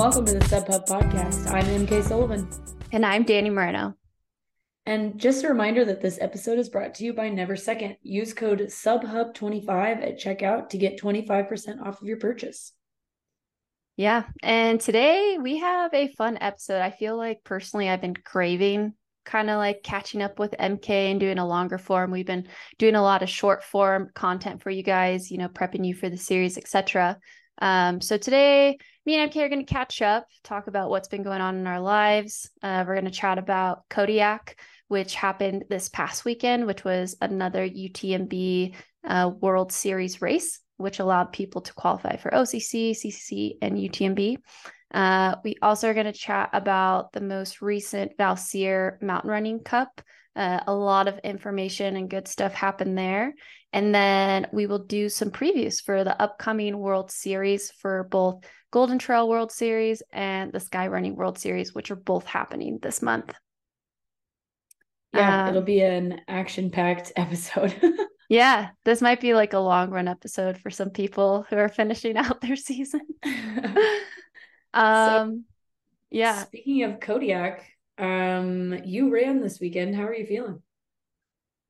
welcome 0.00 0.24
to 0.24 0.38
the 0.38 0.48
Sub 0.48 0.66
Hub 0.66 0.86
podcast. 0.86 1.46
I'm 1.52 1.86
MK 1.86 2.02
Sullivan. 2.02 2.48
And 2.90 3.04
I'm 3.04 3.22
Dani 3.22 3.52
Moreno. 3.52 3.92
And 4.86 5.20
just 5.20 5.44
a 5.44 5.48
reminder 5.48 5.84
that 5.84 6.00
this 6.00 6.18
episode 6.22 6.58
is 6.58 6.70
brought 6.70 6.94
to 6.94 7.04
you 7.04 7.12
by 7.12 7.28
Never 7.28 7.54
Second. 7.54 7.98
Use 8.00 8.32
code 8.32 8.60
SUBHUB25 8.60 9.68
at 10.02 10.18
checkout 10.18 10.70
to 10.70 10.78
get 10.78 10.98
25% 10.98 11.82
off 11.82 12.00
of 12.00 12.08
your 12.08 12.16
purchase. 12.16 12.72
Yeah. 13.98 14.22
And 14.42 14.80
today 14.80 15.36
we 15.38 15.58
have 15.58 15.92
a 15.92 16.14
fun 16.14 16.38
episode. 16.40 16.80
I 16.80 16.92
feel 16.92 17.18
like 17.18 17.44
personally 17.44 17.90
I've 17.90 18.00
been 18.00 18.14
craving 18.14 18.94
kind 19.26 19.50
of 19.50 19.58
like 19.58 19.82
catching 19.82 20.22
up 20.22 20.38
with 20.38 20.54
MK 20.58 20.88
and 20.88 21.20
doing 21.20 21.36
a 21.36 21.46
longer 21.46 21.76
form. 21.76 22.10
We've 22.10 22.24
been 22.24 22.48
doing 22.78 22.94
a 22.94 23.02
lot 23.02 23.22
of 23.22 23.28
short 23.28 23.62
form 23.62 24.08
content 24.14 24.62
for 24.62 24.70
you 24.70 24.82
guys, 24.82 25.30
you 25.30 25.36
know, 25.36 25.48
prepping 25.48 25.86
you 25.86 25.92
for 25.92 26.08
the 26.08 26.16
series, 26.16 26.56
etc. 26.56 27.18
Um, 27.60 28.00
so 28.00 28.16
today, 28.16 28.78
me 29.06 29.16
and 29.16 29.30
MK 29.30 29.36
are 29.42 29.48
going 29.48 29.64
to 29.64 29.72
catch 29.72 30.02
up, 30.02 30.26
talk 30.44 30.66
about 30.66 30.90
what's 30.90 31.08
been 31.08 31.22
going 31.22 31.40
on 31.40 31.56
in 31.56 31.66
our 31.66 31.80
lives. 31.80 32.50
Uh, 32.62 32.84
we're 32.86 32.94
going 32.94 33.04
to 33.04 33.10
chat 33.10 33.38
about 33.38 33.88
Kodiak, 33.88 34.58
which 34.88 35.14
happened 35.14 35.64
this 35.68 35.88
past 35.88 36.24
weekend, 36.24 36.66
which 36.66 36.84
was 36.84 37.16
another 37.20 37.68
UTMB 37.68 38.74
uh, 39.04 39.30
World 39.40 39.72
Series 39.72 40.20
race, 40.20 40.60
which 40.76 40.98
allowed 40.98 41.32
people 41.32 41.60
to 41.62 41.74
qualify 41.74 42.16
for 42.16 42.30
OCC, 42.30 42.90
CCC, 42.92 43.52
and 43.62 43.76
UTMB. 43.76 44.38
Uh, 44.92 45.36
we 45.44 45.56
also 45.62 45.88
are 45.88 45.94
going 45.94 46.06
to 46.06 46.12
chat 46.12 46.50
about 46.52 47.12
the 47.12 47.20
most 47.20 47.62
recent 47.62 48.16
Valsir 48.18 49.00
Mountain 49.00 49.30
Running 49.30 49.60
Cup. 49.60 50.00
Uh, 50.36 50.60
a 50.66 50.72
lot 50.72 51.08
of 51.08 51.18
information 51.18 51.96
and 51.96 52.08
good 52.08 52.28
stuff 52.28 52.54
happened 52.54 52.96
there. 52.96 53.34
And 53.72 53.94
then 53.94 54.46
we 54.52 54.66
will 54.66 54.84
do 54.84 55.08
some 55.08 55.30
previews 55.30 55.82
for 55.82 56.04
the 56.04 56.20
upcoming 56.20 56.78
World 56.78 57.10
Series 57.10 57.70
for 57.70 58.04
both 58.04 58.44
Golden 58.70 58.98
Trail 58.98 59.28
World 59.28 59.52
Series 59.52 60.02
and 60.12 60.52
the 60.52 60.60
Sky 60.60 60.88
Running 60.88 61.16
World 61.16 61.38
Series, 61.38 61.74
which 61.74 61.90
are 61.90 61.96
both 61.96 62.26
happening 62.26 62.78
this 62.80 63.02
month. 63.02 63.32
Yeah, 65.12 65.44
um, 65.44 65.48
it'll 65.48 65.62
be 65.62 65.80
an 65.80 66.20
action 66.28 66.70
packed 66.70 67.12
episode. 67.16 67.74
yeah, 68.28 68.70
this 68.84 69.02
might 69.02 69.20
be 69.20 69.34
like 69.34 69.52
a 69.52 69.58
long 69.58 69.90
run 69.90 70.08
episode 70.08 70.58
for 70.58 70.70
some 70.70 70.90
people 70.90 71.44
who 71.50 71.56
are 71.56 71.68
finishing 71.68 72.16
out 72.16 72.40
their 72.40 72.56
season. 72.56 73.02
um, 74.72 74.74
so, 74.74 75.38
yeah. 76.10 76.44
Speaking 76.44 76.84
of 76.84 77.00
Kodiak, 77.00 77.64
um, 78.00 78.80
you 78.84 79.12
ran 79.12 79.40
this 79.40 79.60
weekend. 79.60 79.94
How 79.94 80.04
are 80.04 80.14
you 80.14 80.26
feeling? 80.26 80.62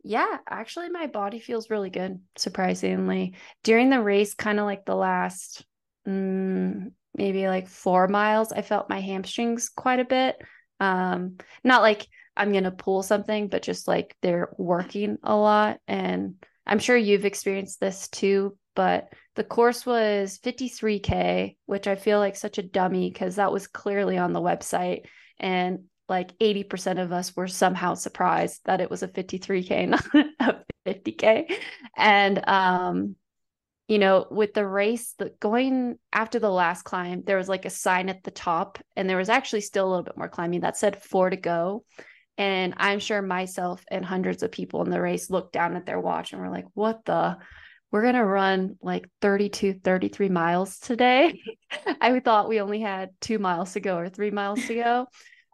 Yeah, 0.03 0.39
actually, 0.48 0.89
my 0.89 1.09
body 1.09 1.41
feels 1.41 1.69
really 1.69 1.91
good, 1.91 2.20
surprisingly. 2.36 3.34
During 3.64 3.91
the 3.91 4.00
race, 4.00 4.33
kind 4.33 4.58
of 4.58 4.64
like 4.64 4.86
the 4.86 4.95
last 4.95 5.64
mm, 6.08 6.92
maybe 7.14 7.48
like 7.48 7.69
four 7.69 8.08
miles, 8.08 8.53
I 8.53 8.62
felt 8.62 8.89
my 8.89 9.01
hamstrings 9.01 9.69
quite 9.69 10.01
a 10.01 10.05
bit. 10.05 10.36
Um, 10.78 11.36
not 11.64 11.83
like 11.83 12.06
I'm 12.36 12.53
going 12.53 12.64
to 12.64 12.70
pull 12.70 13.03
something, 13.03 13.48
but 13.48 13.62
just 13.62 13.86
like 13.86 14.17
they're 14.23 14.55
working 14.56 15.19
a 15.23 15.36
lot. 15.36 15.81
And 15.86 16.36
I'm 16.67 16.78
sure 16.78 16.97
you've 16.97 17.27
experienced 17.27 17.81
this 17.81 18.08
too, 18.08 18.56
but 18.75 19.12
the 19.34 19.45
course 19.45 19.84
was 19.84 20.39
53K, 20.42 21.56
which 21.67 21.86
I 21.86 21.97
feel 21.97 22.19
like 22.19 22.36
such 22.36 22.58
a 22.58 22.62
dummy 22.62 23.11
because 23.11 23.36
that 23.36 23.53
was 23.53 23.67
clearly 23.67 24.17
on 24.17 24.33
the 24.33 24.41
website. 24.41 25.03
And 25.39 25.84
like 26.11 26.36
80% 26.39 27.00
of 27.00 27.12
us 27.12 27.34
were 27.36 27.47
somehow 27.47 27.94
surprised 27.94 28.61
that 28.64 28.80
it 28.80 28.91
was 28.91 29.03
a 29.03 29.08
53k 29.08 29.89
not 29.89 30.05
a 30.41 30.56
50k 30.84 31.56
and 31.97 32.47
um 32.47 33.14
you 33.86 33.98
know 33.98 34.27
with 34.30 34.52
the 34.52 34.67
race 34.67 35.14
the 35.19 35.33
going 35.41 35.98
after 36.12 36.39
the 36.39 36.51
last 36.51 36.83
climb 36.83 37.23
there 37.24 37.36
was 37.39 37.48
like 37.48 37.64
a 37.64 37.70
sign 37.70 38.08
at 38.08 38.24
the 38.24 38.30
top 38.33 38.79
and 38.96 39.08
there 39.08 39.17
was 39.17 39.29
actually 39.29 39.61
still 39.61 39.86
a 39.86 39.90
little 39.90 40.05
bit 40.05 40.18
more 40.18 40.29
climbing 40.29 40.61
that 40.61 40.77
said 40.77 41.02
four 41.02 41.30
to 41.30 41.36
go. 41.36 41.84
And 42.36 42.74
i'm 42.77 42.98
sure 42.98 43.23
myself 43.23 43.84
and 43.90 44.05
hundreds 44.05 44.42
of 44.42 44.51
people 44.51 44.83
in 44.83 44.90
the 44.90 45.01
race 45.01 45.30
looked 45.30 45.52
down 45.52 45.77
at 45.77 45.86
their 45.86 46.01
watch 46.01 46.33
and 46.33 46.42
were 46.42 46.51
like 46.51 46.67
what 46.74 47.05
the? 47.05 47.39
We're 47.92 48.02
going 48.02 48.14
to 48.14 48.24
run 48.24 48.77
like 48.80 49.11
32 49.20 49.80
33 49.83 50.29
miles 50.29 50.79
today? 50.79 51.40
I 52.01 52.20
thought 52.20 52.48
we 52.48 52.61
only 52.61 52.80
had 52.80 53.11
two 53.20 53.40
miles 53.40 53.73
to 53.73 53.80
go 53.80 53.96
or 53.96 54.08
three 54.08 54.30
miles 54.30 54.64
to 54.68 54.74
go 54.77 55.07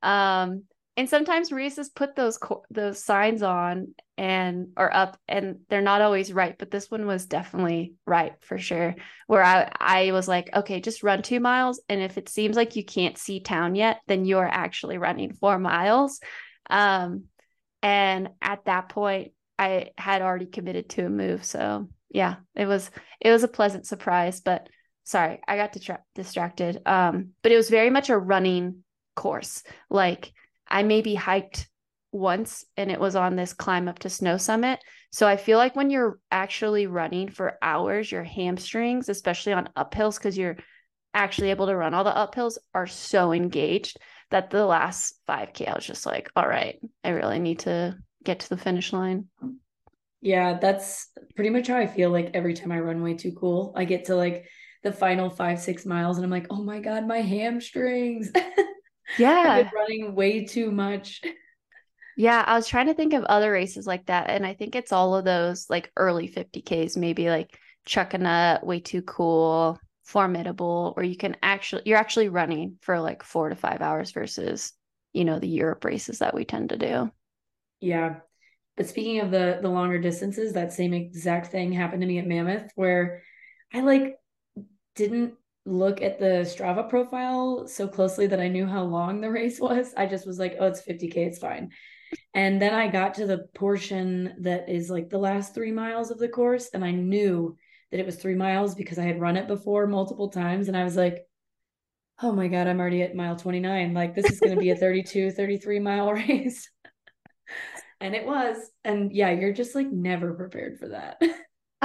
um, 0.07 0.63
and 0.97 1.11
sometimes 1.11 1.53
races 1.53 1.91
put 1.91 2.15
those 2.15 2.39
co- 2.39 2.65
those 2.71 3.03
signs 3.05 3.43
on 3.43 3.89
and 4.17 4.69
or 4.77 4.95
up 4.95 5.19
and 5.29 5.59
they're 5.69 5.83
not 5.83 6.01
always 6.01 6.33
right 6.33 6.57
but 6.59 6.71
this 6.71 6.91
one 6.91 7.07
was 7.07 7.27
definitely 7.27 7.95
right 8.07 8.33
for 8.41 8.57
sure 8.57 8.95
where 9.27 9.43
i 9.43 9.71
i 9.79 10.13
was 10.13 10.27
like 10.27 10.49
okay 10.55 10.81
just 10.81 11.03
run 11.03 11.23
2 11.23 11.41
miles 11.41 11.81
and 11.89 12.01
if 12.01 12.17
it 12.17 12.29
seems 12.29 12.57
like 12.57 12.77
you 12.77 12.85
can't 12.85 13.19
see 13.19 13.41
town 13.41 13.75
yet 13.75 13.99
then 14.07 14.25
you're 14.25 14.49
actually 14.49 14.97
running 14.97 15.33
4 15.35 15.59
miles. 15.59 16.21
Um 16.71 17.25
and 17.83 18.31
at 18.41 18.65
that 18.65 18.89
point 18.89 19.33
i 19.59 19.91
had 19.99 20.23
already 20.23 20.47
committed 20.47 20.89
to 20.89 21.05
a 21.05 21.11
move 21.11 21.45
so 21.45 21.89
yeah 22.11 22.37
it 22.55 22.67
was 22.67 22.91
it 23.21 23.31
was 23.31 23.43
a 23.43 23.49
pleasant 23.49 23.87
surprise 23.87 24.41
but 24.41 24.69
sorry 25.05 25.41
i 25.47 25.57
got 25.57 25.77
distracted. 26.15 26.81
Um 26.87 27.33
but 27.43 27.53
it 27.53 27.57
was 27.57 27.69
very 27.69 27.91
much 27.91 28.09
a 28.09 28.17
running 28.17 28.85
course. 29.17 29.65
Like 29.91 30.33
I 30.69 30.85
maybe 30.85 31.17
hiked 31.17 31.69
once 32.13 32.65
and 32.77 32.91
it 32.91 33.01
was 33.01 33.17
on 33.17 33.37
this 33.37 33.53
climb 33.53 33.89
up 33.89 33.99
to 34.01 34.09
Snow 34.09 34.37
Summit. 34.37 34.79
So 35.11 35.27
I 35.27 35.37
feel 35.37 35.59
like 35.59 35.77
when 35.77 35.91
you're 35.91 36.19
actually 36.31 36.87
running 36.87 37.31
for 37.31 37.59
hours, 37.63 38.11
your 38.11 38.25
hamstrings, 38.25 39.09
especially 39.09 39.53
on 39.53 39.69
uphills, 39.77 40.19
because 40.19 40.37
you're 40.39 40.57
actually 41.15 41.51
able 41.51 41.67
to 41.67 41.77
run 41.77 41.95
all 41.95 42.05
the 42.05 42.11
uphills, 42.11 42.59
are 42.75 42.87
so 42.87 43.33
engaged 43.33 43.99
that 44.31 44.51
the 44.51 44.65
last 44.65 45.21
5K, 45.29 45.69
I 45.69 45.75
was 45.75 45.87
just 45.87 46.07
like, 46.07 46.31
all 46.37 46.47
right, 46.47 46.79
I 47.05 47.11
really 47.11 47.39
need 47.39 47.61
to 47.61 47.97
get 48.25 48.41
to 48.41 48.49
the 48.49 48.57
finish 48.57 48.93
line. 48.93 49.27
Yeah, 50.21 50.59
that's 50.59 51.09
pretty 51.37 51.51
much 51.51 51.69
how 51.69 51.77
I 51.77 51.87
feel 51.87 52.11
like 52.11 52.33
every 52.35 52.55
time 52.55 52.73
I 52.73 52.81
run 52.81 53.03
way 53.03 53.15
too 53.15 53.33
cool. 53.33 53.73
I 53.77 53.85
get 53.85 54.07
to 54.07 54.17
like 54.17 54.47
the 54.83 54.93
final 54.93 55.31
five, 55.31 55.61
six 55.61 55.87
miles 55.87 56.17
and 56.17 56.25
I'm 56.25 56.31
like, 56.31 56.47
oh 56.51 56.63
my 56.63 56.81
God, 56.81 57.07
my 57.07 57.19
hamstrings. 57.19 58.33
Yeah. 59.19 59.71
running 59.75 60.15
way 60.15 60.45
too 60.45 60.71
much. 60.71 61.23
Yeah, 62.19 62.43
I 62.47 62.55
was 62.55 62.67
trying 62.67 62.87
to 62.87 62.95
think 62.95 63.13
of 63.13 63.25
other 63.25 63.53
races 63.53 63.87
like 63.87 64.07
that. 64.07 64.31
And 64.31 64.47
I 64.47 64.55
think 64.55 64.75
it's 64.75 64.91
all 64.91 65.15
of 65.15 65.27
those 65.27 65.69
like 65.69 65.93
early 65.99 66.27
50Ks, 66.29 66.97
maybe 66.97 67.29
like 67.29 67.59
Chuckanut, 67.87 68.65
Way 68.65 68.81
Too 68.81 69.03
Cool, 69.03 69.79
Formidable, 70.05 70.93
where 70.95 71.05
you 71.05 71.17
can 71.17 71.37
actually, 71.43 71.83
you're 71.85 71.99
actually 71.99 72.31
running 72.31 72.79
for 72.81 73.01
like 73.01 73.23
four 73.23 73.51
to 73.51 73.55
five 73.55 73.83
hours 73.83 74.13
versus, 74.13 74.73
you 75.13 75.27
know, 75.27 75.39
the 75.39 75.47
Europe 75.47 75.85
races 75.85 76.21
that 76.21 76.35
we 76.35 76.47
tend 76.47 76.71
to 76.71 76.79
do. 76.79 77.11
Yeah. 77.81 78.21
But 78.79 78.87
speaking 78.89 79.21
of 79.21 79.31
the 79.31 79.59
the 79.61 79.69
longer 79.69 79.99
distances, 79.99 80.55
that 80.55 80.73
same 80.73 80.95
exact 80.95 81.49
thing 81.49 81.73
happened 81.73 82.01
to 82.01 82.07
me 82.07 82.19
at 82.19 82.27
Mammoth 82.27 82.71
where 82.77 83.23
I 83.75 83.81
like 83.81 84.17
didn't 84.95 85.35
look 85.67 86.01
at 86.01 86.19
the 86.19 86.47
Strava 86.47 86.89
profile 86.89 87.67
so 87.67 87.89
closely 87.89 88.27
that 88.29 88.41
I 88.41 88.49
knew 88.49 88.67
how 88.67 88.85
long 88.85 89.21
the 89.21 89.31
race 89.41 89.61
was. 89.61 89.93
I 89.97 90.07
just 90.07 90.27
was 90.27 90.39
like, 90.39 90.57
oh, 90.59 90.67
it's 90.67 90.83
50K, 90.83 91.17
it's 91.17 91.39
fine. 91.39 91.71
And 92.35 92.63
then 92.63 92.73
I 92.73 92.89
got 92.89 93.15
to 93.15 93.27
the 93.27 93.49
portion 93.55 94.35
that 94.41 94.69
is 94.69 94.89
like 94.89 95.11
the 95.11 95.19
last 95.19 95.55
three 95.55 95.73
miles 95.73 96.11
of 96.11 96.19
the 96.19 96.29
course, 96.29 96.71
and 96.73 96.85
I 96.85 96.93
knew 96.93 97.57
that 97.91 98.01
it 98.01 98.07
was 98.07 98.17
three 98.17 98.35
miles 98.35 98.75
because 98.75 98.99
I 98.99 99.05
had 99.05 99.21
run 99.21 99.37
it 99.37 99.49
before 99.49 99.87
multiple 99.87 100.29
times. 100.29 100.69
And 100.69 100.77
I 100.77 100.85
was 100.85 100.97
like, 100.97 101.27
oh 102.23 102.33
my 102.33 102.49
God, 102.49 102.67
I'm 102.67 102.81
already 102.81 103.03
at 103.03 103.15
mile 103.15 103.37
29. 103.37 103.93
Like, 103.93 104.15
this 104.15 104.31
is 104.31 104.41
going 104.41 104.55
to 104.55 104.61
be 104.61 104.71
a 104.71 104.77
32, 104.77 105.31
33 105.33 105.81
mile 105.81 106.13
race. 106.13 106.69
and 108.01 108.15
it 108.15 108.27
was. 108.27 108.57
And 108.85 109.13
yeah, 109.13 109.31
you're 109.31 109.53
just 109.53 109.75
like 109.75 109.91
never 109.91 110.35
prepared 110.35 110.79
for 110.79 110.89
that. 110.89 111.21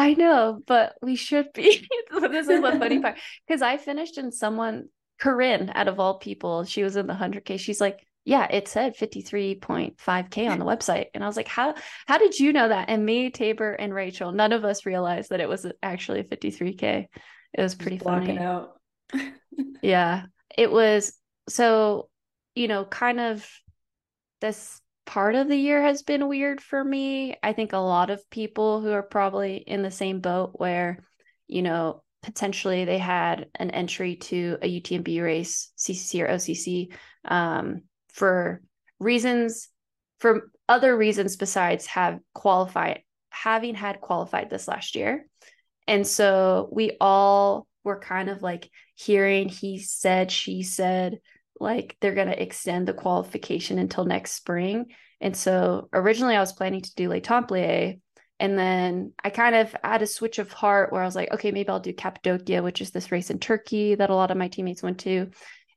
I 0.01 0.13
know, 0.15 0.61
but 0.65 0.95
we 1.03 1.15
should 1.15 1.53
be. 1.53 1.87
this 2.21 2.47
is 2.47 2.61
the 2.61 2.75
funny 2.79 2.99
part 2.99 3.17
because 3.47 3.61
I 3.61 3.77
finished 3.77 4.17
in 4.17 4.31
someone, 4.31 4.89
Corinne, 5.19 5.71
out 5.75 5.87
of 5.87 5.99
all 5.99 6.17
people, 6.17 6.63
she 6.63 6.81
was 6.81 6.95
in 6.95 7.05
the 7.05 7.13
100K. 7.13 7.59
She's 7.59 7.79
like, 7.79 7.99
yeah, 8.25 8.47
it 8.49 8.67
said 8.67 8.97
53.5K 8.97 10.49
on 10.49 10.57
the 10.57 10.65
website. 10.65 11.07
And 11.13 11.23
I 11.23 11.27
was 11.27 11.37
like, 11.37 11.47
how, 11.47 11.75
how 12.07 12.17
did 12.17 12.39
you 12.39 12.51
know 12.51 12.67
that? 12.67 12.89
And 12.89 13.05
me, 13.05 13.29
Tabor, 13.29 13.73
and 13.73 13.93
Rachel, 13.93 14.31
none 14.31 14.53
of 14.53 14.65
us 14.65 14.87
realized 14.87 15.29
that 15.29 15.39
it 15.39 15.49
was 15.49 15.67
actually 15.83 16.23
53K. 16.23 17.07
It 17.53 17.61
was 17.61 17.75
pretty 17.75 17.99
funny. 17.99 18.39
out. 18.39 18.79
yeah, 19.83 20.25
it 20.57 20.71
was. 20.71 21.13
So, 21.47 22.09
you 22.55 22.67
know, 22.67 22.85
kind 22.85 23.19
of 23.19 23.47
this 24.39 24.81
part 25.05 25.35
of 25.35 25.47
the 25.47 25.57
year 25.57 25.81
has 25.81 26.03
been 26.03 26.27
weird 26.27 26.61
for 26.61 26.83
me. 26.83 27.35
I 27.41 27.53
think 27.53 27.73
a 27.73 27.77
lot 27.77 28.09
of 28.09 28.29
people 28.29 28.81
who 28.81 28.91
are 28.91 29.03
probably 29.03 29.57
in 29.57 29.81
the 29.81 29.91
same 29.91 30.19
boat 30.19 30.51
where, 30.53 31.05
you 31.47 31.61
know, 31.61 32.03
potentially 32.23 32.85
they 32.85 32.97
had 32.97 33.47
an 33.55 33.71
entry 33.71 34.15
to 34.15 34.57
a 34.61 34.81
UTMB 34.81 35.23
race, 35.23 35.71
CCC 35.77 36.21
or 36.21 36.27
OCC, 36.27 36.93
um, 37.25 37.81
for 38.13 38.61
reasons, 38.99 39.69
for 40.19 40.51
other 40.69 40.95
reasons 40.95 41.35
besides 41.35 41.87
have 41.87 42.19
qualified, 42.33 43.01
having 43.29 43.75
had 43.75 44.01
qualified 44.01 44.49
this 44.49 44.67
last 44.67 44.95
year. 44.95 45.25
And 45.87 46.05
so 46.05 46.69
we 46.71 46.95
all 47.01 47.67
we're 47.83 47.99
kind 47.99 48.29
of 48.29 48.41
like 48.41 48.69
hearing 48.95 49.49
he 49.49 49.79
said, 49.79 50.31
she 50.31 50.63
said, 50.63 51.19
like 51.61 51.97
they're 51.99 52.15
going 52.15 52.27
to 52.27 52.41
extend 52.41 52.87
the 52.87 52.93
qualification 52.93 53.79
until 53.79 54.05
next 54.05 54.33
spring. 54.33 54.87
And 55.19 55.35
so 55.35 55.89
originally 55.93 56.35
I 56.35 56.39
was 56.39 56.53
planning 56.53 56.81
to 56.81 56.95
do 56.95 57.09
Les 57.09 57.21
Templiers. 57.21 57.99
And 58.39 58.57
then 58.57 59.13
I 59.23 59.29
kind 59.29 59.55
of 59.55 59.75
had 59.83 60.01
a 60.01 60.07
switch 60.07 60.39
of 60.39 60.51
heart 60.51 60.91
where 60.91 61.03
I 61.03 61.05
was 61.05 61.15
like, 61.15 61.31
okay, 61.31 61.51
maybe 61.51 61.69
I'll 61.69 61.79
do 61.79 61.93
Cappadocia, 61.93 62.63
which 62.63 62.81
is 62.81 62.89
this 62.89 63.11
race 63.11 63.29
in 63.29 63.37
Turkey 63.37 63.95
that 63.95 64.09
a 64.09 64.15
lot 64.15 64.31
of 64.31 64.37
my 64.37 64.47
teammates 64.47 64.81
went 64.81 64.99
to. 65.01 65.29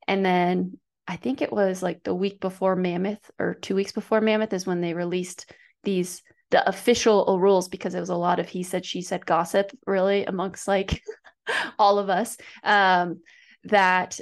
And 0.07 0.25
then 0.25 0.79
I 1.07 1.15
think 1.15 1.41
it 1.41 1.51
was 1.51 1.83
like 1.83 2.03
the 2.03 2.15
week 2.15 2.39
before 2.39 2.75
Mammoth 2.75 3.29
or 3.39 3.53
two 3.53 3.75
weeks 3.75 3.91
before 3.91 4.21
Mammoth 4.21 4.53
is 4.53 4.65
when 4.65 4.81
they 4.81 4.93
released 4.93 5.51
these 5.83 6.23
the 6.51 6.67
official 6.67 7.39
rules 7.39 7.67
because 7.67 7.95
it 7.95 7.99
was 7.99 8.09
a 8.09 8.15
lot 8.15 8.39
of 8.39 8.47
he 8.47 8.63
said 8.63 8.85
she 8.85 9.01
said 9.01 9.25
gossip 9.25 9.71
really 9.87 10.25
amongst 10.25 10.67
like 10.67 11.01
all 11.79 11.97
of 11.99 12.09
us 12.09 12.37
um, 12.63 13.21
that 13.63 14.19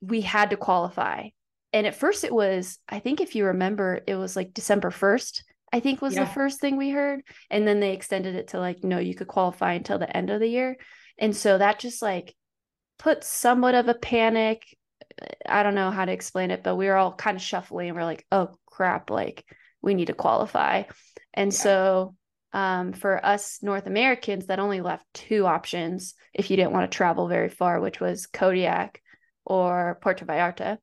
we 0.00 0.20
had 0.20 0.50
to 0.50 0.56
qualify. 0.56 1.28
And 1.72 1.86
at 1.86 1.94
first 1.94 2.24
it 2.24 2.34
was 2.34 2.78
i 2.88 2.98
think 2.98 3.20
if 3.20 3.34
you 3.34 3.46
remember 3.46 4.00
it 4.06 4.16
was 4.16 4.34
like 4.34 4.52
december 4.52 4.90
1st 4.90 5.42
i 5.72 5.80
think 5.80 6.02
was 6.02 6.14
yeah. 6.14 6.24
the 6.24 6.30
first 6.30 6.60
thing 6.60 6.76
we 6.76 6.90
heard. 6.90 7.22
And 7.50 7.66
then 7.66 7.80
they 7.80 7.92
extended 7.92 8.34
it 8.34 8.48
to 8.48 8.58
like 8.58 8.82
no 8.82 8.98
you 8.98 9.14
could 9.14 9.28
qualify 9.28 9.74
until 9.74 9.98
the 9.98 10.16
end 10.16 10.30
of 10.30 10.40
the 10.40 10.48
year. 10.48 10.76
And 11.18 11.36
so 11.36 11.58
that 11.58 11.78
just 11.78 12.02
like 12.02 12.34
put 12.98 13.24
somewhat 13.24 13.74
of 13.74 13.88
a 13.88 13.94
panic. 13.94 14.64
I 15.46 15.62
don't 15.62 15.74
know 15.74 15.90
how 15.90 16.04
to 16.04 16.12
explain 16.12 16.50
it 16.50 16.62
but 16.64 16.76
we 16.76 16.86
were 16.86 16.96
all 16.96 17.14
kind 17.14 17.36
of 17.36 17.42
shuffling. 17.42 17.88
And 17.88 17.96
we're 17.96 18.04
like 18.04 18.26
oh 18.32 18.50
crap 18.66 19.10
like 19.10 19.44
we 19.80 19.94
need 19.94 20.06
to 20.06 20.14
qualify. 20.14 20.84
And 21.32 21.52
yeah. 21.52 21.58
so 21.58 22.14
um, 22.52 22.92
for 22.92 23.24
us 23.24 23.60
north 23.62 23.86
americans 23.86 24.46
that 24.46 24.58
only 24.58 24.80
left 24.80 25.04
two 25.14 25.46
options 25.46 26.14
if 26.34 26.50
you 26.50 26.56
didn't 26.56 26.72
want 26.72 26.90
to 26.90 26.96
travel 26.96 27.28
very 27.28 27.48
far 27.48 27.80
which 27.80 28.00
was 28.00 28.26
kodiak 28.26 29.00
or 29.44 29.98
puerto 30.02 30.24
vallarta 30.24 30.78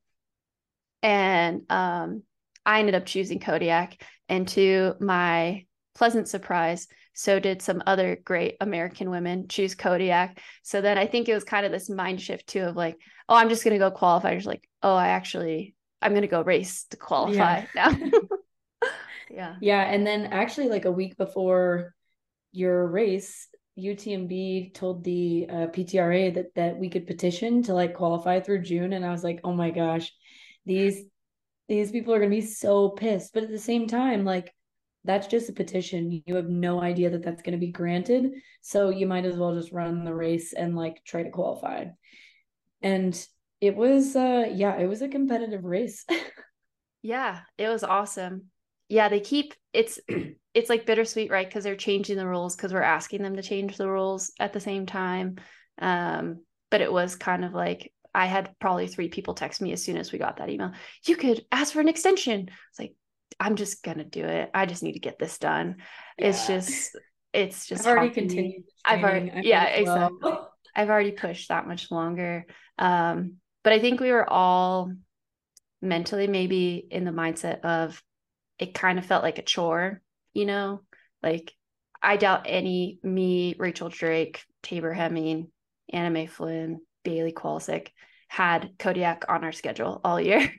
and 1.04 1.62
um, 1.69 2.24
I 2.65 2.80
ended 2.80 2.95
up 2.95 3.06
choosing 3.06 3.39
Kodiak. 3.39 4.01
And 4.30 4.48
to 4.50 4.95
my 5.00 5.65
pleasant 5.95 6.27
surprise, 6.27 6.88
so 7.13 7.39
did 7.39 7.62
some 7.62 7.81
other 7.88 8.18
great 8.24 8.57
American 8.59 9.09
women 9.09 9.48
choose 9.48 9.74
Kodiak. 9.74 10.39
So 10.63 10.81
then 10.81 10.98
I 10.98 11.07
think 11.07 11.30
it 11.30 11.33
was 11.33 11.44
kind 11.44 11.65
of 11.65 11.71
this 11.71 11.89
mind 11.89 12.21
shift 12.21 12.48
too 12.48 12.63
of 12.63 12.75
like, 12.75 12.98
oh, 13.30 13.36
I'm 13.36 13.50
just 13.50 13.63
going 13.63 13.74
to 13.74 13.80
go 13.80 13.89
qualify. 13.89 14.36
Just 14.36 14.48
like, 14.48 14.68
oh, 14.83 14.95
I 14.95 15.09
actually, 15.09 15.75
I'm 16.01 16.12
going 16.12 16.21
to 16.24 16.27
go 16.27 16.42
race 16.42 16.86
to 16.92 16.98
qualify 16.98 17.65
yeah. 17.74 17.95
now. 18.01 18.12
yeah. 19.31 19.56
Yeah. 19.62 19.81
And 19.81 20.06
then 20.06 20.27
actually, 20.27 20.68
like 20.68 20.86
a 20.86 20.92
week 20.92 21.18
before 21.18 21.94
your 22.51 22.86
race, 22.86 23.48
UTMB 23.77 24.74
told 24.74 25.03
the 25.03 25.47
uh, 25.50 25.68
PTRA 25.68 26.33
that 26.33 26.56
that 26.56 26.77
we 26.77 26.89
could 26.89 27.07
petition 27.07 27.63
to 27.63 27.74
like 27.74 27.94
qualify 27.94 28.39
through 28.39 28.63
June, 28.63 28.94
and 28.94 29.06
I 29.06 29.12
was 29.12 29.24
like, 29.24 29.39
oh 29.44 29.53
my 29.53 29.69
gosh, 29.69 30.12
these 30.65 31.03
these 31.68 31.91
people 31.91 32.13
are 32.13 32.21
to 32.21 32.29
be 32.29 32.41
so 32.41 32.89
pissed. 32.89 33.33
But 33.33 33.44
at 33.44 33.51
the 33.51 33.59
same 33.59 33.88
time 33.88 34.25
like 34.25 34.53
that's 35.03 35.27
just 35.27 35.50
a 35.50 35.53
petition. 35.53 36.21
You 36.25 36.35
have 36.35 36.50
no 36.50 36.81
idea 36.81 37.09
that 37.09 37.24
that's 37.24 37.41
to 37.41 37.57
be 37.57 37.71
granted 37.71 38.31
so 38.62 38.89
you 38.89 39.07
might 39.07 39.25
as 39.25 39.38
well 39.38 39.56
just 39.56 39.71
run 39.71 40.03
the 40.03 40.13
race 40.13 40.53
and 40.53 40.75
like 40.75 41.01
try 41.06 41.23
to 41.23 41.30
qualify. 41.30 41.85
And 42.81 43.27
it 43.62 43.75
was 43.75 44.15
uh 44.15 44.50
yeah 44.53 44.77
it 44.77 44.88
was 44.88 45.01
a 45.01 45.07
competitive 45.07 45.63
race. 45.63 46.06
Yeah 47.03 47.41
it 47.57 47.69
was 47.69 47.83
awesome. 47.83 48.47
Yeah 48.89 49.07
they 49.07 49.21
keep 49.21 49.53
it's 49.71 50.00
it's 50.57 50.69
like 50.69 50.88
bittersweet 50.88 51.30
right 51.30 51.48
because 51.48 51.63
they're 51.63 51.75
changing 51.75 52.18
the 52.18 52.27
rules 52.27 52.56
because 52.56 52.74
we're 52.74 52.81
asking 52.81 53.21
them 53.21 53.36
to 53.36 53.44
change 53.44 53.77
the 53.77 53.88
rules 53.88 54.31
at 54.39 54.54
the 54.54 54.59
same 54.59 54.86
time 54.86 55.36
um 55.80 56.39
but 56.71 56.81
it 56.81 56.92
was 56.92 57.15
kind 57.15 57.45
of 57.45 57.54
like 57.54 57.92
I 58.13 58.25
had 58.25 58.56
probably 58.59 58.88
three 58.88 59.09
people 59.09 59.36
text 59.36 59.62
me 59.62 59.71
as 59.74 59.83
soon 59.83 59.95
as 59.95 60.12
we 60.12 60.18
got 60.18 60.38
that 60.38 60.50
email. 60.50 60.71
You 61.06 61.15
could 61.15 61.45
ask 61.51 61.71
for 61.71 61.81
an 61.81 61.88
extension. 61.88 62.50
It's 62.69 62.80
like, 62.80 62.95
I'm 63.39 63.56
just 63.56 63.83
gonna 63.83 64.04
do 64.04 64.25
it. 64.25 64.50
I 64.56 64.65
just 64.65 64.81
need 64.81 64.94
to 64.94 65.00
get 65.00 65.19
this 65.19 65.38
done. 65.38 65.75
Yeah. 66.18 66.30
It's 66.30 66.48
just, 66.48 66.98
it's 67.31 67.68
just. 67.68 67.86
I've 67.86 67.95
already 67.95 68.13
continued. 68.13 68.63
I've 68.83 69.04
already, 69.04 69.31
yeah, 69.44 69.65
exactly. 69.65 70.18
Well. 70.19 70.51
I've 70.75 70.89
already 70.89 71.12
pushed 71.12 71.50
that 71.50 71.68
much 71.68 71.92
longer. 71.92 72.48
Um, 72.80 73.33
but 73.63 73.74
I 73.74 73.80
think 73.80 74.00
we 74.00 74.12
were 74.12 74.27
all 74.27 74.92
mentally 75.81 76.25
maybe 76.25 76.88
in 76.89 77.04
the 77.04 77.12
mindset 77.12 77.62
of 77.62 78.01
it 78.57 78.74
kind 78.74 78.98
of 78.98 79.06
felt 79.06 79.24
like 79.24 79.38
a 79.38 79.44
chore, 79.44 80.01
you 80.38 80.45
know, 80.45 80.81
like 81.24 81.51
I 82.01 82.16
doubt 82.16 82.45
any 82.45 83.00
me, 83.01 83.56
Rachel 83.57 83.89
Drake, 83.89 84.44
Tabor 84.62 84.94
Hemming, 84.94 85.48
Anna 85.92 86.12
Mae 86.12 86.28
Flynn, 86.28 86.80
Bailey 87.04 87.31
Kowalczyk 87.31 87.88
had 88.28 88.69
Kodiak 88.78 89.25
on 89.30 89.44
our 89.44 89.51
schedule 89.51 90.00
all 90.04 90.22
year. 90.22 90.54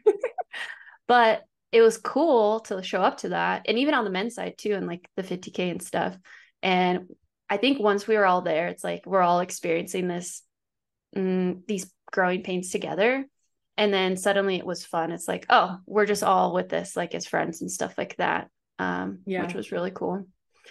but 1.07 1.45
it 1.71 1.81
was 1.81 1.97
cool 1.97 2.59
to 2.61 2.83
show 2.83 3.01
up 3.01 3.19
to 3.19 3.29
that. 3.29 3.67
And 3.69 3.79
even 3.79 3.95
on 3.95 4.03
the 4.05 4.11
men's 4.11 4.35
side 4.35 4.59
too, 4.59 4.73
and 4.73 4.89
like 4.89 5.09
the 5.15 5.23
50K 5.23 5.71
and 5.71 5.83
stuff. 5.83 6.19
And 6.61 7.07
I 7.49 7.57
think 7.57 7.79
once 7.79 8.09
we 8.09 8.17
were 8.17 8.27
all 8.27 8.43
there, 8.43 8.67
it's 8.67 8.83
like 8.83 9.07
we're 9.07 9.23
all 9.23 9.39
experiencing 9.39 10.09
this, 10.09 10.43
mm, 11.17 11.65
these 11.69 11.89
growing 12.11 12.43
pains 12.43 12.71
together. 12.71 13.27
And 13.77 13.95
then 13.95 14.17
suddenly 14.17 14.57
it 14.57 14.67
was 14.67 14.85
fun. 14.85 15.13
It's 15.13 15.29
like, 15.29 15.47
oh, 15.51 15.79
we're 15.87 16.07
just 16.07 16.25
all 16.25 16.53
with 16.53 16.69
this, 16.69 16.97
like 16.97 17.15
as 17.15 17.27
friends 17.27 17.61
and 17.61 17.71
stuff 17.71 17.95
like 17.97 18.17
that. 18.17 18.49
Um, 18.79 19.21
yeah. 19.27 19.43
which 19.43 19.55
was 19.55 19.73
really 19.73 19.91
cool. 19.91 20.27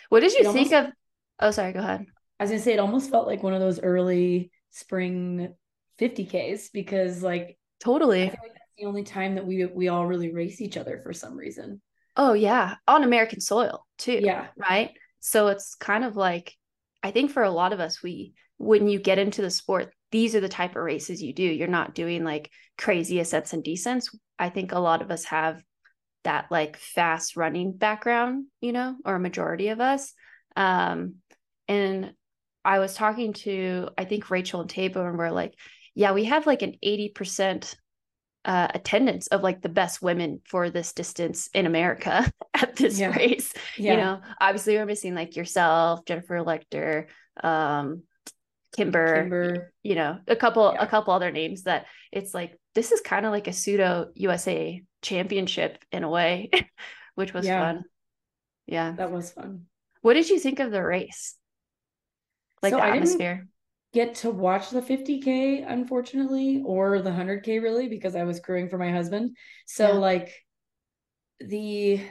What 0.09 0.21
did 0.21 0.33
you 0.33 0.49
it 0.49 0.53
think 0.53 0.71
almost, 0.71 0.89
of? 0.89 0.93
Oh, 1.39 1.51
sorry, 1.51 1.73
go 1.73 1.79
ahead. 1.79 2.05
I 2.39 2.43
was 2.43 2.51
gonna 2.51 2.61
say 2.61 2.73
it 2.73 2.79
almost 2.79 3.09
felt 3.09 3.27
like 3.27 3.43
one 3.43 3.53
of 3.53 3.59
those 3.59 3.81
early 3.81 4.51
spring 4.71 5.53
50Ks 5.99 6.71
because 6.71 7.23
like 7.23 7.57
totally 7.79 8.25
like 8.25 8.31
that's 8.31 8.71
the 8.77 8.85
only 8.85 9.03
time 9.03 9.35
that 9.35 9.45
we 9.45 9.65
we 9.65 9.87
all 9.87 10.05
really 10.05 10.31
race 10.31 10.61
each 10.61 10.77
other 10.77 10.99
for 11.03 11.13
some 11.13 11.35
reason. 11.35 11.81
Oh 12.15 12.33
yeah, 12.33 12.75
on 12.87 13.03
American 13.03 13.41
soil 13.41 13.85
too. 13.97 14.19
Yeah. 14.21 14.47
Right? 14.55 14.91
So 15.19 15.47
it's 15.47 15.75
kind 15.75 16.03
of 16.03 16.15
like 16.15 16.55
I 17.03 17.11
think 17.11 17.31
for 17.31 17.43
a 17.43 17.51
lot 17.51 17.73
of 17.73 17.79
us 17.79 18.03
we 18.03 18.33
when 18.57 18.87
you 18.87 18.99
get 18.99 19.19
into 19.19 19.41
the 19.41 19.51
sport 19.51 19.93
these 20.11 20.35
are 20.35 20.39
the 20.39 20.49
type 20.49 20.75
of 20.75 20.83
races 20.83 21.21
you 21.21 21.33
do. 21.33 21.43
You're 21.43 21.67
not 21.67 21.95
doing 21.95 22.23
like 22.23 22.49
crazy 22.77 23.19
ascents 23.19 23.53
and 23.53 23.63
descents. 23.63 24.15
I 24.39 24.49
think 24.49 24.71
a 24.71 24.79
lot 24.79 25.01
of 25.01 25.11
us 25.11 25.25
have 25.25 25.61
that 26.23 26.47
like 26.51 26.77
fast 26.77 27.37
running 27.37 27.71
background, 27.71 28.45
you 28.61 28.71
know, 28.71 28.95
or 29.05 29.15
a 29.15 29.19
majority 29.19 29.69
of 29.69 29.79
us. 29.79 30.13
Um, 30.55 31.15
and 31.67 32.13
I 32.65 32.79
was 32.79 32.93
talking 32.93 33.33
to, 33.33 33.89
I 33.97 34.05
think 34.05 34.29
Rachel 34.29 34.61
and 34.61 34.69
Tabor, 34.69 35.07
and 35.07 35.17
we're 35.17 35.31
like, 35.31 35.53
yeah, 35.95 36.11
we 36.11 36.25
have 36.25 36.45
like 36.45 36.61
an 36.61 36.75
80% 36.83 37.75
uh, 38.45 38.67
attendance 38.73 39.27
of 39.27 39.41
like 39.41 39.61
the 39.61 39.69
best 39.69 40.01
women 40.01 40.41
for 40.45 40.69
this 40.69 40.93
distance 40.93 41.49
in 41.53 41.65
America 41.65 42.31
at 42.53 42.75
this 42.75 42.99
yeah. 42.99 43.15
race. 43.15 43.53
Yeah. 43.77 43.91
You 43.91 43.97
know, 43.97 44.21
obviously 44.39 44.75
we're 44.75 44.85
missing 44.85 45.15
like 45.15 45.35
yourself, 45.35 46.05
Jennifer 46.05 46.39
Lichter, 46.39 47.07
um, 47.43 48.03
Kimber, 48.75 49.21
Kimber, 49.21 49.73
you 49.83 49.95
know, 49.95 50.19
a 50.27 50.35
couple, 50.35 50.71
yeah. 50.73 50.83
a 50.83 50.87
couple 50.87 51.13
other 51.13 51.31
names 51.31 51.63
that 51.63 51.87
it's 52.11 52.33
like, 52.33 52.57
this 52.75 52.91
is 52.91 53.01
kind 53.01 53.25
of 53.25 53.31
like 53.31 53.47
a 53.47 53.53
pseudo 53.53 54.07
USA 54.15 54.81
championship 55.01 55.83
in 55.91 56.03
a 56.03 56.09
way, 56.09 56.49
which 57.15 57.33
was 57.33 57.45
yeah. 57.45 57.59
fun. 57.59 57.83
Yeah. 58.65 58.93
That 58.97 59.11
was 59.11 59.31
fun. 59.31 59.65
What 60.01 60.13
did 60.13 60.29
you 60.29 60.39
think 60.39 60.59
of 60.59 60.71
the 60.71 60.83
race? 60.83 61.35
Like 62.61 62.71
so 62.71 62.77
the 62.77 62.85
atmosphere? 62.85 63.47
get 63.93 64.15
to 64.15 64.29
watch 64.29 64.69
the 64.69 64.81
50k 64.81 65.63
unfortunately 65.67 66.61
or 66.65 67.01
the 67.01 67.09
100k 67.09 67.61
really 67.61 67.87
because 67.87 68.15
I 68.15 68.23
was 68.23 68.39
crewing 68.39 68.69
for 68.69 68.77
my 68.77 68.91
husband. 68.91 69.35
So 69.65 69.87
yeah. 69.87 69.93
like 69.93 70.33
the 71.39 72.01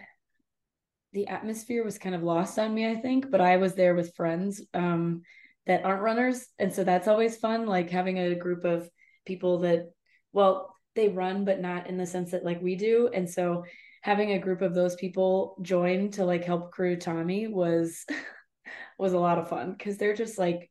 the 1.13 1.29
atmosphere 1.29 1.85
was 1.85 1.99
kind 1.99 2.15
of 2.15 2.23
lost 2.23 2.59
on 2.59 2.75
me 2.75 2.89
I 2.89 2.97
think, 2.97 3.31
but 3.31 3.41
I 3.41 3.59
was 3.59 3.75
there 3.75 3.95
with 3.95 4.15
friends 4.15 4.63
um 4.75 5.23
that 5.67 5.85
aren't 5.85 6.03
runners 6.03 6.47
and 6.59 6.73
so 6.73 6.85
that's 6.85 7.09
always 7.09 7.37
fun 7.37 7.67
like 7.67 7.91
having 7.91 8.19
a 8.19 8.35
group 8.35 8.65
of 8.65 8.89
people 9.25 9.59
that 9.59 9.91
well 10.33 10.76
they 10.97 11.09
run 11.09 11.45
but 11.45 11.61
not 11.61 11.87
in 11.87 11.97
the 11.97 12.07
sense 12.07 12.33
that 12.33 12.45
like 12.45 12.61
we 12.61 12.75
do 12.75 13.09
and 13.15 13.29
so 13.29 13.65
having 14.03 14.33
a 14.33 14.39
group 14.39 14.63
of 14.63 14.75
those 14.75 14.95
people 14.97 15.57
join 15.63 16.11
to 16.11 16.25
like 16.25 16.45
help 16.45 16.73
crew 16.73 16.97
Tommy 16.97 17.47
was 17.47 18.05
was 18.99 19.13
a 19.13 19.19
lot 19.19 19.39
of 19.39 19.49
fun 19.49 19.75
because 19.77 19.99
they're 19.99 20.15
just 20.15 20.39
like 20.39 20.71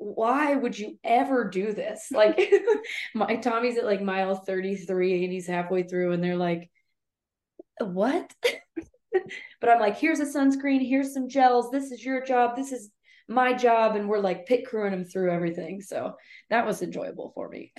why 0.00 0.54
would 0.54 0.78
you 0.78 0.98
ever 1.04 1.44
do 1.48 1.72
this? 1.72 2.10
Like 2.20 2.52
my 3.14 3.36
Tommy's 3.36 3.78
at 3.78 3.84
like 3.84 4.02
mile 4.02 4.34
33 4.34 5.24
and 5.24 5.32
he's 5.32 5.46
halfway 5.46 5.82
through 5.84 6.12
and 6.12 6.24
they're 6.24 6.36
like, 6.36 6.70
what? 7.78 8.32
but 9.60 9.70
I'm 9.70 9.80
like, 9.80 9.98
here's 9.98 10.20
a 10.20 10.24
sunscreen, 10.24 10.86
here's 10.86 11.14
some 11.14 11.28
gels, 11.28 11.70
this 11.70 11.92
is 11.92 12.04
your 12.04 12.24
job, 12.24 12.56
this 12.56 12.72
is 12.72 12.90
my 13.28 13.52
job. 13.52 13.94
And 13.94 14.08
we're 14.08 14.20
like 14.20 14.46
pit 14.46 14.66
crewing 14.66 14.92
him 14.92 15.04
through 15.04 15.32
everything. 15.32 15.82
So 15.82 16.14
that 16.48 16.66
was 16.66 16.82
enjoyable 16.82 17.32
for 17.34 17.48
me. 17.48 17.72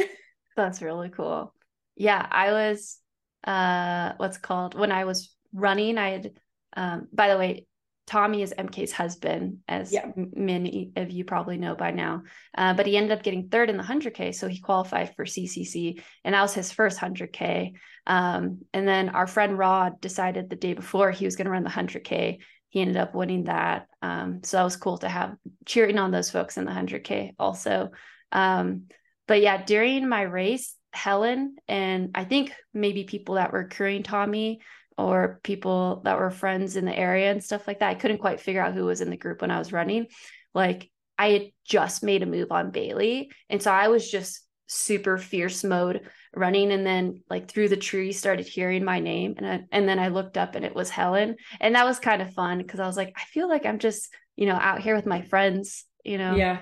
That's 0.56 0.82
really 0.82 1.10
cool. 1.10 1.54
Yeah, 2.02 2.26
I 2.30 2.52
was 2.52 2.98
uh 3.44 4.14
what's 4.18 4.38
called 4.38 4.74
when 4.74 4.92
I 4.92 5.06
was 5.06 5.36
running, 5.54 5.98
I 6.00 6.10
had 6.10 6.32
um 6.76 7.08
by 7.14 7.30
the 7.30 7.38
way, 7.38 7.68
Tommy 8.08 8.42
is 8.42 8.54
MK's 8.58 8.92
husband, 8.92 9.60
as 9.68 9.94
yeah. 9.94 10.12
many 10.16 10.92
of 10.96 11.12
you 11.12 11.24
probably 11.24 11.58
know 11.58 11.76
by 11.76 11.92
now. 11.92 12.24
Uh, 12.58 12.74
but 12.74 12.88
he 12.88 12.98
ended 12.98 13.12
up 13.12 13.24
getting 13.24 13.48
third 13.48 13.70
in 13.70 13.78
the 13.78 13.84
100K. 13.84 14.34
So 14.34 14.48
he 14.48 14.60
qualified 14.60 15.16
for 15.16 15.26
CCC, 15.26 16.02
and 16.26 16.34
that 16.34 16.42
was 16.42 16.54
his 16.54 16.72
first 16.72 17.00
100K. 17.00 17.74
Um, 18.08 18.64
and 18.74 18.88
then 18.88 19.10
our 19.10 19.28
friend 19.28 19.58
Rod 19.58 20.02
decided 20.02 20.50
the 20.50 20.56
day 20.56 20.74
before 20.74 21.12
he 21.12 21.26
was 21.26 21.36
going 21.36 21.46
to 21.46 21.52
run 21.52 21.64
the 21.64 21.70
100K. 21.70 22.40
He 22.70 22.82
ended 22.82 22.98
up 22.98 23.14
winning 23.14 23.46
that. 23.46 23.88
Um, 24.02 24.42
so 24.44 24.58
that 24.58 24.64
was 24.64 24.76
cool 24.76 24.98
to 24.98 25.08
have 25.08 25.36
cheering 25.66 26.00
on 26.00 26.12
those 26.12 26.32
folks 26.32 26.58
in 26.58 26.66
the 26.66 26.72
100K 26.72 27.36
also. 27.38 27.92
Um, 28.32 28.88
but 29.28 29.42
yeah, 29.42 29.64
during 29.64 30.10
my 30.10 30.24
race, 30.24 30.76
Helen 30.94 31.56
and 31.68 32.12
I 32.16 32.26
think 32.26 32.54
maybe 32.74 33.04
people 33.04 33.36
that 33.36 33.54
were 33.54 33.70
crewing 33.70 34.04
Tommy 34.04 34.62
or 34.98 35.40
people 35.44 36.02
that 36.06 36.20
were 36.20 36.30
friends 36.30 36.76
in 36.76 36.86
the 36.86 36.98
area 36.98 37.32
and 37.32 37.44
stuff 37.44 37.68
like 37.68 37.80
that. 37.80 37.90
I 37.90 37.96
couldn't 37.96 38.20
quite 38.20 38.42
figure 38.42 38.62
out 38.62 38.74
who 38.74 38.86
was 38.86 39.02
in 39.02 39.10
the 39.10 39.18
group 39.18 39.42
when 39.42 39.52
I 39.52 39.60
was 39.60 39.74
running. 39.74 40.08
Like 40.54 40.90
I 41.18 41.30
had 41.32 41.52
just 41.66 42.04
made 42.04 42.24
a 42.24 42.26
move 42.26 42.52
on 42.52 42.72
Bailey. 42.72 43.32
And 43.50 43.62
so 43.62 43.72
I 43.72 43.88
was 43.88 44.10
just 44.10 44.42
super 44.68 45.18
fierce 45.18 45.64
mode 45.64 46.02
running 46.34 46.72
and 46.72 46.86
then 46.86 47.22
like 47.30 47.50
through 47.50 47.68
the 47.68 47.76
tree 47.76 48.14
started 48.14 48.48
hearing 48.48 48.86
my 48.86 49.02
name 49.02 49.34
and 49.38 49.46
I, 49.46 49.62
and 49.72 49.88
then 49.88 50.00
I 50.00 50.08
looked 50.08 50.38
up 50.38 50.56
and 50.56 50.64
it 50.64 50.74
was 50.74 50.90
Helen 50.90 51.36
and 51.60 51.76
that 51.76 51.86
was 51.86 52.00
kind 52.00 52.22
of 52.22 52.34
fun 52.34 52.60
because 52.60 52.80
I 52.80 52.88
was 52.88 52.96
like 52.96 53.12
I 53.18 53.26
feel 53.26 53.50
like 53.50 53.66
I'm 53.66 53.80
just 53.80 54.14
you 54.38 54.46
know 54.46 54.56
out 54.56 54.80
here 54.80 54.96
with 54.96 55.06
my 55.06 55.24
friends 55.24 55.84
you 56.06 56.18
know 56.18 56.36
yeah 56.36 56.60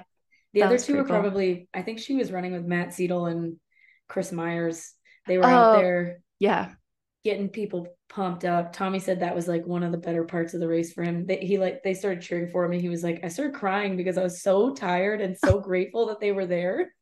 the 0.54 0.62
that 0.62 0.66
other 0.66 0.80
two 0.80 0.96
were 0.96 1.04
cool. 1.04 1.20
probably 1.20 1.70
I 1.72 1.84
think 1.84 2.00
she 2.00 2.16
was 2.16 2.32
running 2.32 2.52
with 2.52 2.66
Matt 2.66 2.96
Seidel 2.96 3.28
and 3.28 3.58
Chris 4.10 4.34
Myers 4.34 4.94
they 5.28 5.38
were 5.38 5.46
oh, 5.46 5.48
out 5.48 5.78
there 5.78 6.20
yeah 6.40 6.74
getting 7.24 7.50
people 7.50 7.88
pumped 8.10 8.46
up. 8.46 8.74
Tommy 8.74 9.00
said 9.00 9.20
that 9.20 9.36
was 9.36 9.48
like 9.48 9.66
one 9.66 9.84
of 9.84 9.92
the 9.92 9.98
better 9.98 10.24
parts 10.24 10.54
of 10.54 10.60
the 10.60 10.68
race 10.68 10.94
for 10.94 11.04
him. 11.04 11.26
That 11.28 11.44
he 11.44 11.58
like 11.58 11.84
they 11.84 11.94
started 11.94 12.22
cheering 12.22 12.50
for 12.50 12.66
him 12.66 12.72
and 12.72 12.82
he 12.82 12.90
was 12.90 13.04
like, 13.04 13.22
I 13.24 13.28
started 13.28 13.56
crying 13.56 13.98
because 13.98 14.18
I 14.18 14.24
was 14.24 14.42
so 14.42 14.74
tired 14.74 15.22
and 15.22 15.38
so 15.38 15.60
grateful 15.62 16.08
that 16.08 16.20
they 16.20 16.32
were 16.32 16.46
there. 16.46 16.94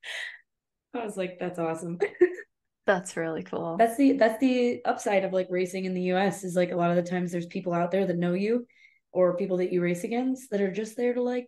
I 0.93 1.03
was 1.03 1.17
like, 1.17 1.37
that's 1.39 1.59
awesome. 1.59 1.99
that's 2.85 3.17
really 3.17 3.43
cool. 3.43 3.77
That's 3.77 3.97
the 3.97 4.13
that's 4.13 4.39
the 4.39 4.81
upside 4.85 5.23
of 5.23 5.33
like 5.33 5.47
racing 5.49 5.85
in 5.85 5.93
the 5.93 6.13
US 6.13 6.43
is 6.43 6.55
like 6.55 6.71
a 6.71 6.75
lot 6.75 6.89
of 6.89 6.95
the 6.95 7.09
times 7.09 7.31
there's 7.31 7.45
people 7.45 7.73
out 7.73 7.91
there 7.91 8.05
that 8.05 8.17
know 8.17 8.33
you 8.33 8.65
or 9.11 9.37
people 9.37 9.57
that 9.57 9.71
you 9.71 9.81
race 9.81 10.03
against 10.03 10.49
that 10.51 10.61
are 10.61 10.71
just 10.71 10.97
there 10.97 11.13
to 11.13 11.21
like 11.21 11.47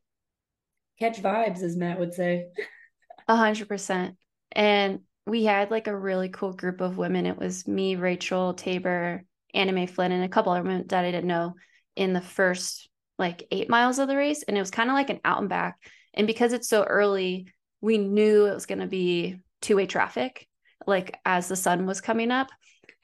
catch 0.99 1.21
vibes, 1.21 1.63
as 1.63 1.75
Matt 1.75 1.99
would 1.99 2.13
say. 2.13 2.47
A 3.27 3.35
hundred 3.35 3.67
percent. 3.67 4.15
And 4.51 5.01
we 5.29 5.43
had 5.43 5.71
like 5.71 5.88
a 5.88 5.95
really 5.95 6.29
cool 6.29 6.53
group 6.53 6.81
of 6.81 6.98
women. 6.98 7.25
It 7.25 7.38
was 7.38 7.67
me, 7.67 7.95
Rachel, 7.95 8.53
Tabor, 8.53 9.24
Anna 9.53 9.71
Mae 9.71 9.86
Flynn, 9.86 10.12
and 10.12 10.24
a 10.24 10.29
couple 10.29 10.53
of 10.53 10.63
women 10.63 10.86
that 10.88 11.05
I 11.05 11.12
didn't 11.12 11.27
know 11.27 11.53
in 11.95 12.13
the 12.13 12.21
first 12.21 12.89
like 13.17 13.43
eight 13.51 13.69
miles 13.69 14.00
of 14.00 14.07
the 14.07 14.15
race. 14.15 14.43
And 14.43 14.57
it 14.57 14.62
was 14.62 14.71
kind 14.71 14.89
of 14.89 14.95
like 14.95 15.09
an 15.09 15.19
out 15.24 15.39
and 15.39 15.50
back. 15.50 15.77
And 16.13 16.25
because 16.25 16.53
it's 16.53 16.67
so 16.67 16.83
early, 16.83 17.48
we 17.81 17.98
knew 17.98 18.45
it 18.45 18.53
was 18.53 18.65
going 18.65 18.79
to 18.79 18.88
be 18.88 19.41
two 19.62 19.75
way 19.75 19.86
traffic, 19.86 20.48
like 20.88 21.17
as 21.25 21.48
the 21.48 21.55
sun 21.55 21.86
was 21.86 22.01
coming 22.01 22.31
up. 22.31 22.48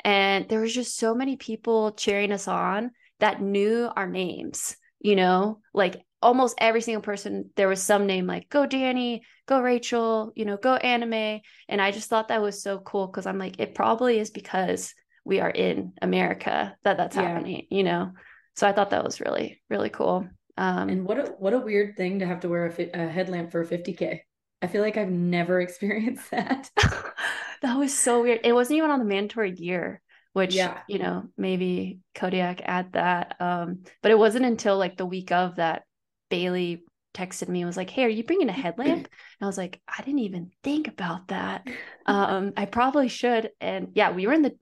And 0.04 0.48
there 0.50 0.62
was 0.62 0.74
just 0.74 0.98
so 0.98 1.14
many 1.14 1.36
people 1.36 1.92
cheering 1.92 2.32
us 2.32 2.48
on 2.48 2.92
that 3.20 3.42
knew 3.42 3.90
our 3.96 4.08
names, 4.08 4.76
you 5.00 5.16
know, 5.16 5.60
like 5.74 6.02
almost 6.26 6.56
every 6.58 6.82
single 6.82 7.04
person 7.04 7.52
there 7.56 7.68
was 7.68 7.82
some 7.82 8.08
name 8.08 8.26
like 8.26 8.50
go 8.50 8.66
Dani 8.66 9.22
go 9.48 9.62
rachel 9.62 10.34
you 10.36 10.44
know 10.44 10.58
go 10.58 10.74
Anna 10.74 11.06
Mae. 11.06 11.44
And 11.70 11.80
i 11.80 11.92
just 11.92 12.10
thought 12.10 12.30
that 12.30 12.42
was 12.42 12.64
so 12.64 12.80
cool 12.80 13.06
because 13.06 13.28
i'm 13.28 13.38
like 13.38 13.60
it 13.60 13.76
probably 13.76 14.18
is 14.18 14.32
because 14.32 14.96
we 15.24 15.40
are 15.40 15.52
in 15.52 15.94
america 16.02 16.76
that 16.84 16.98
that's 16.98 17.16
yeah. 17.16 17.22
happening 17.22 17.68
you 17.70 17.84
know? 17.84 18.12
So 18.56 18.68
i 18.68 18.72
thought 18.72 18.90
that 18.90 19.04
was 19.04 19.22
really 19.22 19.62
really 19.70 19.90
cool. 19.90 20.28
Um 20.58 20.90
and 20.90 21.06
what 21.06 21.20
a 21.20 21.36
what 21.38 21.54
a 21.54 21.60
weird 21.60 21.96
thing 21.96 22.20
to 22.20 22.26
have 22.26 22.40
to 22.40 22.50
wear 22.50 22.66
a, 22.66 22.72
fi- 22.72 22.90
a 22.92 23.08
headlamp 23.08 23.52
for 23.52 23.62
a 23.62 23.68
50k 23.68 24.22
i 24.64 24.68
feel 24.68 24.82
like 24.82 24.98
i've 24.98 25.12
never 25.12 25.62
experienced 25.68 26.32
that. 26.32 26.70
That 27.62 27.80
was 27.80 27.98
so 27.98 28.22
weird. 28.22 28.42
It 28.44 28.54
wasn't 28.54 28.78
even 28.78 28.92
on 28.92 29.00
the 29.00 29.06
mandatory 29.06 29.52
gear 29.52 30.02
which 30.34 30.54
yeah. 30.54 30.80
you 30.90 31.00
know 31.00 31.24
maybe 31.38 32.00
Kodiak 32.14 32.62
add 32.64 32.92
that 32.92 33.38
um 33.40 33.84
but 34.04 34.12
it 34.12 34.20
wasn't 34.20 34.46
until 34.46 34.78
like 34.78 34.98
the 34.98 35.06
week 35.06 35.32
of 35.32 35.56
that 35.56 35.84
Bailey 36.30 36.84
texted 37.16 37.48
me 37.48 37.62
and 37.62 37.68
was 37.68 37.78
like, 37.78 37.90
Hey, 37.90 38.04
are 38.04 38.10
you 38.10 38.24
bringing 38.24 38.50
a 38.50 38.54
headlamp? 38.54 39.08
And 39.40 39.46
I 39.46 39.48
was 39.48 39.58
like, 39.58 39.82
I 39.88 40.02
didn't 40.04 40.20
even 40.20 40.52
think 40.64 40.88
about 40.88 41.30
that. 41.30 41.68
Um, 42.08 42.54
I 42.56 42.66
probably 42.66 43.08
should. 43.08 43.50
And 43.60 43.88
yeah, 43.96 44.12
we 44.12 44.28
were 44.28 44.34
in 44.34 44.44
the, 44.44 44.56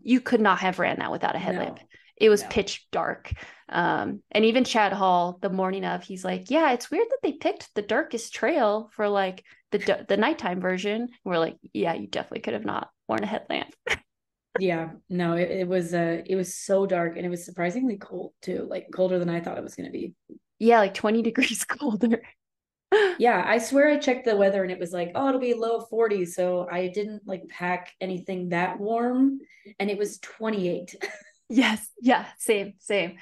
you 0.00 0.22
could 0.22 0.40
not 0.40 0.60
have 0.60 0.78
ran 0.78 1.00
that 1.00 1.12
without 1.12 1.36
a 1.36 1.38
headlamp. 1.38 1.76
No. 1.76 1.82
It 2.16 2.30
was 2.30 2.42
no. 2.42 2.48
pitch 2.48 2.86
dark. 2.90 3.30
Um, 3.68 4.22
and 4.30 4.46
even 4.46 4.64
Chad 4.64 4.94
Hall, 4.94 5.38
the 5.42 5.50
morning 5.50 5.84
of, 5.84 6.02
he's 6.02 6.24
like, 6.24 6.48
Yeah, 6.48 6.72
it's 6.72 6.90
weird 6.90 7.08
that 7.10 7.18
they 7.22 7.32
picked 7.32 7.74
the 7.74 7.82
darkest 7.82 8.34
trail 8.34 8.88
for 8.94 9.06
like 9.06 9.44
the 9.70 10.06
the 10.08 10.16
nighttime 10.16 10.62
version. 10.62 11.02
And 11.02 11.10
we're 11.24 11.38
like, 11.38 11.58
Yeah, 11.74 11.92
you 11.92 12.06
definitely 12.06 12.40
could 12.40 12.54
have 12.54 12.64
not 12.64 12.88
worn 13.06 13.22
a 13.22 13.26
headlamp. 13.26 13.74
yeah, 14.58 14.92
no, 15.10 15.34
it, 15.34 15.50
it 15.50 15.68
was 15.68 15.92
uh 15.92 16.22
it 16.24 16.36
was 16.36 16.56
so 16.56 16.86
dark 16.86 17.18
and 17.18 17.26
it 17.26 17.28
was 17.28 17.44
surprisingly 17.44 17.98
cold 17.98 18.32
too, 18.40 18.66
like 18.70 18.86
colder 18.94 19.18
than 19.18 19.28
I 19.28 19.40
thought 19.40 19.58
it 19.58 19.62
was 19.62 19.74
gonna 19.74 19.90
be 19.90 20.14
yeah, 20.58 20.78
like 20.78 20.94
20 20.94 21.22
degrees 21.22 21.64
colder. 21.64 22.22
yeah, 23.18 23.42
I 23.46 23.58
swear 23.58 23.88
I 23.88 23.98
checked 23.98 24.24
the 24.24 24.36
weather 24.36 24.62
and 24.62 24.72
it 24.72 24.78
was 24.78 24.92
like, 24.92 25.12
oh, 25.14 25.28
it'll 25.28 25.40
be 25.40 25.54
low 25.54 25.80
40. 25.80 26.24
So 26.26 26.66
I 26.70 26.88
didn't 26.88 27.26
like 27.26 27.46
pack 27.48 27.92
anything 28.00 28.50
that 28.50 28.78
warm 28.78 29.40
and 29.78 29.90
it 29.90 29.98
was 29.98 30.18
28. 30.18 30.94
yes. 31.48 31.86
Yeah. 32.00 32.26
Same, 32.38 32.74
same. 32.78 33.16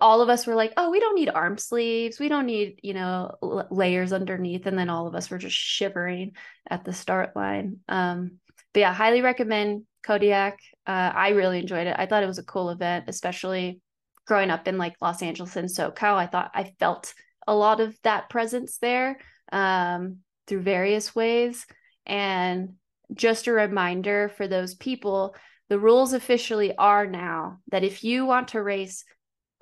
All 0.00 0.22
of 0.22 0.28
us 0.28 0.46
were 0.46 0.54
like, 0.54 0.72
oh, 0.76 0.90
we 0.90 1.00
don't 1.00 1.16
need 1.16 1.28
arm 1.28 1.58
sleeves. 1.58 2.20
We 2.20 2.28
don't 2.28 2.46
need, 2.46 2.78
you 2.82 2.94
know, 2.94 3.34
l- 3.42 3.66
layers 3.70 4.12
underneath. 4.12 4.66
And 4.66 4.78
then 4.78 4.88
all 4.88 5.08
of 5.08 5.14
us 5.14 5.28
were 5.28 5.38
just 5.38 5.56
shivering 5.56 6.32
at 6.70 6.84
the 6.84 6.92
start 6.92 7.34
line. 7.34 7.78
Um, 7.88 8.38
but 8.72 8.80
yeah, 8.80 8.94
highly 8.94 9.22
recommend 9.22 9.84
Kodiak. 10.04 10.58
Uh, 10.86 11.12
I 11.14 11.30
really 11.30 11.58
enjoyed 11.58 11.88
it. 11.88 11.96
I 11.98 12.06
thought 12.06 12.22
it 12.22 12.28
was 12.28 12.38
a 12.38 12.44
cool 12.44 12.70
event, 12.70 13.06
especially 13.08 13.80
growing 14.26 14.50
up 14.50 14.68
in 14.68 14.78
like 14.78 14.94
Los 15.00 15.22
Angeles 15.22 15.56
and 15.56 15.68
SoCal, 15.68 16.14
I 16.14 16.26
thought 16.26 16.50
I 16.54 16.72
felt 16.78 17.14
a 17.46 17.54
lot 17.54 17.80
of 17.80 17.96
that 18.02 18.30
presence 18.30 18.78
there 18.78 19.18
um, 19.50 20.18
through 20.46 20.62
various 20.62 21.14
ways. 21.14 21.66
And 22.06 22.74
just 23.12 23.46
a 23.46 23.52
reminder 23.52 24.30
for 24.36 24.48
those 24.48 24.74
people 24.74 25.34
the 25.68 25.78
rules 25.78 26.12
officially 26.12 26.76
are 26.76 27.06
now 27.06 27.60
that 27.70 27.82
if 27.82 28.04
you 28.04 28.26
want 28.26 28.48
to 28.48 28.62
race 28.62 29.06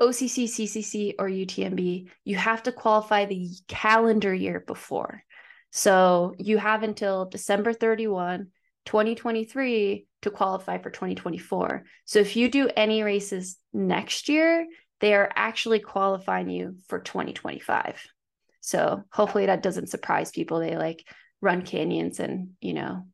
OCC, 0.01 0.45
CCC, 0.45 1.15
or 1.21 1.29
UTMB, 1.29 2.09
you 2.25 2.37
have 2.37 2.65
to 2.65 2.73
qualify 2.73 3.27
the 3.27 3.49
calendar 3.69 4.35
year 4.35 4.59
before. 4.59 5.23
So 5.71 6.35
you 6.37 6.59
have 6.59 6.83
until 6.83 7.27
December 7.27 7.73
31, 7.73 8.49
2023 8.87 10.09
to 10.23 10.31
qualify 10.31 10.79
for 10.79 10.91
2024. 10.91 11.85
So 12.05 12.19
if 12.19 12.37
you 12.37 12.51
do 12.51 12.69
any 12.77 13.03
races 13.03 13.57
next 13.73 14.29
year, 14.29 14.67
they 15.01 15.15
are 15.15 15.31
actually 15.35 15.81
qualifying 15.81 16.51
you 16.51 16.77
for 16.89 17.01
2025. 17.01 18.03
So 18.61 19.03
hopefully 19.11 19.47
that 19.47 19.63
doesn't 19.63 19.89
surprise 19.89 20.31
people. 20.31 20.61
They 20.61 20.77
like 20.77 21.05
run 21.41 21.63
canyons 21.63 22.21
and, 22.21 22.51
you 22.61 22.75
know, 22.75 23.07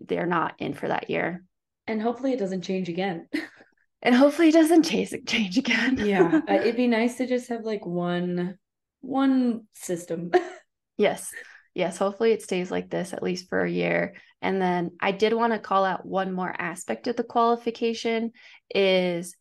they're 0.00 0.26
not 0.26 0.54
in 0.58 0.72
for 0.72 0.88
that 0.88 1.10
year. 1.10 1.44
And 1.86 2.00
hopefully 2.00 2.32
it 2.32 2.38
doesn't 2.38 2.62
change 2.62 2.88
again. 2.88 3.28
and 4.02 4.14
hopefully 4.14 4.48
it 4.48 4.54
doesn't 4.54 4.84
change 4.84 5.14
change 5.26 5.58
again. 5.58 5.98
yeah, 5.98 6.40
uh, 6.48 6.54
it'd 6.54 6.76
be 6.76 6.86
nice 6.86 7.16
to 7.16 7.26
just 7.26 7.48
have 7.50 7.64
like 7.64 7.84
one 7.84 8.58
one 9.02 9.66
system. 9.74 10.30
yes 10.96 11.30
yes, 11.74 11.98
hopefully 11.98 12.32
it 12.32 12.42
stays 12.42 12.70
like 12.70 12.88
this 12.88 13.12
at 13.12 13.22
least 13.22 13.48
for 13.48 13.62
a 13.62 13.70
year. 13.70 14.14
And 14.40 14.60
then 14.60 14.92
I 15.00 15.12
did 15.12 15.32
want 15.32 15.52
to 15.52 15.58
call 15.58 15.84
out 15.84 16.06
one 16.06 16.32
more 16.32 16.54
aspect 16.56 17.06
of 17.06 17.16
the 17.16 17.24
qualification 17.24 18.32
is 18.74 19.36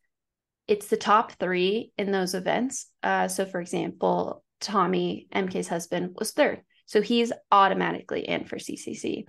it's 0.68 0.88
the 0.88 0.98
top 0.98 1.34
three 1.34 1.92
in 1.98 2.12
those 2.12 2.34
events. 2.34 2.88
Uh, 3.02 3.28
so 3.28 3.46
for 3.46 3.62
example, 3.62 4.44
Tommy, 4.60 5.28
MK's 5.34 5.68
husband, 5.68 6.16
was 6.18 6.32
third. 6.32 6.62
So 6.86 7.02
he's 7.02 7.32
automatically 7.52 8.28
in 8.28 8.46
for 8.46 8.58
CCC. 8.58 9.26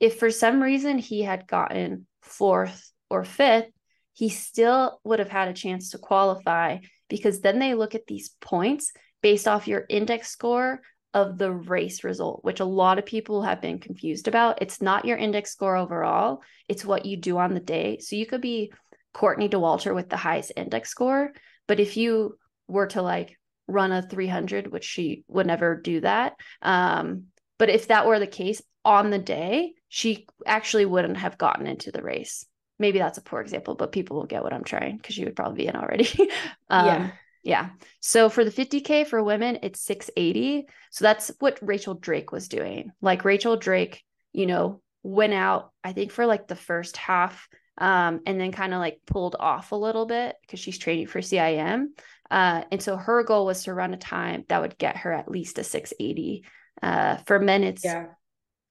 If 0.00 0.18
for 0.18 0.30
some 0.30 0.62
reason 0.62 0.98
he 0.98 1.22
had 1.22 1.46
gotten 1.46 2.06
fourth 2.22 2.90
or 3.10 3.24
fifth, 3.24 3.70
he 4.12 4.28
still 4.28 5.00
would 5.04 5.18
have 5.18 5.28
had 5.28 5.48
a 5.48 5.54
chance 5.54 5.90
to 5.90 5.98
qualify 5.98 6.78
because 7.08 7.40
then 7.40 7.58
they 7.58 7.74
look 7.74 7.94
at 7.94 8.06
these 8.06 8.30
points 8.40 8.92
based 9.22 9.46
off 9.46 9.68
your 9.68 9.84
index 9.88 10.30
score 10.30 10.80
of 11.12 11.38
the 11.38 11.50
race 11.50 12.04
result, 12.04 12.44
which 12.44 12.60
a 12.60 12.64
lot 12.64 12.98
of 12.98 13.06
people 13.06 13.42
have 13.42 13.60
been 13.60 13.78
confused 13.78 14.28
about. 14.28 14.62
It's 14.62 14.80
not 14.80 15.04
your 15.04 15.16
index 15.16 15.50
score 15.50 15.76
overall, 15.76 16.42
it's 16.68 16.84
what 16.84 17.06
you 17.06 17.16
do 17.16 17.38
on 17.38 17.54
the 17.54 17.60
day. 17.60 17.98
So 17.98 18.16
you 18.16 18.26
could 18.26 18.40
be 18.40 18.72
Courtney 19.12 19.48
Dauwalter 19.48 19.94
with 19.94 20.08
the 20.08 20.16
highest 20.16 20.52
index 20.56 20.88
score, 20.88 21.32
but 21.66 21.80
if 21.80 21.96
you 21.96 22.38
were 22.68 22.86
to 22.88 23.02
like 23.02 23.36
run 23.66 23.92
a 23.92 24.02
300, 24.02 24.70
which 24.70 24.84
she 24.84 25.24
would 25.28 25.46
never 25.46 25.76
do 25.76 26.00
that, 26.00 26.34
um, 26.62 27.24
but 27.58 27.70
if 27.70 27.88
that 27.88 28.06
were 28.06 28.18
the 28.18 28.26
case 28.26 28.62
on 28.84 29.10
the 29.10 29.18
day, 29.18 29.74
she 29.88 30.26
actually 30.46 30.86
wouldn't 30.86 31.16
have 31.16 31.38
gotten 31.38 31.66
into 31.66 31.90
the 31.90 32.02
race. 32.02 32.46
Maybe 32.78 32.98
that's 32.98 33.18
a 33.18 33.22
poor 33.22 33.40
example, 33.40 33.74
but 33.74 33.92
people 33.92 34.16
will 34.16 34.26
get 34.26 34.42
what 34.42 34.54
I'm 34.54 34.64
trying 34.64 34.96
because 34.96 35.18
you 35.18 35.26
would 35.26 35.36
probably 35.36 35.64
be 35.64 35.68
in 35.68 35.76
already. 35.76 36.08
um, 36.70 36.86
yeah 36.86 37.10
Yeah. 37.42 37.70
So 38.00 38.28
for 38.28 38.44
the 38.44 38.50
50K 38.50 39.06
for 39.06 39.22
women, 39.22 39.58
it's 39.62 39.80
680. 39.80 40.66
So 40.90 41.04
that's 41.04 41.32
what 41.38 41.58
Rachel 41.62 41.94
Drake 41.94 42.32
was 42.32 42.48
doing. 42.48 42.90
Like 43.00 43.24
Rachel 43.24 43.56
Drake, 43.56 44.02
you 44.32 44.46
know, 44.46 44.82
went 45.02 45.32
out, 45.32 45.72
I 45.82 45.92
think, 45.92 46.12
for 46.12 46.26
like 46.26 46.46
the 46.48 46.56
first 46.56 46.96
half 46.96 47.48
um, 47.78 48.20
and 48.26 48.38
then 48.38 48.52
kind 48.52 48.74
of 48.74 48.80
like 48.80 49.00
pulled 49.06 49.36
off 49.40 49.72
a 49.72 49.76
little 49.76 50.04
bit 50.04 50.36
because 50.42 50.60
she's 50.60 50.76
training 50.78 51.06
for 51.06 51.20
CIM. 51.20 51.86
Uh, 52.30 52.62
and 52.70 52.82
so 52.82 52.96
her 52.96 53.24
goal 53.24 53.46
was 53.46 53.64
to 53.64 53.74
run 53.74 53.94
a 53.94 53.96
time 53.96 54.44
that 54.48 54.60
would 54.60 54.76
get 54.78 54.98
her 54.98 55.12
at 55.12 55.30
least 55.30 55.58
a 55.58 55.64
680. 55.64 56.44
Uh, 56.82 57.16
for 57.26 57.38
men, 57.40 57.64
it's 57.64 57.84
Yeah. 57.84 58.06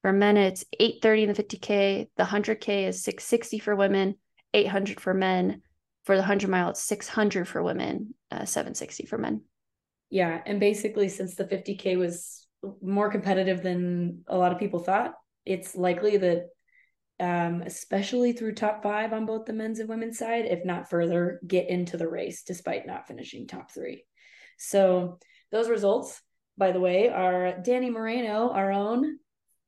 for 0.02 0.12
men, 0.12 0.36
it's 0.36 0.64
830 0.78 1.22
in 1.24 1.28
the 1.28 1.34
50K. 1.34 2.08
The 2.16 2.24
100K 2.24 2.86
is 2.86 3.02
660 3.02 3.58
for 3.58 3.74
women, 3.74 4.14
800 4.54 5.00
for 5.00 5.12
men. 5.12 5.62
For 6.04 6.16
the 6.16 6.22
100 6.22 6.48
mile, 6.48 6.70
it's 6.70 6.82
600 6.82 7.46
for 7.46 7.62
women, 7.62 8.14
uh, 8.30 8.44
760 8.44 9.06
for 9.06 9.18
men. 9.18 9.42
Yeah. 10.08 10.40
And 10.44 10.58
basically, 10.58 11.08
since 11.08 11.34
the 11.34 11.44
50K 11.44 11.96
was 11.96 12.46
more 12.82 13.10
competitive 13.10 13.62
than 13.62 14.24
a 14.26 14.36
lot 14.36 14.52
of 14.52 14.58
people 14.58 14.80
thought, 14.80 15.14
it's 15.46 15.76
likely 15.76 16.16
that, 16.16 16.46
um, 17.20 17.62
especially 17.62 18.32
through 18.32 18.54
top 18.54 18.82
five 18.82 19.12
on 19.12 19.26
both 19.26 19.44
the 19.44 19.52
men's 19.52 19.78
and 19.78 19.88
women's 19.88 20.18
side, 20.18 20.46
if 20.46 20.64
not 20.64 20.90
further, 20.90 21.40
get 21.46 21.68
into 21.68 21.96
the 21.96 22.08
race 22.08 22.42
despite 22.42 22.86
not 22.86 23.06
finishing 23.06 23.46
top 23.46 23.70
three. 23.70 24.04
So, 24.58 25.18
those 25.52 25.68
results, 25.68 26.20
by 26.56 26.72
the 26.72 26.80
way, 26.80 27.08
are 27.08 27.54
Dani 27.60 27.90
Moreno, 27.90 28.50
our 28.50 28.72
own, 28.72 29.18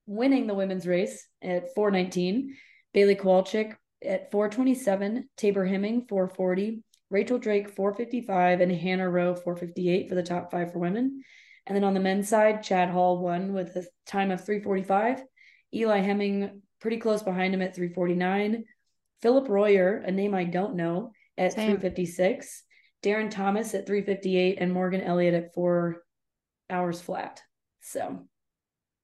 winning 0.07 0.47
the 0.47 0.55
women's 0.55 0.87
race 0.87 1.27
at 1.43 1.75
419, 1.75 2.57
Bailey 2.93 3.17
Kowalczyk 3.17 3.75
at 4.05 4.31
427, 4.31 5.29
Tabor 5.37 5.65
Hemming 5.65 6.07
440, 6.09 6.83
Rachel 7.11 7.39
Drake 7.39 7.71
455, 7.71 8.61
and 8.61 8.73
Hannah 8.73 9.09
Rowe 9.09 9.35
458 9.35 10.09
for 10.09 10.15
the 10.15 10.23
top 10.23 10.51
five 10.51 10.73
for 10.73 10.79
women. 10.79 11.23
And 11.67 11.77
then 11.77 11.85
on 11.85 11.95
the 11.95 12.01
men's 12.01 12.29
side, 12.29 12.63
Chad 12.63 12.91
Hall 12.91 13.19
won 13.19 13.53
with 13.53 13.77
a 13.77 13.87
time 14.07 14.31
of 14.31 14.45
345. 14.45 15.23
Eli 15.75 15.99
Hemming 15.99 16.63
pretty 16.81 16.99
close 16.99 17.23
behind 17.23 17.55
him 17.55 17.63
at 17.63 17.75
349. 17.75 18.65
Philip 19.21 19.49
Royer, 19.49 19.99
a 19.99 20.11
name 20.11 20.35
I 20.35 20.45
don't 20.45 20.75
know, 20.75 21.13
at 21.39 21.53
Same. 21.53 21.77
356. 21.79 22.65
Darren 23.03 23.31
Thomas 23.31 23.75
at 23.75 23.87
358 23.87 24.59
and 24.61 24.73
Morgan 24.73 25.01
Elliott 25.01 25.35
at 25.35 25.55
four 25.55 26.03
hours 26.71 27.01
flat. 27.01 27.43
So 27.81 28.27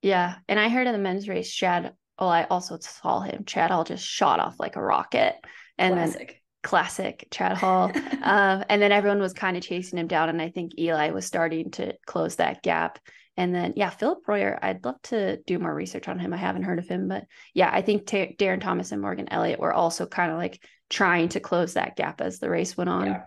Yeah. 0.02 0.36
And 0.48 0.58
I 0.58 0.68
heard 0.68 0.86
in 0.86 0.92
the 0.92 0.98
men's 0.98 1.28
race, 1.28 1.52
Chad, 1.52 1.92
oh, 2.18 2.28
I 2.28 2.44
also 2.44 2.78
saw 2.80 3.20
him. 3.20 3.44
Chad 3.44 3.70
Hall 3.70 3.84
just 3.84 4.04
shot 4.04 4.40
off 4.40 4.56
like 4.58 4.76
a 4.76 4.82
rocket. 4.82 5.34
And 5.78 5.96
then 5.96 6.10
classic. 6.10 6.42
classic 6.62 7.28
Chad 7.30 7.56
Hall. 7.58 7.92
um, 8.22 8.64
and 8.68 8.82
then 8.82 8.92
everyone 8.92 9.20
was 9.20 9.32
kind 9.32 9.56
of 9.56 9.62
chasing 9.62 9.98
him 9.98 10.08
down. 10.08 10.28
And 10.28 10.42
I 10.42 10.50
think 10.50 10.72
Eli 10.78 11.10
was 11.10 11.26
starting 11.26 11.70
to 11.72 11.94
close 12.06 12.36
that 12.36 12.62
gap. 12.62 12.98
And 13.36 13.54
then, 13.54 13.74
yeah, 13.76 13.90
Philip 13.90 14.26
Royer, 14.26 14.58
I'd 14.60 14.84
love 14.84 15.00
to 15.04 15.36
do 15.46 15.60
more 15.60 15.72
research 15.72 16.08
on 16.08 16.18
him. 16.18 16.32
I 16.34 16.38
haven't 16.38 16.64
heard 16.64 16.80
of 16.80 16.88
him, 16.88 17.06
but 17.06 17.24
yeah, 17.54 17.70
I 17.72 17.82
think 17.82 18.04
Ta 18.06 18.26
Darren 18.36 18.60
Thomas 18.60 18.90
and 18.90 19.00
Morgan 19.00 19.28
Elliott 19.30 19.60
were 19.60 19.72
also 19.72 20.06
kind 20.06 20.32
of 20.32 20.38
like 20.38 20.60
trying 20.90 21.28
to 21.28 21.40
close 21.40 21.74
that 21.74 21.94
gap 21.94 22.20
as 22.20 22.40
the 22.40 22.50
race 22.50 22.76
went 22.76 22.90
on. 22.90 23.06
yeah. 23.06 23.22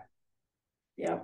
Yeah. 0.98 1.18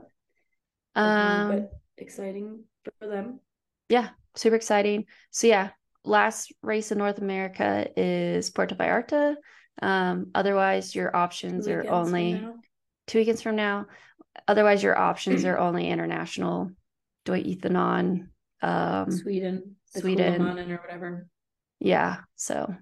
Um, 0.94 1.48
but 1.50 1.72
exciting 1.98 2.64
for 2.98 3.06
them. 3.06 3.40
yeah, 3.88 4.08
super 4.34 4.56
exciting. 4.56 5.04
So 5.30 5.46
yeah, 5.46 5.70
last 6.04 6.52
race 6.62 6.92
in 6.92 6.98
North 6.98 7.18
America 7.18 7.88
is 7.96 8.50
Puerto 8.50 8.74
Vallarta. 8.74 9.36
Um, 9.80 10.30
otherwise, 10.34 10.94
your 10.94 11.14
options 11.14 11.66
Two 11.66 11.72
are 11.72 11.90
only 11.90 12.44
two 13.06 13.18
weekends 13.18 13.42
from 13.42 13.56
now. 13.56 13.86
Otherwise, 14.46 14.82
your 14.82 14.98
options 14.98 15.44
are 15.44 15.58
only 15.66 15.88
international. 15.88 16.70
Doi 17.24 17.42
Inthanon. 17.42 18.28
Um, 18.62 19.10
Sweden, 19.10 19.76
Sweden. 19.86 20.42
Or 20.42 20.76
whatever. 20.78 21.28
yeah. 21.78 22.18
So, 22.36 22.74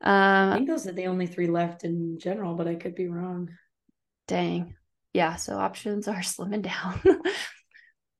I 0.00 0.50
um, 0.50 0.54
think 0.54 0.68
those 0.68 0.86
are 0.86 0.92
the 0.92 1.06
only 1.06 1.26
three 1.26 1.46
left 1.46 1.84
in 1.84 2.18
general, 2.18 2.54
but 2.54 2.68
I 2.68 2.74
could 2.74 2.94
be 2.94 3.08
wrong. 3.08 3.50
dang. 4.26 4.74
Yeah. 5.12 5.36
So 5.36 5.56
options 5.56 6.08
are 6.08 6.16
slimming 6.20 6.62
down. 6.62 7.00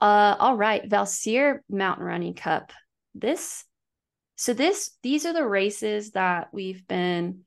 uh, 0.01 0.37
all 0.39 0.57
right. 0.57 0.89
Valsir 0.89 1.59
Mountain 1.69 2.05
Running 2.05 2.35
Cup. 2.35 2.73
This, 3.19 3.65
so 4.37 4.53
this, 4.53 4.97
these 5.03 5.27
are 5.27 5.33
the 5.33 5.47
races 5.47 6.13
that 6.13 6.49
we've 6.53 6.87
been 6.87 7.41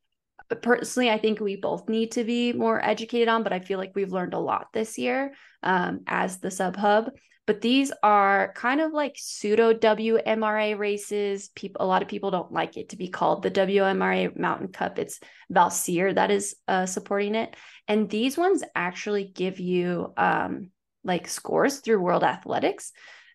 personally, 0.55 1.09
I 1.09 1.17
think 1.17 1.39
we 1.39 1.55
both 1.55 1.89
need 1.89 2.13
to 2.13 2.23
be 2.23 2.53
more 2.53 2.83
educated 2.83 3.27
on, 3.27 3.43
but 3.43 3.53
I 3.53 3.59
feel 3.59 3.77
like 3.77 3.91
we've 3.95 4.11
learned 4.11 4.33
a 4.33 4.39
lot 4.39 4.67
this 4.73 4.97
year 4.97 5.33
um, 5.63 6.01
as 6.07 6.39
the 6.39 6.51
sub 6.51 6.75
hub. 6.75 7.11
But 7.45 7.61
these 7.61 7.91
are 8.03 8.53
kind 8.55 8.79
of 8.79 8.93
like 8.93 9.15
pseudo 9.15 9.73
WMRA 9.73 10.77
races. 10.77 11.49
People, 11.55 11.83
a 11.83 11.87
lot 11.87 12.03
of 12.03 12.07
people 12.07 12.29
don't 12.29 12.51
like 12.51 12.77
it 12.77 12.89
to 12.89 12.95
be 12.95 13.07
called 13.07 13.41
the 13.41 13.49
WMRA 13.49 14.37
Mountain 14.37 14.67
Cup. 14.67 14.99
It's 14.99 15.19
Valsir 15.51 16.13
that 16.13 16.29
is 16.29 16.55
uh, 16.67 16.85
supporting 16.85 17.33
it, 17.33 17.55
and 17.87 18.07
these 18.07 18.37
ones 18.37 18.63
actually 18.75 19.31
give 19.33 19.59
you 19.59 20.13
um, 20.15 20.69
like 21.03 21.27
scores 21.27 21.79
through 21.79 21.99
World 21.99 22.23
Athletics, 22.23 22.91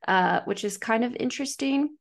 uh, 0.06 0.42
which 0.44 0.62
is 0.62 0.78
kind 0.78 1.04
of 1.04 1.16
interesting. 1.18 1.96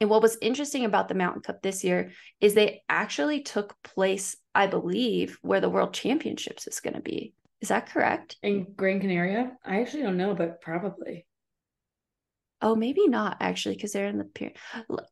And 0.00 0.08
what 0.08 0.22
was 0.22 0.38
interesting 0.40 0.84
about 0.84 1.08
the 1.08 1.14
Mountain 1.14 1.42
Cup 1.42 1.60
this 1.60 1.82
year 1.82 2.12
is 2.40 2.54
they 2.54 2.82
actually 2.88 3.42
took 3.42 3.74
place, 3.82 4.36
I 4.54 4.68
believe, 4.68 5.38
where 5.42 5.60
the 5.60 5.68
World 5.70 5.92
Championships 5.92 6.66
is 6.68 6.80
going 6.80 6.94
to 6.94 7.00
be. 7.00 7.34
Is 7.60 7.68
that 7.68 7.88
correct? 7.90 8.36
In 8.42 8.68
Gran 8.76 9.00
Canaria, 9.00 9.56
I 9.64 9.80
actually 9.80 10.04
don't 10.04 10.16
know, 10.16 10.34
but 10.34 10.60
probably. 10.60 11.26
Oh, 12.62 12.76
maybe 12.76 13.06
not 13.08 13.36
actually, 13.40 13.74
because 13.74 13.92
they're 13.92 14.06
in 14.06 14.18
the 14.18 14.24
Pyrenees. 14.24 14.58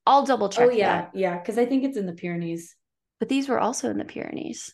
I'll 0.07 0.25
double 0.25 0.47
oh, 0.47 0.51
check. 0.51 0.69
oh 0.69 0.71
yeah, 0.71 1.03
that. 1.03 1.11
yeah, 1.15 1.39
because 1.39 1.59
I 1.59 1.67
think 1.67 1.85
it's 1.85 1.97
in 1.97 2.07
the 2.07 2.13
Pyrenees. 2.13 2.75
but 3.19 3.29
these 3.29 3.49
were 3.49 3.59
also 3.59 3.91
in 3.91 3.99
the 3.99 4.05
Pyrenees. 4.05 4.73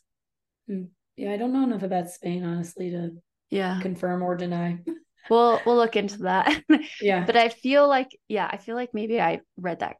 Hmm. 0.68 0.84
Yeah, 1.16 1.32
I 1.32 1.36
don't 1.36 1.52
know 1.52 1.64
enough 1.64 1.82
about 1.82 2.08
Spain 2.10 2.44
honestly 2.44 2.90
to 2.90 3.10
Yeah, 3.50 3.78
confirm 3.80 4.22
or 4.22 4.36
deny. 4.36 4.78
we'll 5.30 5.60
we'll 5.64 5.76
look 5.76 5.96
into 5.96 6.18
that. 6.18 6.62
yeah, 7.00 7.24
but 7.24 7.36
I 7.36 7.48
feel 7.48 7.88
like, 7.88 8.08
yeah, 8.28 8.48
I 8.50 8.56
feel 8.56 8.76
like 8.76 8.90
maybe 8.92 9.20
I 9.20 9.40
read 9.56 9.80
that 9.80 9.96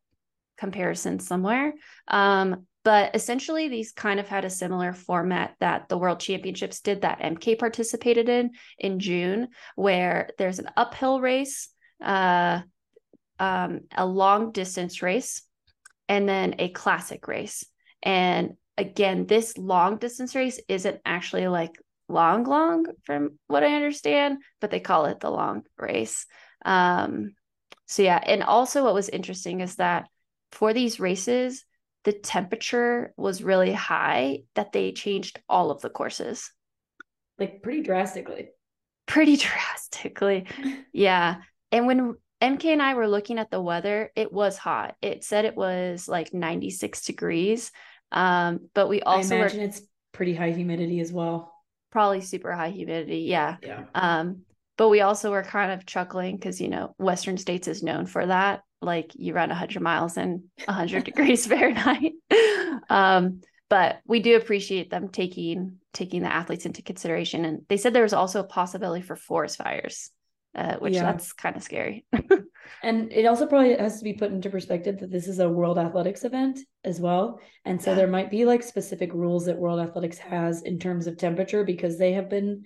comparison 0.59 1.19
somewhere. 1.19 1.75
Um, 2.09 2.67
but 2.85 3.15
essentially, 3.15 3.69
these 3.69 3.93
kind 3.93 4.19
of 4.19 4.29
had 4.29 4.45
a 4.45 4.51
similar 4.51 4.93
format 4.93 5.55
that 5.61 5.89
the 5.89 5.99
World 5.99 6.19
Championships 6.21 6.81
did 6.81 7.03
that 7.03 7.21
MK 7.21 7.59
participated 7.59 8.29
in 8.29 8.51
in 8.79 8.99
June, 8.99 9.49
where 9.77 10.31
there's 10.39 10.59
an 10.59 10.71
uphill 10.77 11.21
race, 11.21 11.69
uh, 12.03 12.61
um, 13.39 13.81
a 13.97 14.05
long 14.05 14.51
distance 14.51 15.03
race, 15.03 15.43
and 16.09 16.29
then 16.29 16.57
a 16.59 16.71
classic 16.71 17.29
race. 17.29 17.65
And 18.03 18.55
again, 18.77 19.27
this 19.27 19.57
long 19.57 19.99
distance 19.99 20.35
race 20.35 20.61
isn't 20.69 21.01
actually 21.05 21.47
like 21.47 21.79
long, 22.09 22.45
long 22.45 22.87
from 23.05 23.39
what 23.47 23.65
I 23.65 23.75
understand, 23.75 24.39
but 24.61 24.71
they 24.71 24.81
call 24.81 25.07
it 25.07 25.21
the 25.21 25.31
long 25.31 25.63
race. 25.79 26.27
Um, 26.65 27.35
so 27.87 28.03
yeah, 28.03 28.21
and 28.25 28.43
also 28.43 28.85
what 28.85 28.95
was 28.95 29.09
interesting 29.09 29.61
is 29.61 29.77
that 29.77 30.09
for 30.51 30.73
these 30.73 31.01
races, 31.01 31.65
the 32.05 32.13
temperature 32.13 33.13
was 33.17 33.43
really 33.43 33.73
high 33.73 34.41
that 34.55 34.73
they 34.73 34.93
changed 34.93 35.41
all 35.49 35.71
of 35.71 35.81
the 35.81 35.91
courses 35.91 36.51
like 37.39 37.63
pretty 37.63 37.83
drastically. 37.83 38.49
pretty 39.07 39.37
drastically. 39.49 40.47
Yeah. 40.93 41.37
And 41.71 41.87
when 41.87 42.15
MK 42.41 42.65
and 42.67 42.83
I 42.83 42.95
were 42.95 43.09
looking 43.09 43.39
at 43.39 43.51
the 43.51 43.61
weather, 43.61 44.11
it 44.15 44.33
was 44.33 44.57
hot. 44.57 44.97
It 45.03 45.25
said 45.25 45.45
it 45.45 45.57
was 45.57 46.09
like 46.09 46.35
96 46.35 47.05
degrees. 47.05 47.71
Um, 48.11 48.69
but 48.75 48.89
we 48.89 49.03
also 49.03 49.37
I 49.37 49.39
were 49.39 49.45
imagine 49.47 49.63
it's 49.63 49.83
pretty 50.13 50.35
high 50.35 50.51
humidity 50.51 51.01
as 51.01 51.13
well. 51.13 51.52
Probably 51.93 52.21
super 52.23 52.53
high 52.53 52.71
humidity. 52.71 53.21
Yeah. 53.21 53.57
Yeah. 53.63 53.85
Um, 53.95 54.43
but 54.77 54.89
we 54.89 55.03
also 55.03 55.31
were 55.31 55.43
kind 55.45 55.71
of 55.71 55.87
chuckling 55.87 56.37
because 56.37 56.61
you 56.61 56.69
know 56.69 56.95
Western 56.99 57.37
States 57.39 57.69
is 57.69 57.83
known 57.83 58.07
for 58.07 58.27
that. 58.27 58.63
Like 58.81 59.13
you 59.15 59.33
run 59.35 59.51
100 59.51 59.81
miles 59.81 60.17
in 60.17 60.45
100 60.65 61.05
degrees 61.11 61.47
Fahrenheit. 61.47 62.13
Um, 62.91 63.43
but 63.69 64.01
we 64.07 64.21
do 64.21 64.37
appreciate 64.37 64.91
them 64.91 65.09
taking 65.09 65.77
taking 65.93 66.23
the 66.23 66.33
athletes 66.33 66.67
into 66.67 66.83
consideration. 66.83 67.45
And 67.45 67.63
they 67.69 67.77
said 67.77 67.93
there 67.93 68.03
was 68.03 68.13
also 68.15 68.41
a 68.41 68.45
possibility 68.45 69.03
for 69.03 69.15
forest 69.15 69.59
fires, 69.59 70.11
uh, 70.55 70.77
which 70.77 70.95
Yeah. 70.95 71.05
that's 71.05 71.33
kind 71.33 71.55
of 71.57 71.63
scary. 71.63 72.05
And 72.83 73.13
it 73.13 73.27
also 73.27 73.47
probably 73.47 73.77
has 73.77 73.99
to 73.99 74.05
be 74.05 74.13
put 74.15 74.33
into 74.33 74.51
perspective 74.51 74.99
that 75.01 75.11
this 75.11 75.29
is 75.29 75.39
a 75.39 75.49
World 75.49 75.79
Athletics 75.79 76.25
event 76.25 76.59
as 76.85 77.01
well. 77.01 77.41
And 77.65 77.81
so 77.81 77.91
Yeah. 77.91 77.97
there 77.97 78.09
might 78.09 78.31
be 78.31 78.45
like 78.45 78.63
specific 78.63 79.13
rules 79.15 79.47
that 79.47 79.59
World 79.59 79.81
Athletics 79.81 80.19
has 80.19 80.63
in 80.63 80.79
terms 80.79 81.07
of 81.07 81.17
temperature 81.17 81.65
because 81.65 81.99
they 81.99 82.13
have 82.13 82.29
been 82.29 82.65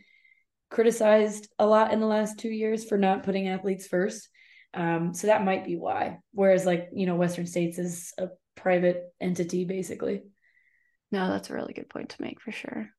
criticized 0.71 1.49
a 1.59 1.67
lot 1.67 1.93
in 1.93 2.01
the 2.01 2.07
last 2.07 2.39
two 2.39 2.49
years 2.49 2.85
for 2.85 2.99
not 2.99 3.25
putting 3.25 3.49
athletes 3.49 3.87
first. 3.87 4.29
Um, 4.75 5.15
so 5.15 5.27
that 5.29 5.45
might 5.45 5.65
be 5.65 5.77
why. 5.77 6.19
Whereas, 6.33 6.67
like, 6.67 6.89
you 6.93 7.07
know, 7.07 7.17
Western 7.17 7.47
States 7.47 7.79
is 7.79 8.13
a 8.19 8.29
private 8.57 9.05
entity 9.21 9.65
basically. 9.65 10.23
No, 11.13 11.29
that's 11.29 11.51
a 11.51 11.55
really 11.55 11.73
good 11.73 11.89
point 11.89 12.11
to 12.11 12.23
make 12.23 12.41
for 12.41 12.53
sure. 12.53 12.91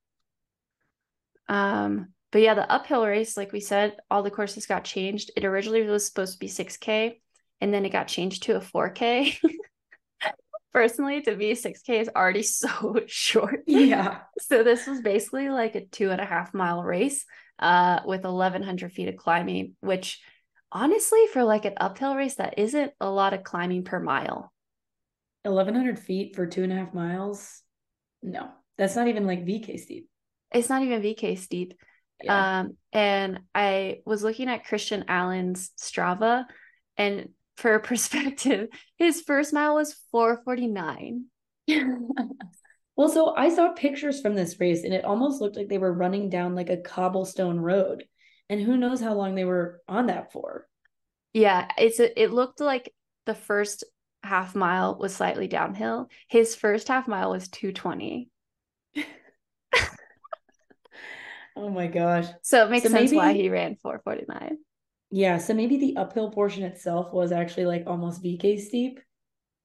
Um, 1.50 2.14
but 2.32 2.42
yeah, 2.42 2.54
the 2.54 2.70
uphill 2.70 3.06
race, 3.06 3.38
like 3.38 3.52
we 3.52 3.60
said, 3.60 3.96
all 4.12 4.24
the 4.24 4.32
courses 4.32 4.66
got 4.66 4.84
changed. 4.84 5.32
It 5.36 5.46
originally 5.46 5.84
was 5.84 6.06
supposed 6.06 6.34
to 6.34 6.40
be 6.40 6.48
6K 6.48 7.20
and 7.62 7.74
then 7.74 7.86
it 7.86 7.92
got 7.92 8.08
changed 8.08 8.44
to 8.44 8.58
a 8.58 8.60
4K. 8.60 9.38
Personally, 10.74 11.22
to 11.22 11.36
me, 11.36 11.54
6K 11.54 12.02
is 12.02 12.10
already 12.16 12.44
so 12.44 13.02
short. 13.08 13.64
Yeah. 13.66 14.20
So 14.40 14.64
this 14.64 14.86
was 14.88 15.02
basically 15.02 15.50
like 15.50 15.76
a 15.76 15.86
two 15.86 16.12
and 16.12 16.22
a 16.22 16.26
half 16.26 16.54
mile 16.54 16.84
race 16.84 17.26
uh, 17.60 18.02
with 18.06 18.24
1,100 18.24 18.92
feet 18.92 19.08
of 19.08 19.18
climbing, 19.18 19.76
which 19.80 20.22
honestly, 20.72 21.28
for 21.32 21.44
like 21.44 21.66
an 21.66 21.74
uphill 21.78 22.16
race, 22.16 22.36
that 22.36 22.60
isn't 22.60 22.92
a 23.00 23.10
lot 23.10 23.34
of 23.34 23.44
climbing 23.44 23.84
per 23.84 24.00
mile. 24.00 24.52
1,100 25.44 25.98
feet 25.98 26.36
for 26.36 26.46
two 26.46 26.64
and 26.64 26.74
a 26.74 26.76
half 26.76 26.94
miles? 26.94 27.62
No, 28.22 28.50
that's 28.78 28.96
not 28.96 29.08
even 29.08 29.26
like 29.26 29.46
VK 29.46 29.80
steep. 29.80 30.10
It's 30.52 30.70
not 30.70 30.84
even 30.84 31.02
VK 31.02 31.38
steep. 31.38 31.74
Yeah. 32.24 32.60
Um, 32.60 32.78
and 32.92 33.40
I 33.54 34.00
was 34.06 34.24
looking 34.24 34.50
at 34.50 34.66
Christian 34.66 35.06
Allen's 35.08 35.72
Strava, 35.80 36.46
and 36.98 37.30
for 37.58 37.80
perspective, 37.80 38.70
his 38.98 39.22
first 39.22 39.54
mile 39.54 39.76
was 39.76 39.96
449. 40.12 41.26
well, 42.96 43.10
so 43.10 43.36
I 43.36 43.50
saw 43.50 43.70
pictures 43.74 44.22
from 44.22 44.36
this 44.36 44.60
race, 44.60 44.84
and 44.84 44.94
it 44.94 45.06
almost 45.06 45.42
looked 45.42 45.56
like 45.56 45.68
they 45.68 45.78
were 45.78 45.94
running 45.94 46.30
down 46.30 46.56
like 46.56 46.70
a 46.70 46.78
cobblestone 46.78 47.60
road. 47.60 48.06
And 48.50 48.62
who 48.62 48.78
knows 48.78 49.02
how 49.02 49.14
long 49.14 49.36
they 49.36 49.44
were 49.44 49.82
on 49.90 50.08
that 50.08 50.32
for. 50.32 50.68
Yeah, 51.34 51.68
it's 51.78 52.00
a, 52.00 52.20
it 52.20 52.32
looked 52.32 52.62
like 52.62 52.94
the 53.26 53.36
first 53.36 53.84
half 54.24 54.56
mile 54.56 54.98
was 54.98 55.16
slightly 55.16 55.48
downhill. 55.48 56.10
His 56.30 56.56
first 56.56 56.88
half 56.88 57.08
mile 57.08 57.32
was 57.32 57.50
220. 57.50 58.30
Oh 61.58 61.70
my 61.70 61.88
gosh. 61.88 62.28
So 62.44 62.66
it 62.66 62.70
makes 62.70 62.84
so 62.84 62.92
sense 62.92 63.12
maybe, 63.12 63.18
why 63.18 63.34
he 63.34 63.50
ran 63.50 63.76
449. 63.82 64.58
Yeah. 65.10 65.40
So 65.40 65.54
maybe 65.54 65.78
the 65.78 65.98
uphill 65.98 66.32
portion 66.32 66.64
itself 66.64 67.12
was 67.12 67.32
actually 67.32 67.66
like 67.66 67.84
almost 67.88 68.24
VK 68.24 68.60
steep. 68.60 69.00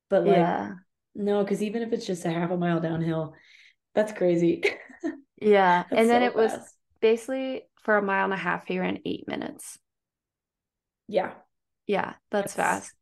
But 0.08 0.24
like, 0.24 0.36
yeah. 0.36 0.72
no, 1.14 1.42
because 1.42 1.62
even 1.62 1.82
if 1.82 1.92
it's 1.92 2.06
just 2.06 2.24
a 2.24 2.30
half 2.30 2.50
a 2.50 2.56
mile 2.56 2.80
downhill, 2.80 3.34
that's 3.94 4.12
crazy. 4.12 4.62
yeah. 5.40 5.84
that's 5.90 6.00
and 6.00 6.08
then 6.08 6.22
it 6.22 6.34
fast. 6.34 6.58
was 6.58 6.74
basically 7.00 7.62
for 7.82 7.96
a 7.96 8.02
mile 8.02 8.24
and 8.24 8.32
a 8.32 8.36
half, 8.36 8.66
he 8.66 8.78
ran 8.78 9.00
eight 9.04 9.28
minutes. 9.28 9.78
Yeah. 11.08 11.32
Yeah. 11.86 12.14
That's, 12.30 12.54
that's 12.54 12.54
fast. 12.54 12.94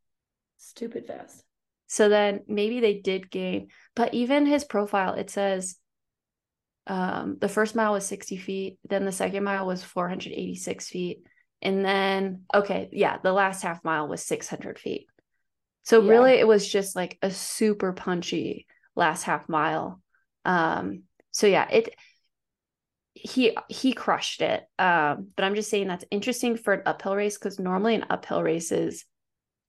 Stupid 0.58 1.06
fast. 1.06 1.44
So 1.86 2.08
then 2.08 2.40
maybe 2.48 2.80
they 2.80 2.98
did 2.98 3.30
gain, 3.30 3.68
but 3.94 4.14
even 4.14 4.46
his 4.46 4.64
profile, 4.64 5.14
it 5.14 5.30
says 5.30 5.76
um, 6.86 7.36
the 7.40 7.48
first 7.48 7.74
mile 7.74 7.92
was 7.92 8.06
60 8.06 8.36
feet. 8.36 8.78
Then 8.88 9.04
the 9.04 9.12
second 9.12 9.44
mile 9.44 9.66
was 9.66 9.82
486 9.82 10.88
feet. 10.88 11.22
And 11.62 11.84
then, 11.84 12.44
okay, 12.54 12.88
yeah, 12.92 13.18
the 13.22 13.32
last 13.32 13.62
half 13.62 13.84
mile 13.84 14.08
was 14.08 14.24
600 14.24 14.78
feet. 14.78 15.06
So 15.82 16.02
yeah. 16.02 16.10
really, 16.10 16.32
it 16.32 16.46
was 16.46 16.66
just 16.66 16.96
like 16.96 17.18
a 17.22 17.30
super 17.30 17.92
punchy 17.92 18.66
last 18.96 19.22
half 19.24 19.48
mile. 19.48 20.00
Um, 20.44 21.02
so 21.30 21.46
yeah, 21.46 21.68
it 21.70 21.94
he 23.14 23.56
he 23.68 23.92
crushed 23.92 24.40
it. 24.40 24.64
Um, 24.78 25.28
but 25.36 25.44
I'm 25.44 25.54
just 25.54 25.70
saying 25.70 25.88
that's 25.88 26.04
interesting 26.10 26.56
for 26.56 26.74
an 26.74 26.82
uphill 26.86 27.16
race 27.16 27.38
because 27.38 27.58
normally 27.58 27.94
an 27.94 28.06
uphill 28.08 28.42
race 28.42 28.72
is 28.72 29.04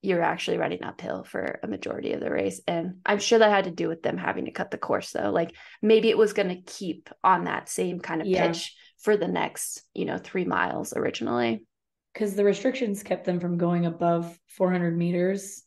you're 0.02 0.22
actually 0.22 0.58
running 0.58 0.84
uphill 0.84 1.24
for 1.24 1.60
a 1.62 1.68
majority 1.68 2.14
of 2.14 2.20
the 2.20 2.32
race. 2.32 2.60
And 2.68 2.96
I'm 3.06 3.20
sure 3.20 3.40
that 3.40 3.52
had 3.52 3.66
to 3.66 3.72
do 3.72 3.88
with 3.88 4.02
them 4.02 4.18
having 4.18 4.46
to 4.46 4.52
cut 4.52 4.72
the 4.72 4.78
course 4.78 5.12
though. 5.12 5.30
Like 5.30 5.56
maybe 5.82 6.10
it 6.10 6.18
was 6.18 6.34
going 6.34 6.50
to 6.50 6.62
keep 6.62 7.10
on 7.24 7.44
that 7.44 7.70
same 7.70 8.00
kind 8.00 8.22
of 8.22 8.28
yeah. 8.28 8.48
pitch 8.48 8.76
for 9.00 9.16
the 9.16 9.28
next, 9.28 9.84
you 9.94 10.06
know, 10.06 10.18
three 10.18 10.46
miles 10.46 10.94
originally. 10.96 11.66
Because 12.14 12.36
the 12.36 12.44
restrictions 12.44 13.04
kept 13.04 13.26
them 13.26 13.40
from 13.40 13.58
going 13.58 13.86
above 13.86 14.38
400 14.48 14.98
meters 14.98 15.64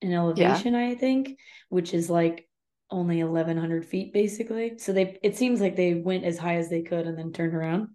in 0.00 0.12
elevation, 0.12 0.74
yeah. 0.74 0.88
I 0.88 0.94
think, 0.94 1.38
which 1.68 1.92
is 1.92 2.08
like 2.08 2.48
only 2.90 3.22
1100 3.22 3.84
feet 3.84 4.14
basically. 4.14 4.78
So 4.78 4.92
they, 4.92 5.18
it 5.22 5.36
seems 5.36 5.60
like 5.60 5.76
they 5.76 5.94
went 5.94 6.24
as 6.24 6.38
high 6.38 6.56
as 6.56 6.70
they 6.70 6.82
could 6.82 7.06
and 7.06 7.18
then 7.18 7.32
turned 7.32 7.54
around. 7.54 7.88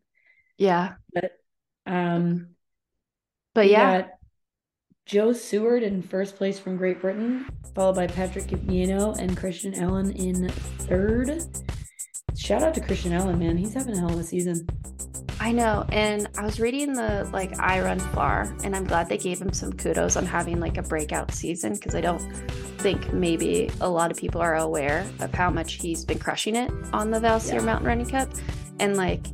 Yeah. 0.58 0.94
But, 1.14 1.32
um, 1.88 2.50
but 3.56 3.70
yeah. 3.70 4.08
Joe 5.10 5.34
Seward 5.34 5.82
in 5.82 6.04
first 6.04 6.36
place 6.36 6.60
from 6.60 6.78
Great 6.78 7.02
Britain, 7.02 7.48
followed 7.74 7.96
by 7.96 8.06
Patrick 8.06 8.46
Miano 8.46 9.18
and 9.18 9.36
Christian 9.36 9.74
Allen 9.74 10.12
in 10.12 10.50
third. 10.50 11.42
Shout 12.38 12.62
out 12.62 12.76
to 12.76 12.82
Christian 12.82 13.14
Allen, 13.14 13.40
man. 13.40 13.58
He's 13.58 13.74
having 13.74 13.96
a 13.96 14.00
hell 14.00 14.14
of 14.14 14.20
a 14.20 14.24
season. 14.24 14.68
I 15.40 15.52
know. 15.52 15.84
And 15.90 16.30
I 16.38 16.46
was 16.46 16.60
reading 16.60 16.94
the 16.94 17.28
like 17.34 17.54
iRunFar, 17.54 18.64
and 18.64 18.76
I'm 18.76 18.84
glad 18.84 19.10
they 19.10 19.18
gave 19.18 19.42
him 19.42 19.52
some 19.52 19.74
kudos 19.74 20.16
on 20.16 20.28
having 20.28 20.60
like 20.60 20.78
a 20.78 20.84
breakout 20.84 21.32
season 21.34 21.74
because 21.74 21.96
I 21.96 22.02
don't 22.02 22.22
think 22.78 23.12
maybe 23.12 23.72
a 23.82 23.90
lot 23.90 24.12
of 24.12 24.18
people 24.18 24.42
are 24.42 24.58
aware 24.58 25.08
of 25.22 25.34
how 25.34 25.50
much 25.50 25.82
he's 25.82 26.06
been 26.06 26.20
crushing 26.20 26.56
it 26.56 26.72
on 26.94 27.10
the 27.10 27.20
Valsir 27.20 27.54
yeah. 27.56 27.62
Mountain 27.62 27.88
Running 27.88 28.10
Cup. 28.10 28.30
And 28.80 28.96
like 28.96 29.26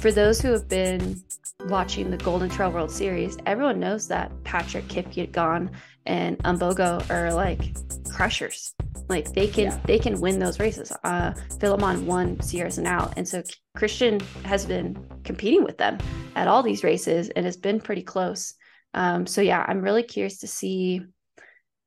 for 0.00 0.10
those 0.10 0.40
who 0.40 0.50
have 0.52 0.66
been 0.66 1.22
watching 1.66 2.10
the 2.10 2.16
Golden 2.16 2.48
Trail 2.48 2.72
World 2.72 2.90
Series, 2.90 3.36
everyone 3.44 3.78
knows 3.78 4.08
that 4.08 4.32
Patrick 4.44 4.88
Kipngeno 4.88 5.70
and 6.06 6.38
Ombogo 6.38 7.08
are 7.10 7.34
like 7.34 7.76
crushers. 8.10 8.74
Like 9.08 9.32
they 9.34 9.46
can 9.46 9.64
yeah. 9.64 9.80
they 9.84 9.98
can 9.98 10.18
win 10.20 10.38
those 10.38 10.58
races. 10.58 10.90
Uh 11.04 11.34
Philemon 11.58 12.06
won 12.06 12.40
Sierre-Zinal. 12.40 13.12
And 13.16 13.28
so 13.28 13.42
Christian 13.76 14.20
has 14.44 14.64
been 14.64 15.06
competing 15.24 15.64
with 15.64 15.76
them 15.76 15.98
at 16.34 16.48
all 16.48 16.62
these 16.62 16.82
races 16.82 17.28
and 17.30 17.44
has 17.44 17.58
been 17.58 17.78
pretty 17.78 18.02
close. 18.02 18.54
Um, 18.94 19.26
so 19.26 19.42
yeah, 19.42 19.64
I'm 19.68 19.82
really 19.82 20.02
curious 20.02 20.38
to 20.38 20.46
see 20.46 21.02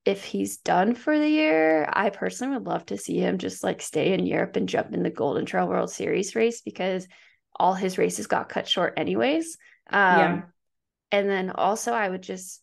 if 0.05 0.23
he's 0.23 0.57
done 0.57 0.93
for 0.95 1.17
the 1.17 1.27
year. 1.27 1.89
I 1.91 2.09
personally 2.09 2.57
would 2.57 2.67
love 2.67 2.85
to 2.87 2.97
see 2.97 3.17
him 3.17 3.37
just 3.37 3.63
like 3.63 3.81
stay 3.81 4.13
in 4.13 4.25
Europe 4.25 4.55
and 4.55 4.69
jump 4.69 4.93
in 4.93 5.01
the 5.01 5.09
Golden 5.09 5.45
Trail 5.45 5.67
World 5.67 5.89
Series 5.89 6.35
race 6.35 6.61
because 6.61 7.07
all 7.55 7.73
his 7.73 7.97
races 7.97 8.27
got 8.27 8.49
cut 8.49 8.67
short 8.67 8.93
anyways. 8.97 9.57
Um, 9.89 10.19
yeah. 10.19 10.41
And 11.11 11.29
then 11.29 11.51
also, 11.51 11.93
I 11.93 12.09
would 12.09 12.23
just, 12.23 12.61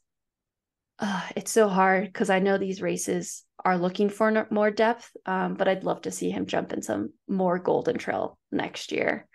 uh, 0.99 1.29
it's 1.37 1.53
so 1.53 1.69
hard 1.69 2.07
because 2.07 2.31
I 2.31 2.41
know 2.41 2.59
these 2.59 2.83
races 2.83 3.45
are 3.65 3.79
looking 3.79 4.09
for 4.09 4.47
more 4.51 4.71
depth, 4.71 5.11
um, 5.27 5.55
but 5.55 5.69
I'd 5.69 5.85
love 5.85 6.03
to 6.03 6.11
see 6.11 6.31
him 6.31 6.47
jump 6.47 6.73
in 6.73 6.83
some 6.83 7.13
more 7.29 7.59
Golden 7.59 7.99
Trail 7.99 8.39
next 8.51 8.91
year 8.91 9.29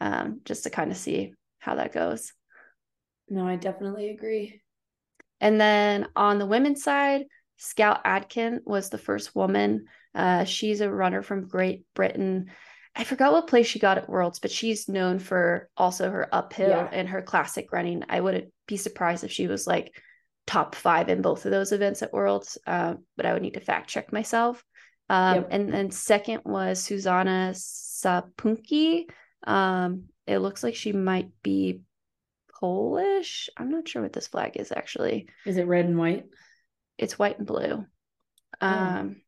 um, 0.00 0.40
just 0.44 0.64
to 0.64 0.70
kind 0.70 0.90
of 0.90 0.96
see 0.96 1.34
how 1.58 1.74
that 1.76 1.92
goes. 1.92 2.32
No, 3.28 3.46
I 3.46 3.56
definitely 3.56 4.10
agree. 4.10 4.60
And 5.40 5.60
then 5.60 6.08
on 6.16 6.38
the 6.38 6.46
women's 6.46 6.82
side, 6.82 7.24
Scout 7.56 8.04
Adkin 8.04 8.60
was 8.64 8.90
the 8.90 8.98
first 8.98 9.34
woman. 9.34 9.86
Uh, 10.14 10.44
she's 10.44 10.80
a 10.80 10.90
runner 10.90 11.22
from 11.22 11.48
Great 11.48 11.84
Britain. 11.94 12.50
I 12.96 13.04
forgot 13.04 13.32
what 13.32 13.46
place 13.46 13.66
she 13.66 13.78
got 13.78 13.98
at 13.98 14.08
Worlds, 14.08 14.40
but 14.40 14.50
she's 14.50 14.88
known 14.88 15.18
for 15.18 15.68
also 15.76 16.10
her 16.10 16.28
uphill 16.32 16.70
yeah. 16.70 16.88
and 16.92 17.08
her 17.08 17.22
classic 17.22 17.72
running. 17.72 18.04
I 18.08 18.20
wouldn't 18.20 18.52
be 18.66 18.76
surprised 18.76 19.24
if 19.24 19.30
she 19.30 19.46
was 19.46 19.66
like 19.66 19.94
top 20.46 20.74
five 20.74 21.08
in 21.08 21.22
both 21.22 21.44
of 21.44 21.52
those 21.52 21.72
events 21.72 22.02
at 22.02 22.12
Worlds, 22.12 22.58
uh, 22.66 22.94
but 23.16 23.26
I 23.26 23.32
would 23.32 23.42
need 23.42 23.54
to 23.54 23.60
fact 23.60 23.88
check 23.88 24.12
myself. 24.12 24.62
Um, 25.08 25.34
yep. 25.36 25.48
And 25.50 25.72
then 25.72 25.90
second 25.90 26.42
was 26.44 26.82
Susanna 26.82 27.52
Sapunki. 27.54 29.04
Um, 29.46 30.04
it 30.26 30.38
looks 30.38 30.62
like 30.62 30.74
she 30.74 30.92
might 30.92 31.30
be 31.42 31.80
Polish. 32.60 33.48
I'm 33.56 33.70
not 33.70 33.88
sure 33.88 34.02
what 34.02 34.12
this 34.12 34.28
flag 34.28 34.56
is 34.56 34.72
actually. 34.72 35.28
Is 35.46 35.56
it 35.56 35.66
red 35.66 35.84
and 35.84 35.98
white? 35.98 36.26
It's 36.98 37.18
white 37.18 37.38
and 37.38 37.46
blue. 37.46 37.86
Oh. 38.60 38.66
Um, 38.66 39.22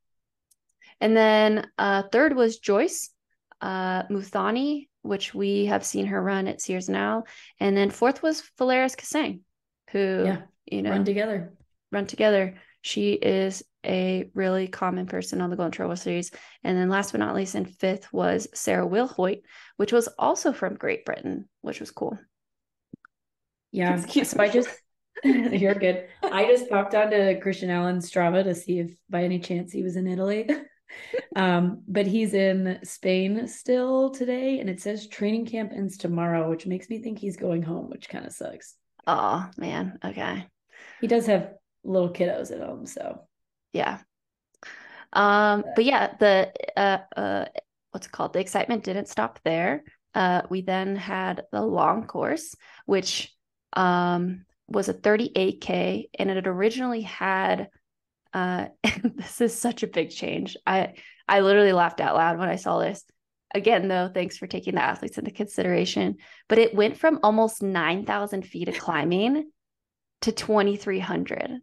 and 1.01 1.17
then 1.17 1.67
uh, 1.79 2.03
third 2.13 2.37
was 2.37 2.59
Joyce 2.59 3.11
uh, 3.63 4.03
Muthoni, 4.05 4.89
which 5.03 5.33
we 5.33 5.67
have 5.67 5.85
seen 5.85 6.07
her 6.07 6.21
run 6.21 6.49
at 6.49 6.61
Sierre-Zinal. 6.61 7.27
And 7.61 7.77
then 7.77 7.91
fourth 7.91 8.23
was 8.23 8.43
Philaries 8.59 8.97
Kisang, 8.97 9.41
who, 9.91 10.25
yeah, 10.27 10.43
you 10.67 10.83
know, 10.83 10.91
run 10.91 11.05
together. 11.05 11.55
Run 11.91 12.07
together. 12.07 12.57
She 12.83 13.13
is 13.13 13.63
a 13.87 14.29
really 14.35 14.67
common 14.67 15.07
person 15.07 15.41
on 15.41 15.51
the 15.51 15.57
Golden 15.57 15.71
Trail 15.71 15.95
Series. 15.97 16.33
And 16.65 16.77
then 16.77 16.89
last 16.89 17.13
but 17.13 17.21
not 17.21 17.35
least, 17.35 17.55
in 17.55 17.65
fifth 17.65 18.13
was 18.13 18.49
Sarah 18.55 18.87
Wilhoit, 18.87 19.43
which 19.77 19.93
was 19.93 20.09
also 20.19 20.53
from 20.53 20.75
Great 20.75 21.05
Britain, 21.05 21.49
which 21.61 21.81
was 21.81 21.93
cool. 21.93 22.19
Yeah. 23.71 23.97
so 24.25 24.41
I 24.41 24.49
just, 24.49 24.71
you're 25.25 25.75
good. 25.75 26.07
I 26.23 26.47
just 26.47 26.69
popped 26.69 26.95
onto 26.95 27.41
Christian 27.41 27.71
Allen's 27.71 28.11
Strava 28.11 28.43
to 28.43 28.55
see 28.55 28.81
if 28.81 28.91
by 29.09 29.23
any 29.23 29.39
chance 29.39 29.71
he 29.73 29.83
was 29.83 29.97
in 29.97 30.09
Italy. 30.09 30.49
um, 31.37 31.83
but 31.87 32.07
he's 32.07 32.35
in 32.35 32.79
Spain 32.85 33.47
still 33.49 34.11
today, 34.11 34.61
and 34.61 34.69
it 34.69 34.81
says 34.81 35.07
training 35.07 35.47
camp 35.47 35.73
ends 35.75 35.97
tomorrow, 35.97 36.49
which 36.51 36.67
makes 36.67 36.89
me 36.89 36.99
think 36.99 37.19
he's 37.19 37.37
going 37.37 37.63
home, 37.63 37.91
which 37.91 38.09
kind 38.09 38.27
of 38.27 38.33
sucks. 38.33 38.75
Oh 39.07 39.49
man, 39.57 39.99
okay. 40.05 40.47
He 41.01 41.07
does 41.07 41.27
have 41.27 41.55
little 41.85 42.13
kiddos 42.13 42.53
at 42.53 42.61
home, 42.61 42.87
so 42.87 43.27
yeah. 43.73 43.99
Um, 45.13 45.65
but 45.75 45.85
yeah, 45.85 46.15
the 46.19 46.53
uh, 46.77 46.99
uh, 47.17 47.45
what's 47.91 48.07
it 48.07 48.13
called? 48.13 48.33
The 48.33 48.41
excitement 48.41 48.85
didn't 48.85 49.09
stop 49.09 49.41
there. 49.45 49.85
Uh, 50.15 50.43
we 50.51 50.63
then 50.63 50.97
had 50.97 51.45
the 51.53 51.63
long 51.63 52.07
course, 52.07 52.55
which 52.87 53.35
um, 53.73 54.45
was 54.69 54.89
a 54.89 54.95
38K, 54.95 56.05
and 56.19 56.31
it 56.31 56.37
had 56.37 56.47
originally 56.47 57.03
had. 57.03 57.69
Uh, 58.33 58.67
this 59.03 59.41
is 59.41 59.59
such 59.59 59.83
a 59.83 59.87
big 59.89 60.11
change. 60.11 60.57
I 60.67 60.95
I 61.29 61.41
literally 61.41 61.73
laughed 61.73 62.01
out 62.01 62.17
loud 62.17 62.39
when 62.39 62.49
I 62.49 62.57
saw 62.57 62.79
this. 62.79 63.05
Again, 63.55 63.87
though, 63.89 64.11
thanks 64.13 64.39
for 64.39 64.47
taking 64.47 64.75
the 64.75 64.83
athletes 64.83 65.19
into 65.19 65.31
consideration. 65.31 66.17
But 66.49 66.59
it 66.59 66.75
went 66.75 66.97
from 66.97 67.21
almost 67.23 67.63
9,000 67.63 68.47
feet 68.47 68.69
of 68.69 68.79
climbing 68.79 69.51
to 70.23 70.33
2,300. 70.33 71.59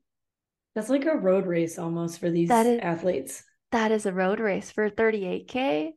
That's 0.76 0.90
like 0.90 1.06
a 1.06 1.16
road 1.16 1.48
race 1.48 1.80
almost 1.80 2.20
for 2.20 2.30
these 2.30 2.50
That 2.50 2.68
is- 2.68 2.80
athletes. 2.82 3.44
That 3.72 3.92
is 3.92 4.06
a 4.06 4.14
road 4.14 4.40
race 4.40 4.72
for 4.72 4.90
38K. 4.90 5.92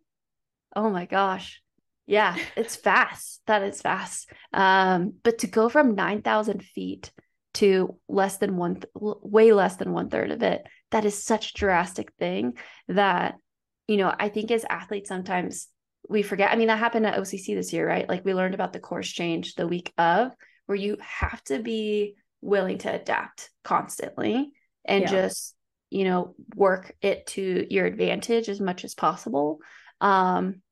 Oh 0.75 0.91
my 0.91 1.07
gosh. 1.07 1.63
Yeah, 2.07 2.37
it's 2.57 2.77
fast. 2.77 3.41
That 3.47 3.63
is 3.63 3.81
fast. 3.81 4.31
Um, 4.53 5.15
but 5.23 5.39
to 5.39 5.47
go 5.47 5.69
from 5.69 5.95
9,000 5.95 6.63
feet 6.63 7.13
to 7.55 7.99
less 8.09 8.39
than 8.39 8.57
one, 8.57 8.77
th- 8.77 8.87
way 8.95 9.53
less 9.53 9.77
than 9.77 9.93
one 9.93 10.09
third 10.09 10.31
of 10.31 10.43
it, 10.43 10.63
that 10.91 11.05
is 11.05 11.23
such 11.23 11.51
a 11.51 11.55
drastic 11.55 12.13
thing 12.19 12.55
that, 12.89 13.35
you 13.87 13.97
know, 13.97 14.13
I 14.19 14.29
think 14.29 14.51
as 14.51 14.65
athletes, 14.69 15.09
sometimes 15.09 15.69
we 16.09 16.23
forget. 16.23 16.51
I 16.51 16.57
mean, 16.57 16.69
that 16.69 16.79
happened 16.79 17.07
at 17.07 17.19
OCC 17.19 17.55
this 17.55 17.73
year, 17.73 17.87
right? 17.87 18.09
Like 18.09 18.25
we 18.25 18.35
learned 18.35 18.55
about 18.55 18.73
the 18.73 18.81
course 18.81 19.09
change 19.09 19.55
the 19.55 19.69
week 19.69 19.93
of, 19.99 20.33
where 20.67 20.77
you 20.77 20.97
have 21.01 21.43
to 21.45 21.59
be 21.59 22.17
willing 22.41 22.79
to 22.79 22.93
adapt 22.93 23.51
constantly 23.65 24.53
and 24.85 25.03
Yeah. 25.03 25.11
just, 25.11 25.55
you 25.91 26.05
know, 26.05 26.35
work 26.57 26.95
it 27.03 27.27
to 27.27 27.67
your 27.69 27.87
advantage 27.87 28.49
as 28.49 28.61
much 28.61 28.85
as 28.85 28.95
possible. 28.95 29.59
Um, 30.01 30.63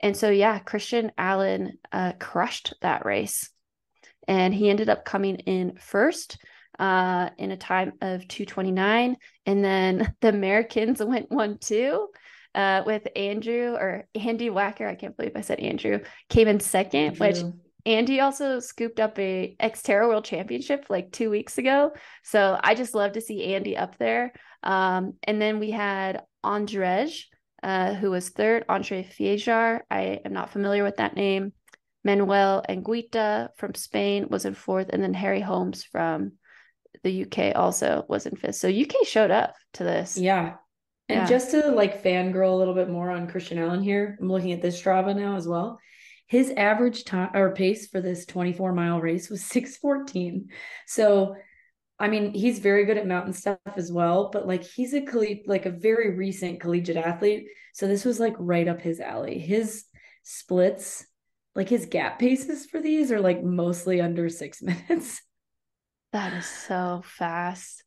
and 0.00 0.16
so, 0.16 0.30
yeah, 0.30 0.58
Christian 0.58 1.12
Allen 1.18 1.78
uh, 1.92 2.12
crushed 2.18 2.74
that 2.80 3.04
race. 3.04 3.50
And 4.30 4.54
he 4.54 4.70
ended 4.70 4.88
up 4.88 5.04
coming 5.04 5.36
in 5.40 5.76
first 5.76 6.38
uh, 6.78 7.30
in 7.36 7.50
a 7.50 7.56
time 7.56 7.92
of 8.00 8.26
229. 8.28 9.16
And 9.44 9.64
then 9.64 10.14
the 10.20 10.28
Americans 10.28 11.00
went 11.04 11.30
1 11.30 11.58
2 11.58 12.08
uh, 12.54 12.82
with 12.86 13.06
Andrew 13.16 13.74
or 13.74 14.06
Andy 14.14 14.48
Wacker. 14.48 14.88
I 14.88 14.94
can't 14.94 15.16
believe 15.16 15.32
I 15.34 15.40
said 15.40 15.60
Andrew, 15.60 16.00
came 16.28 16.48
in 16.48 16.60
second, 16.60 17.18
which 17.18 17.38
Andy 17.86 18.20
also 18.20 18.60
scooped 18.60 19.00
up 19.00 19.18
a 19.18 19.56
Xterra 19.60 20.06
World 20.06 20.24
Championship 20.24 20.86
like 20.88 21.10
two 21.10 21.28
weeks 21.28 21.58
ago. 21.58 21.92
So 22.22 22.58
I 22.62 22.74
just 22.74 22.94
love 22.94 23.12
to 23.12 23.20
see 23.20 23.54
Andy 23.54 23.76
up 23.76 23.98
there. 23.98 24.32
Um, 24.62 25.14
and 25.24 25.40
then 25.40 25.58
we 25.58 25.70
had 25.70 26.22
Andrej, 26.44 27.24
uh, 27.62 27.94
who 27.94 28.10
was 28.10 28.28
third, 28.28 28.64
Andre 28.68 29.02
Fiejar. 29.02 29.80
I 29.90 30.20
am 30.24 30.32
not 30.32 30.50
familiar 30.50 30.84
with 30.84 30.96
that 30.96 31.16
name. 31.16 31.52
Manuel 32.04 32.64
Anguita 32.68 33.50
from 33.56 33.74
Spain 33.74 34.28
was 34.30 34.44
in 34.44 34.54
fourth, 34.54 34.88
and 34.90 35.02
then 35.02 35.14
Harry 35.14 35.40
Holmes 35.40 35.84
from 35.84 36.32
the 37.02 37.22
UK 37.24 37.52
also 37.54 38.04
was 38.08 38.26
in 38.26 38.36
fifth. 38.36 38.56
So 38.56 38.68
UK 38.68 39.04
showed 39.06 39.30
up 39.30 39.54
to 39.74 39.84
this. 39.84 40.16
Yeah. 40.16 40.54
And 41.08 41.20
Yeah. 41.20 41.26
just 41.26 41.50
to 41.52 41.70
like 41.70 42.02
fangirl 42.02 42.52
a 42.52 42.56
little 42.56 42.74
bit 42.74 42.88
more 42.88 43.10
on 43.10 43.26
Christian 43.28 43.58
Allen 43.58 43.82
here, 43.82 44.16
I'm 44.20 44.30
looking 44.30 44.52
at 44.52 44.62
this 44.62 44.80
Strava 44.80 45.14
now 45.16 45.36
as 45.36 45.46
well. 45.48 45.78
His 46.26 46.50
average 46.56 47.04
time 47.04 47.30
or 47.34 47.52
pace 47.54 47.88
for 47.88 48.00
this 48.00 48.24
24 48.26 48.72
mile 48.72 49.00
race 49.00 49.28
was 49.28 49.44
614. 49.44 50.48
So, 50.86 51.34
I 51.98 52.08
mean, 52.08 52.32
he's 52.32 52.60
very 52.60 52.84
good 52.84 52.96
at 52.98 53.06
mountain 53.06 53.32
stuff 53.32 53.58
as 53.76 53.90
well, 53.90 54.30
but 54.32 54.46
like 54.46 54.62
he's 54.62 54.94
a 54.94 55.00
colle- 55.02 55.42
like 55.46 55.66
a 55.66 55.70
very 55.70 56.14
recent 56.16 56.60
collegiate 56.60 56.96
athlete. 56.96 57.46
So 57.74 57.86
this 57.88 58.04
was 58.04 58.20
like 58.20 58.34
right 58.38 58.68
up 58.68 58.80
his 58.80 59.00
alley. 59.00 59.38
His 59.38 59.84
splits, 60.22 61.04
like 61.54 61.68
his 61.68 61.86
gap 61.86 62.18
paces 62.18 62.66
for 62.66 62.80
these 62.80 63.10
are 63.12 63.20
like 63.20 63.42
mostly 63.42 64.00
under 64.00 64.28
six 64.28 64.62
minutes. 64.62 65.20
That 66.12 66.32
is 66.34 66.46
so 66.46 67.02
fast. 67.04 67.84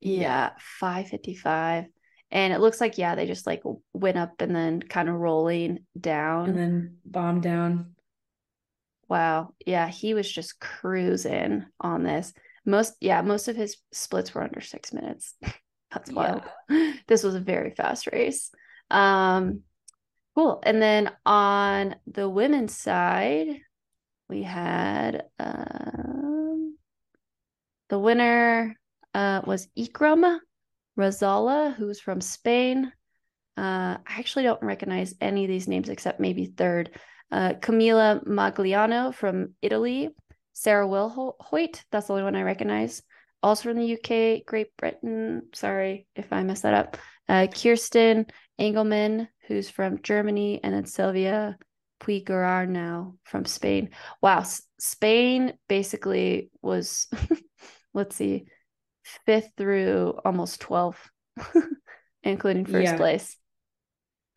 Yeah. 0.00 0.20
Yeah, 0.20 0.50
555. 0.80 1.86
And 2.30 2.52
it 2.52 2.60
looks 2.60 2.80
like, 2.80 2.98
yeah, 2.98 3.14
they 3.14 3.26
just 3.26 3.46
like 3.46 3.62
went 3.92 4.16
up 4.16 4.40
and 4.40 4.54
then 4.54 4.80
kind 4.80 5.08
of 5.08 5.16
rolling 5.16 5.80
down. 6.00 6.48
And 6.50 6.58
then 6.58 6.96
bomb 7.04 7.40
down. 7.40 7.94
wow. 9.08 9.54
Yeah, 9.66 9.88
he 9.88 10.14
was 10.14 10.30
just 10.30 10.58
cruising 10.58 11.66
on 11.80 12.02
this. 12.02 12.32
Most, 12.64 12.94
yeah, 13.00 13.20
most 13.22 13.48
of 13.48 13.56
his 13.56 13.76
splits 13.92 14.34
were 14.34 14.42
under 14.42 14.60
six 14.60 14.92
minutes. 14.92 15.34
That's 15.92 16.10
wild. 16.10 16.42
This 17.06 17.22
was 17.22 17.34
a 17.34 17.40
very 17.40 17.70
fast 17.72 18.06
race. 18.10 18.50
Um, 18.90 19.60
cool. 20.34 20.62
And 20.64 20.80
then 20.80 21.10
on 21.24 21.96
the 22.06 22.28
women's 22.28 22.76
side, 22.76 23.60
we 24.28 24.42
had 24.42 25.24
um, 25.38 26.76
the 27.88 27.98
winner 27.98 28.76
uh, 29.14 29.42
was 29.44 29.68
Ikram 29.78 30.38
Rharsalla, 30.98 31.74
who's 31.74 32.00
from 32.00 32.20
Spain. 32.20 32.92
Uh, 33.56 33.98
I 34.06 34.18
actually 34.18 34.44
don't 34.44 34.62
recognize 34.62 35.14
any 35.20 35.44
of 35.44 35.48
these 35.48 35.68
names 35.68 35.88
except 35.88 36.20
maybe 36.20 36.46
third. 36.46 36.90
Uh, 37.30 37.54
Camila 37.54 38.24
Magliano 38.24 39.14
from 39.14 39.54
Italy. 39.62 40.10
Sarah 40.54 40.86
Wilhoit, 40.86 41.82
that's 41.90 42.06
the 42.06 42.12
only 42.12 42.24
one 42.24 42.36
I 42.36 42.42
recognize. 42.42 43.02
Also 43.42 43.64
from 43.64 43.78
the 43.78 43.94
UK, 43.94 44.46
Great 44.46 44.76
Britain. 44.76 45.48
Sorry 45.54 46.06
if 46.14 46.32
I 46.32 46.42
messed 46.42 46.62
that 46.62 46.74
up. 46.74 46.96
Uh, 47.28 47.46
Kirsten 47.46 48.26
Engelman, 48.62 49.28
who's 49.48 49.68
from 49.68 50.00
Germany, 50.02 50.60
and 50.62 50.72
then 50.72 50.86
Sylvia 50.86 51.58
Puiggurar 52.00 52.68
now 52.68 53.16
from 53.24 53.44
Spain. 53.44 53.90
Wow, 54.22 54.40
S- 54.40 54.62
Spain 54.78 55.54
basically 55.68 56.50
was, 56.62 57.08
let's 57.94 58.14
see, 58.14 58.46
fifth 59.26 59.50
through 59.56 60.14
almost 60.24 60.60
12, 60.60 61.10
including 62.22 62.64
first 62.64 62.92
Yeah. 62.92 62.96
place. 62.96 63.36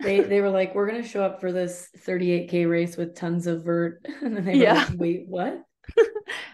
they 0.02 0.22
they 0.22 0.42
were 0.42 0.50
like, 0.50 0.74
we're 0.74 0.88
gonna 0.88 1.08
show 1.08 1.24
up 1.24 1.40
for 1.40 1.52
this 1.52 1.90
38k 2.00 2.68
race 2.70 2.98
with 2.98 3.16
tons 3.16 3.46
of 3.46 3.64
vert, 3.64 4.04
and 4.24 4.36
then 4.36 4.44
they 4.44 4.56
were 4.58 4.64
Yeah. 4.64 4.74
like, 4.90 4.98
wait, 5.00 5.26
what? 5.28 5.62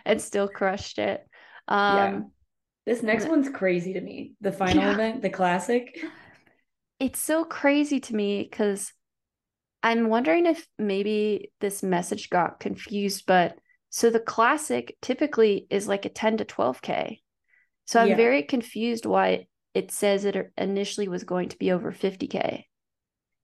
and 0.05 0.21
still 0.21 0.49
crushed 0.49 0.99
it. 0.99 1.25
Um, 1.69 1.95
Yeah. 1.95 2.19
This 2.85 3.01
next 3.03 3.27
one's 3.27 3.47
crazy 3.47 3.93
to 3.93 4.01
me. 4.01 4.33
The 4.41 4.51
final 4.51 4.83
Yeah. 4.83 4.93
event, 4.93 5.21
the 5.21 5.29
classic. 5.29 6.03
It's 7.01 7.19
so 7.19 7.43
crazy 7.43 7.99
to 7.99 8.15
me 8.15 8.43
because 8.43 8.93
I'm 9.81 10.07
wondering 10.07 10.45
if 10.45 10.67
maybe 10.77 11.51
this 11.59 11.81
message 11.81 12.29
got 12.29 12.59
confused, 12.59 13.23
but 13.25 13.57
so 13.89 14.11
the 14.11 14.19
classic 14.19 14.95
typically 15.01 15.65
is 15.71 15.87
like 15.87 16.05
a 16.05 16.09
10 16.09 16.37
to 16.37 16.45
12K. 16.45 17.19
So 17.85 17.99
I'm 17.99 18.09
Yeah. 18.09 18.15
very 18.17 18.43
confused 18.43 19.07
why 19.07 19.47
it 19.73 19.89
says 19.89 20.25
it 20.25 20.51
initially 20.55 21.07
was 21.07 21.23
going 21.23 21.49
to 21.49 21.57
be 21.57 21.71
over 21.71 21.91
50K. 21.91 22.67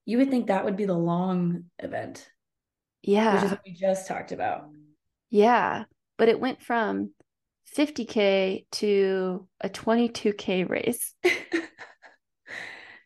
You 0.06 0.20
would 0.20 0.30
think 0.30 0.48
that 0.48 0.64
would 0.64 0.78
be 0.78 0.86
the 0.86 0.94
long 0.94 1.72
event, 1.80 2.30
Yeah. 3.02 3.34
which 3.34 3.44
is 3.46 3.52
what 3.52 3.62
we 3.66 3.72
just 3.74 4.08
talked 4.08 4.32
about. 4.32 4.70
Yeah. 5.32 5.86
But 6.18 6.30
it 6.30 6.40
went 6.40 6.62
from 6.62 7.10
50K 7.76 8.68
to 8.74 9.48
a 9.60 9.68
22K 9.68 10.64
race. 10.64 11.16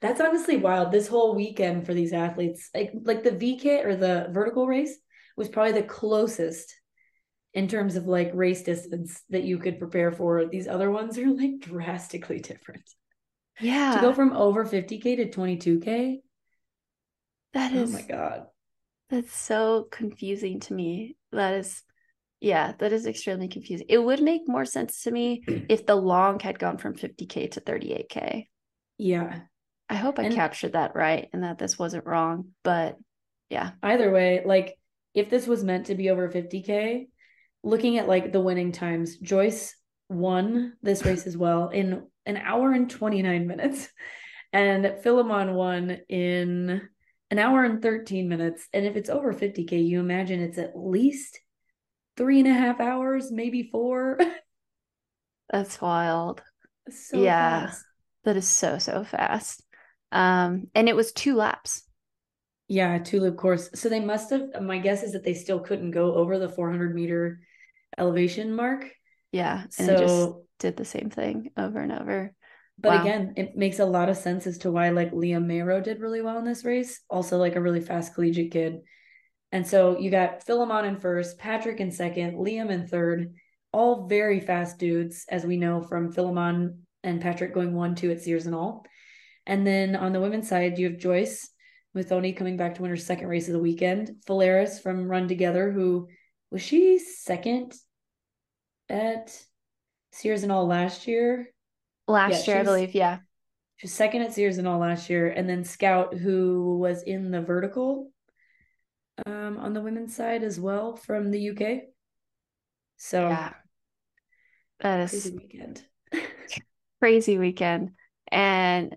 That's 0.02 0.20
honestly 0.20 0.58
wild. 0.58 0.92
This 0.92 1.08
whole 1.08 1.36
weekend 1.36 1.86
for 1.86 1.94
these 1.94 2.12
athletes, 2.12 2.70
like 2.74 2.92
like 3.04 3.24
the 3.24 3.32
VK 3.32 3.86
or 3.86 3.96
the 3.96 4.30
vertical 4.32 4.68
race 4.68 4.98
was 5.38 5.48
probably 5.48 5.74
the 5.74 5.84
closest 5.84 6.74
in 7.54 7.68
terms 7.68 7.96
of 7.96 8.08
like 8.08 8.32
race 8.34 8.64
distance 8.64 9.22
that 9.30 9.44
you 9.44 9.60
could 9.60 9.80
prepare 9.80 10.12
for. 10.12 10.46
These 10.46 10.68
other 10.68 10.90
ones 10.90 11.18
are 11.18 11.30
like 11.30 11.60
drastically 11.60 12.40
different. 12.40 12.84
Yeah. 13.60 13.96
To 13.96 14.02
go 14.02 14.14
from 14.14 14.34
over 14.34 14.66
50k 14.66 15.18
to 15.18 15.30
22k. 15.30 16.18
That 17.54 17.74
oh 17.74 17.78
is. 17.78 17.90
Oh 17.90 17.94
my 17.94 18.02
god. 18.02 18.46
That's 19.10 19.36
so 19.36 19.88
confusing 19.92 20.62
to 20.62 20.74
me. 20.74 21.18
That 21.34 21.56
is, 21.56 21.84
yeah, 22.40 22.74
that 22.80 22.94
is 22.94 23.06
extremely 23.06 23.50
confusing. 23.50 23.88
It 23.90 23.98
would 23.98 24.22
make 24.22 24.44
more 24.48 24.66
sense 24.66 25.04
to 25.04 25.12
me 25.12 25.44
if 25.70 25.86
the 25.86 25.96
long 25.96 26.40
had 26.40 26.58
gone 26.58 26.78
from 26.78 26.96
50K 26.96 27.52
to 27.52 27.62
38K. 27.62 28.48
Yeah. 28.98 29.42
I 29.92 29.96
hope 29.96 30.18
I 30.18 30.24
And- 30.24 30.34
captured 30.34 30.74
that 30.74 30.96
right 30.96 31.30
and 31.34 31.44
that 31.44 31.60
this 31.60 31.78
wasn't 31.78 32.06
wrong. 32.08 32.54
But 32.64 32.98
yeah, 33.50 33.72
Either 33.84 34.10
way, 34.12 34.42
like 34.46 34.78
if 35.14 35.30
this 35.30 35.46
was 35.46 35.64
meant 35.64 35.88
to 35.88 35.96
be 35.96 36.10
over 36.10 36.30
50k, 36.30 37.10
looking 37.64 37.98
at 37.98 38.08
like 38.08 38.32
the 38.32 38.42
winning 38.42 38.72
times, 38.72 39.18
Joyce 39.18 39.76
won 40.10 40.74
this 40.82 41.06
race 41.06 41.28
as 41.28 41.36
well 41.38 41.70
in 41.70 42.08
an 42.26 42.38
hour 42.38 42.72
and 42.72 42.90
29 42.90 43.46
minutes. 43.48 43.90
And 44.54 44.96
Philemon 45.04 45.54
won 45.54 45.92
in 46.10 46.88
an 47.30 47.40
hour 47.40 47.64
and 47.64 47.82
13 47.82 48.28
minutes. 48.30 48.68
And 48.74 48.86
if 48.86 48.96
it's 48.96 49.10
over 49.10 49.34
50k, 49.34 49.86
you 49.86 50.00
imagine 50.00 50.42
it's 50.42 50.58
at 50.58 50.72
least 50.78 51.40
three 52.18 52.40
and 52.40 52.48
a 52.48 52.54
half 52.54 52.80
hours, 52.80 53.32
maybe 53.32 53.64
four. 53.72 54.18
that's 55.50 55.82
wild. 55.82 56.42
so 56.90 57.22
Yeah. 57.22 57.68
fast. 57.68 57.86
That 58.24 58.38
is 58.38 58.48
so, 58.48 58.78
so 58.78 59.04
fast. 59.04 59.64
Um, 60.12 60.68
and 60.76 60.90
it 60.90 60.96
was 60.96 61.12
two 61.12 61.36
laps. 61.36 61.84
Yeah, 62.68 63.00
two 63.00 63.20
loop 63.20 63.38
course. 63.38 63.70
So 63.76 63.90
they 63.90 64.00
must 64.00 64.30
have. 64.30 64.62
My 64.62 64.78
guess 64.78 65.04
is 65.04 65.14
that 65.14 65.24
they 65.24 65.34
still 65.34 65.60
couldn't 65.60 65.92
go 65.92 66.16
over 66.16 66.40
the 66.40 66.50
400 66.50 66.96
meter 66.96 67.42
elevation 67.98 68.54
mark. 68.56 68.90
Yeah, 69.32 69.64
and 69.78 69.88
so 69.88 69.98
just 69.98 70.36
did 70.60 70.78
the 70.78 70.86
same 70.86 71.10
thing 71.10 71.52
over 71.58 71.80
and 71.80 71.92
over. 71.92 72.34
But 72.78 72.94
wow. 72.94 73.02
again, 73.02 73.34
it 73.38 73.56
makes 73.56 73.80
a 73.80 73.86
lot 73.86 74.10
of 74.10 74.18
sense 74.18 74.48
as 74.48 74.58
to 74.60 74.72
why 74.72 74.90
like 74.90 75.12
Liam 75.12 75.46
Meirow 75.46 75.84
did 75.84 76.00
really 76.00 76.22
well 76.22 76.38
in 76.40 76.46
this 76.46 76.66
race. 76.66 77.02
Also, 77.10 77.38
like 77.38 77.56
a 77.56 77.62
really 77.62 77.82
fast 77.82 78.16
collegiate 78.16 78.52
kid. 78.52 78.80
And 79.52 79.68
so 79.68 80.00
you 80.00 80.10
got 80.10 80.44
Philemon 80.44 80.86
in 80.86 80.98
first, 80.98 81.38
Patrick 81.38 81.80
in 81.80 81.92
second, 81.92 82.38
Liam 82.38 82.70
in 82.70 82.88
third, 82.88 83.34
all 83.74 84.08
very 84.08 84.40
fast 84.40 84.78
dudes, 84.78 85.26
as 85.30 85.46
we 85.46 85.58
know 85.58 85.82
from 85.82 86.12
Philemon 86.12 86.86
and 87.04 87.22
Patrick 87.22 87.54
going 87.54 87.74
one, 87.74 87.96
two 87.96 88.12
at 88.12 88.22
Sierre-Zinal. 88.22 88.86
And 89.46 89.66
then 89.66 89.96
on 89.96 90.14
the 90.14 90.22
women's 90.22 90.48
side, 90.48 90.78
you 90.78 90.90
have 90.90 91.00
Joyce 91.00 91.50
Muthoni 91.96 92.36
coming 92.36 92.58
back 92.58 92.76
to 92.76 92.82
win 92.82 92.92
her 92.92 92.98
second 92.98 93.28
race 93.28 93.48
of 93.48 93.54
the 93.54 93.60
weekend. 93.60 94.18
Philaries 94.26 94.80
from 94.80 95.08
Run 95.08 95.28
Together, 95.28 95.72
who 95.72 96.08
was 96.52 96.62
she 96.62 97.00
second 97.00 97.74
at 98.90 99.36
Sierre-Zinal 100.12 100.68
last 100.68 101.08
year? 101.08 101.50
Last 102.08 102.48
yeah, 102.48 102.54
year, 102.54 102.62
I 102.62 102.66
believe, 102.66 102.96
yeah. 102.96 103.20
She 103.78 103.86
was 103.86 103.94
second 103.94 104.22
at 104.22 104.34
Sierre-Zinal 104.34 104.80
last 104.80 105.10
year. 105.10 105.30
And 105.30 105.50
then 105.50 105.64
Scout, 105.64 106.14
who 106.14 106.78
was 106.80 107.04
in 107.04 107.32
the 107.32 107.42
vertical 107.42 108.12
um, 109.26 109.58
on 109.58 109.74
the 109.74 109.82
women's 109.82 110.16
side 110.16 110.44
as 110.44 110.60
well 110.60 110.96
from 110.96 111.32
the 111.32 111.50
UK. 111.50 111.84
So 112.98 113.30
yeah, 113.30 113.54
that 114.80 115.00
is 115.00 115.12
crazy 115.12 115.38
weekend. 115.38 115.86
crazy 117.00 117.38
weekend. 117.38 117.92
And 118.32 118.96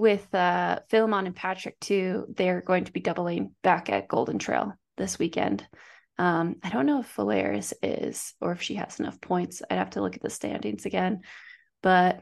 with 0.00 0.34
uh, 0.34 0.80
Philemon 0.88 1.26
and 1.26 1.36
Patrick 1.36 1.78
too, 1.78 2.26
they're 2.34 2.62
going 2.62 2.84
to 2.84 2.92
be 2.92 3.00
doubling 3.00 3.52
back 3.62 3.90
at 3.90 4.08
Golden 4.08 4.38
Trail 4.38 4.72
this 4.96 5.18
weekend. 5.18 5.66
Um, 6.18 6.56
I 6.62 6.70
don't 6.70 6.86
know 6.86 7.00
if 7.00 7.06
Philaries 7.06 7.74
is 7.82 8.34
or 8.40 8.52
if 8.52 8.62
she 8.62 8.74
has 8.74 8.98
enough 8.98 9.20
points. 9.20 9.62
I'd 9.70 9.78
have 9.78 9.90
to 9.90 10.00
look 10.00 10.16
at 10.16 10.22
the 10.22 10.30
standings 10.30 10.86
again. 10.86 11.20
But 11.82 12.20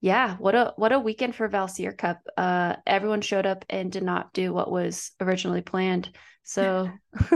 yeah, 0.00 0.36
what 0.36 0.54
a 0.54 0.72
what 0.76 0.92
a 0.92 0.98
weekend 0.98 1.34
for 1.34 1.48
Valsir 1.48 1.96
Cup. 1.96 2.20
Uh, 2.36 2.76
everyone 2.86 3.20
showed 3.20 3.46
up 3.46 3.66
and 3.68 3.92
did 3.92 4.02
not 4.02 4.32
do 4.32 4.52
what 4.52 4.70
was 4.70 5.12
originally 5.20 5.62
planned. 5.62 6.10
So 6.42 6.90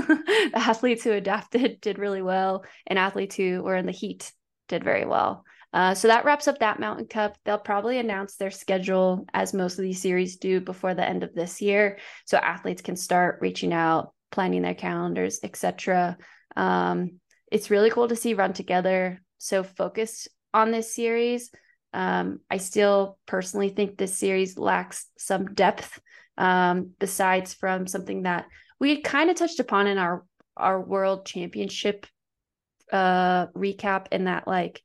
athletes 0.54 1.04
who 1.04 1.12
adapted 1.12 1.80
did 1.82 1.98
really 1.98 2.22
well, 2.22 2.64
and 2.86 2.98
athletes 2.98 3.36
who 3.36 3.62
were 3.62 3.76
in 3.76 3.86
the 3.86 3.92
heat 3.92 4.32
did 4.68 4.82
very 4.82 5.04
well. 5.04 5.44
Uh, 5.74 5.94
so 5.94 6.08
that 6.08 6.24
wraps 6.24 6.48
up 6.48 6.60
that 6.60 6.80
Mountain 6.80 7.06
Cup. 7.06 7.36
They'll 7.44 7.58
probably 7.58 7.98
announce 7.98 8.36
their 8.36 8.50
schedule 8.50 9.26
as 9.34 9.52
most 9.52 9.78
of 9.78 9.82
these 9.82 10.00
series 10.00 10.36
do 10.36 10.60
before 10.60 10.94
the 10.94 11.06
end 11.06 11.22
of 11.22 11.34
this 11.34 11.60
year, 11.60 11.98
so 12.24 12.38
athletes 12.38 12.80
can 12.80 12.96
start 12.96 13.40
reaching 13.42 13.72
out, 13.72 14.14
planning 14.30 14.62
their 14.62 14.74
calendars, 14.74 15.40
etc. 15.42 16.16
Um, 16.56 17.20
it's 17.52 17.70
really 17.70 17.90
cool 17.90 18.08
to 18.08 18.16
see 18.16 18.34
Run 18.34 18.54
Together 18.54 19.20
so 19.38 19.62
focused 19.62 20.28
on 20.54 20.70
this 20.70 20.94
series 20.94 21.50
um, 21.94 22.40
I 22.50 22.56
still 22.56 23.18
personally 23.24 23.68
think 23.68 23.96
this 23.96 24.18
series 24.18 24.58
lacks 24.58 25.06
some 25.16 25.54
depth, 25.54 26.00
um, 26.36 26.90
besides 26.98 27.54
from 27.54 27.86
something 27.86 28.24
that 28.24 28.46
we 28.80 29.00
kind 29.00 29.30
of 29.30 29.36
touched 29.36 29.60
upon 29.60 29.86
in 29.86 29.96
our 29.96 30.26
our 30.56 30.80
World 30.80 31.24
Championship 31.24 32.06
uh, 32.92 33.46
recap, 33.48 34.08
in 34.10 34.24
that 34.24 34.48
like, 34.48 34.82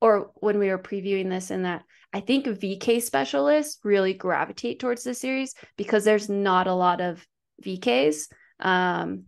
or 0.00 0.30
when 0.36 0.58
we 0.58 0.68
were 0.68 0.78
previewing 0.78 1.30
this, 1.30 1.50
in 1.50 1.62
that 1.62 1.82
I 2.12 2.20
think 2.20 2.46
VK 2.46 3.02
specialists 3.02 3.78
really 3.84 4.14
gravitate 4.14 4.80
towards 4.80 5.04
this 5.04 5.20
series 5.20 5.54
because 5.76 6.04
there's 6.04 6.28
not 6.28 6.66
a 6.66 6.74
lot 6.74 7.00
of 7.00 7.26
VKs 7.64 8.28
um, 8.60 9.24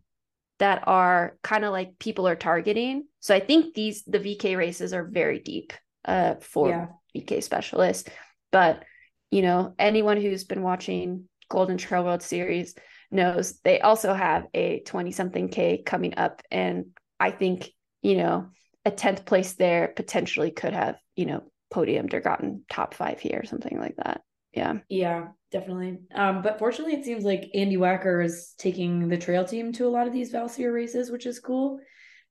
that 0.58 0.84
are 0.86 1.36
kind 1.42 1.64
of 1.64 1.72
like 1.72 1.98
people 1.98 2.26
are 2.26 2.36
targeting. 2.36 3.04
So 3.20 3.34
I 3.34 3.40
think 3.40 3.74
these 3.74 4.04
the 4.04 4.18
VK 4.18 4.56
races 4.56 4.92
are 4.92 5.04
very 5.04 5.38
deep 5.38 5.72
uh, 6.04 6.36
for 6.40 6.68
yeah. 6.68 6.86
VK 7.16 7.42
specialist. 7.42 8.08
But, 8.50 8.84
you 9.30 9.42
know, 9.42 9.74
anyone 9.78 10.20
who's 10.20 10.44
been 10.44 10.62
watching 10.62 11.28
Golden 11.50 11.76
Trail 11.76 12.04
World 12.04 12.22
Series 12.22 12.74
knows 13.10 13.58
they 13.64 13.80
also 13.80 14.14
have 14.14 14.46
a 14.54 14.80
20 14.80 15.12
something 15.12 15.48
K 15.48 15.82
coming 15.84 16.14
up. 16.16 16.42
And 16.50 16.86
I 17.20 17.30
think, 17.30 17.70
you 18.02 18.16
know, 18.16 18.48
a 18.88 18.90
10th 18.90 19.26
place 19.26 19.52
there 19.52 19.88
potentially 19.88 20.50
could 20.50 20.72
have, 20.72 20.96
you 21.14 21.26
know, 21.26 21.44
podiumed 21.72 22.14
or 22.14 22.20
gotten 22.20 22.64
top 22.70 22.94
five 22.94 23.20
here 23.20 23.40
or 23.42 23.46
something 23.46 23.78
like 23.78 23.96
that. 23.96 24.22
Yeah. 24.52 24.78
Yeah, 24.88 25.28
definitely. 25.52 25.98
Um, 26.14 26.40
but 26.40 26.58
fortunately, 26.58 26.94
it 26.94 27.04
seems 27.04 27.22
like 27.22 27.50
Andy 27.54 27.76
Wacker 27.76 28.24
is 28.24 28.54
taking 28.58 29.08
the 29.08 29.18
trail 29.18 29.44
team 29.44 29.72
to 29.74 29.86
a 29.86 29.90
lot 29.90 30.06
of 30.06 30.12
these 30.14 30.32
Valsir 30.32 30.72
races, 30.72 31.10
which 31.10 31.26
is 31.26 31.38
cool. 31.38 31.78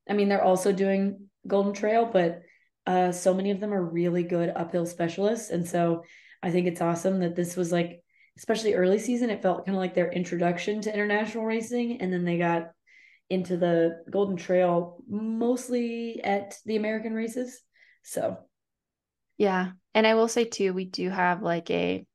I 0.09 0.13
mean, 0.13 0.29
they're 0.29 0.43
also 0.43 0.71
doing 0.71 1.29
Golden 1.45 1.73
Trail, 1.73 2.09
but 2.11 2.41
uh, 2.87 3.11
so 3.11 3.33
many 3.33 3.51
of 3.51 3.59
them 3.59 3.73
are 3.73 3.83
really 3.83 4.23
good 4.23 4.51
uphill 4.55 4.87
specialists. 4.87 5.51
And 5.51 5.67
so 5.67 6.03
I 6.41 6.49
think 6.49 6.65
it's 6.65 6.81
awesome 6.81 7.19
that 7.19 7.35
this 7.35 7.55
was 7.55 7.71
like, 7.71 8.01
especially 8.37 8.73
early 8.73 8.97
season, 8.97 9.29
it 9.29 9.43
felt 9.43 9.65
kind 9.65 9.75
of 9.75 9.81
like 9.81 9.93
their 9.93 10.11
introduction 10.11 10.81
to 10.81 10.93
international 10.93 11.45
racing. 11.45 12.01
And 12.01 12.11
then 12.11 12.25
they 12.25 12.39
got 12.39 12.71
into 13.29 13.57
the 13.57 14.03
Golden 14.09 14.37
Trail 14.37 15.03
mostly 15.07 16.21
at 16.23 16.55
the 16.65 16.75
American 16.75 17.13
races. 17.13 17.61
So, 18.03 18.37
yeah. 19.37 19.71
And 19.93 20.07
I 20.07 20.15
will 20.15 20.27
say 20.27 20.45
too, 20.45 20.73
we 20.73 20.85
do 20.85 21.09
have 21.09 21.41
like 21.41 21.69
a 21.69 22.05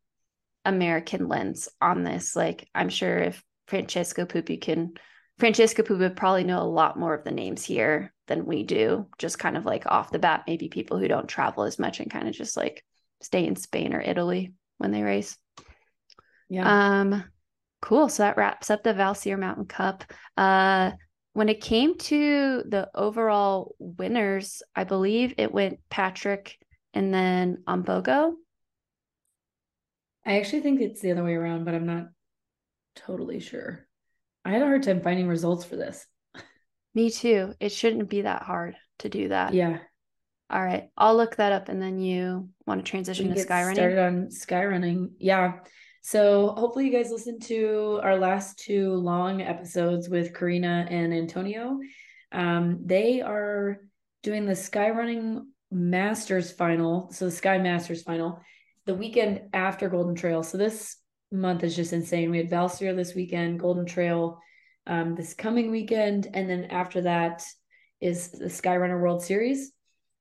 American 0.64 1.28
lens 1.28 1.68
on 1.80 2.04
this. 2.04 2.34
Like, 2.34 2.68
I'm 2.74 2.88
sure 2.88 3.18
if 3.18 3.42
Francesco 3.66 4.24
Puppi 4.24 4.60
can 4.60 4.94
Francesca 5.38 5.82
Poo 5.82 5.98
would 5.98 6.16
probably 6.16 6.44
know 6.44 6.62
a 6.62 6.64
lot 6.64 6.98
more 6.98 7.14
of 7.14 7.24
the 7.24 7.30
names 7.30 7.64
here 7.64 8.12
than 8.28 8.46
we 8.46 8.62
do, 8.62 9.08
just 9.18 9.38
kind 9.38 9.56
of 9.56 9.64
like 9.64 9.86
off 9.86 10.10
the 10.10 10.18
bat, 10.18 10.44
maybe 10.46 10.68
people 10.68 10.98
who 10.98 11.08
don't 11.08 11.28
travel 11.28 11.64
as 11.64 11.78
much 11.78 12.00
and 12.00 12.10
kind 12.10 12.28
of 12.28 12.34
just 12.34 12.56
like 12.56 12.84
stay 13.20 13.46
in 13.46 13.56
Spain 13.56 13.94
or 13.94 14.00
Italy 14.00 14.52
when 14.78 14.92
they 14.92 15.02
race. 15.02 15.36
Yeah. 16.48 17.00
Um, 17.00 17.24
cool. 17.82 18.08
So 18.08 18.22
that 18.22 18.38
wraps 18.38 18.70
up 18.70 18.82
the 18.82 18.94
Valsir 18.94 19.38
Mountain 19.38 19.66
Cup. 19.66 20.04
Uh, 20.38 20.92
when 21.34 21.50
it 21.50 21.60
came 21.60 21.98
to 21.98 22.62
the 22.66 22.88
overall 22.94 23.74
winners, 23.78 24.62
I 24.74 24.84
believe 24.84 25.34
it 25.36 25.52
went 25.52 25.80
Patrick 25.90 26.58
and 26.94 27.12
then 27.12 27.62
Ombogo. 27.66 28.32
I 30.24 30.38
actually 30.38 30.60
think 30.60 30.80
it's 30.80 31.00
the 31.00 31.10
other 31.10 31.24
way 31.24 31.34
around, 31.34 31.64
but 31.64 31.74
I'm 31.74 31.86
not 31.86 32.06
totally 32.94 33.40
sure. 33.40 33.86
I 34.44 34.52
had 34.52 34.62
a 34.62 34.66
hard 34.66 34.82
time 34.82 35.00
finding 35.02 35.26
results 35.26 35.64
for 35.64 35.76
this. 35.76 36.06
Me 36.94 37.10
too. 37.10 37.54
It 37.60 37.72
shouldn't 37.72 38.08
be 38.08 38.22
that 38.22 38.42
hard 38.42 38.76
to 39.00 39.08
do 39.08 39.28
that. 39.28 39.54
Yeah. 39.54 39.78
All 40.50 40.62
right. 40.62 40.88
I'll 40.96 41.16
look 41.16 41.36
that 41.36 41.52
up 41.52 41.68
and 41.68 41.80
then 41.80 41.98
you 41.98 42.50
want 42.66 42.84
to 42.84 42.88
transition 42.88 43.34
to 43.34 43.40
sky 43.40 43.62
running. 43.62 43.76
Started 43.76 43.98
on 43.98 44.30
sky 44.30 44.64
running. 44.66 45.12
Yeah. 45.18 45.54
So 46.02 46.54
hopefully 46.56 46.86
you 46.86 46.92
guys 46.92 47.10
listened 47.10 47.42
to 47.44 48.00
our 48.02 48.18
last 48.18 48.58
two 48.58 48.92
long 48.94 49.40
episodes 49.40 50.08
with 50.08 50.34
Karina 50.34 50.86
and 50.90 51.14
Antonio. 51.14 51.78
Um, 52.32 52.80
they 52.84 53.20
are 53.20 53.78
doing 54.22 54.46
the 54.46 54.56
sky 54.56 54.90
running 54.90 55.46
masters 55.70 56.50
final. 56.50 57.10
So 57.12 57.26
the 57.26 57.30
sky 57.30 57.58
masters 57.58 58.02
final 58.02 58.40
the 58.84 58.94
weekend 58.94 59.42
after 59.52 59.88
Golden 59.88 60.14
Trail. 60.14 60.42
So 60.42 60.58
this 60.58 60.96
month 61.30 61.62
is 61.64 61.76
just 61.76 61.92
insane. 61.92 62.30
We 62.30 62.38
had 62.38 62.50
Valsir 62.50 62.94
this 62.96 63.14
weekend, 63.14 63.60
Golden 63.60 63.86
Trail 63.86 64.40
um, 64.86 65.14
this 65.14 65.34
coming 65.34 65.70
weekend, 65.70 66.28
and 66.34 66.50
then 66.50 66.64
after 66.64 67.02
that 67.02 67.44
is 68.00 68.32
the 68.32 68.46
Skyrunner 68.46 69.00
World 69.00 69.22
Series. 69.22 69.72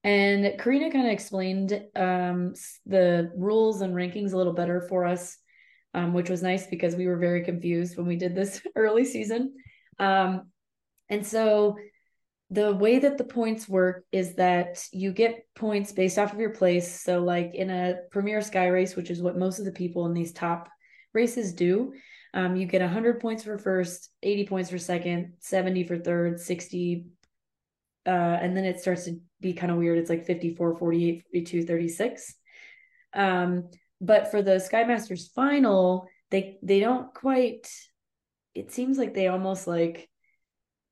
And 0.03 0.59
Karina 0.59 0.91
kind 0.91 1.07
of 1.07 1.11
explained 1.11 1.73
um, 1.95 2.53
the 2.85 3.31
rules 3.35 3.81
and 3.81 3.95
rankings 3.95 4.33
a 4.33 4.37
little 4.37 4.53
better 4.53 4.81
for 4.81 5.05
us, 5.05 5.37
um, 5.93 6.13
which 6.13 6.29
was 6.29 6.41
nice 6.41 6.67
because 6.67 6.95
we 6.95 7.07
were 7.07 7.17
very 7.17 7.43
confused 7.43 7.97
when 7.97 8.07
we 8.07 8.15
did 8.15 8.35
this 8.35 8.61
early 8.75 9.05
season. 9.05 9.53
Um, 9.99 10.51
and 11.09 11.25
so 11.25 11.77
the 12.49 12.75
way 12.75 12.99
that 12.99 13.17
the 13.17 13.23
points 13.23 13.67
work 13.67 14.03
is 14.11 14.35
that 14.35 14.85
you 14.91 15.13
get 15.13 15.45
points 15.55 15.93
based 15.93 16.19
off 16.19 16.33
of 16.33 16.39
your 16.39 16.49
place. 16.49 17.01
So, 17.01 17.19
like 17.19 17.55
in 17.55 17.69
a 17.69 17.95
Premier 18.11 18.41
Sky 18.41 18.67
Race, 18.67 18.95
which 18.95 19.09
is 19.09 19.21
what 19.21 19.37
most 19.37 19.59
of 19.59 19.65
the 19.65 19.71
people 19.71 20.05
in 20.05 20.13
these 20.13 20.33
top 20.33 20.69
races 21.13 21.53
do. 21.53 21.93
Um, 22.33 22.55
you 22.55 22.65
get 22.65 22.81
100 22.81 23.19
points 23.19 23.43
for 23.43 23.57
first, 23.57 24.09
80 24.23 24.47
points 24.47 24.69
for 24.69 24.77
second, 24.77 25.33
70 25.39 25.85
for 25.85 25.97
third, 25.97 26.39
60. 26.39 27.05
Uh, 28.05 28.09
and 28.09 28.55
then 28.55 28.65
it 28.65 28.79
starts 28.79 29.05
to 29.05 29.19
be 29.39 29.53
kind 29.53 29.71
of 29.71 29.77
weird. 29.77 29.97
It's 29.97 30.09
like 30.09 30.25
54, 30.25 30.77
48, 30.77 31.23
42, 31.31 31.63
36. 31.63 32.35
Um, 33.13 33.69
but 34.01 34.31
for 34.31 34.41
the 34.41 34.59
Sky 34.59 34.83
Masters 34.83 35.29
final, 35.33 36.07
they 36.31 36.57
they 36.63 36.79
don't 36.79 37.13
quite 37.13 37.69
it 38.53 38.71
seems 38.71 38.97
like 38.97 39.13
they 39.13 39.27
almost 39.27 39.67
like 39.67 40.09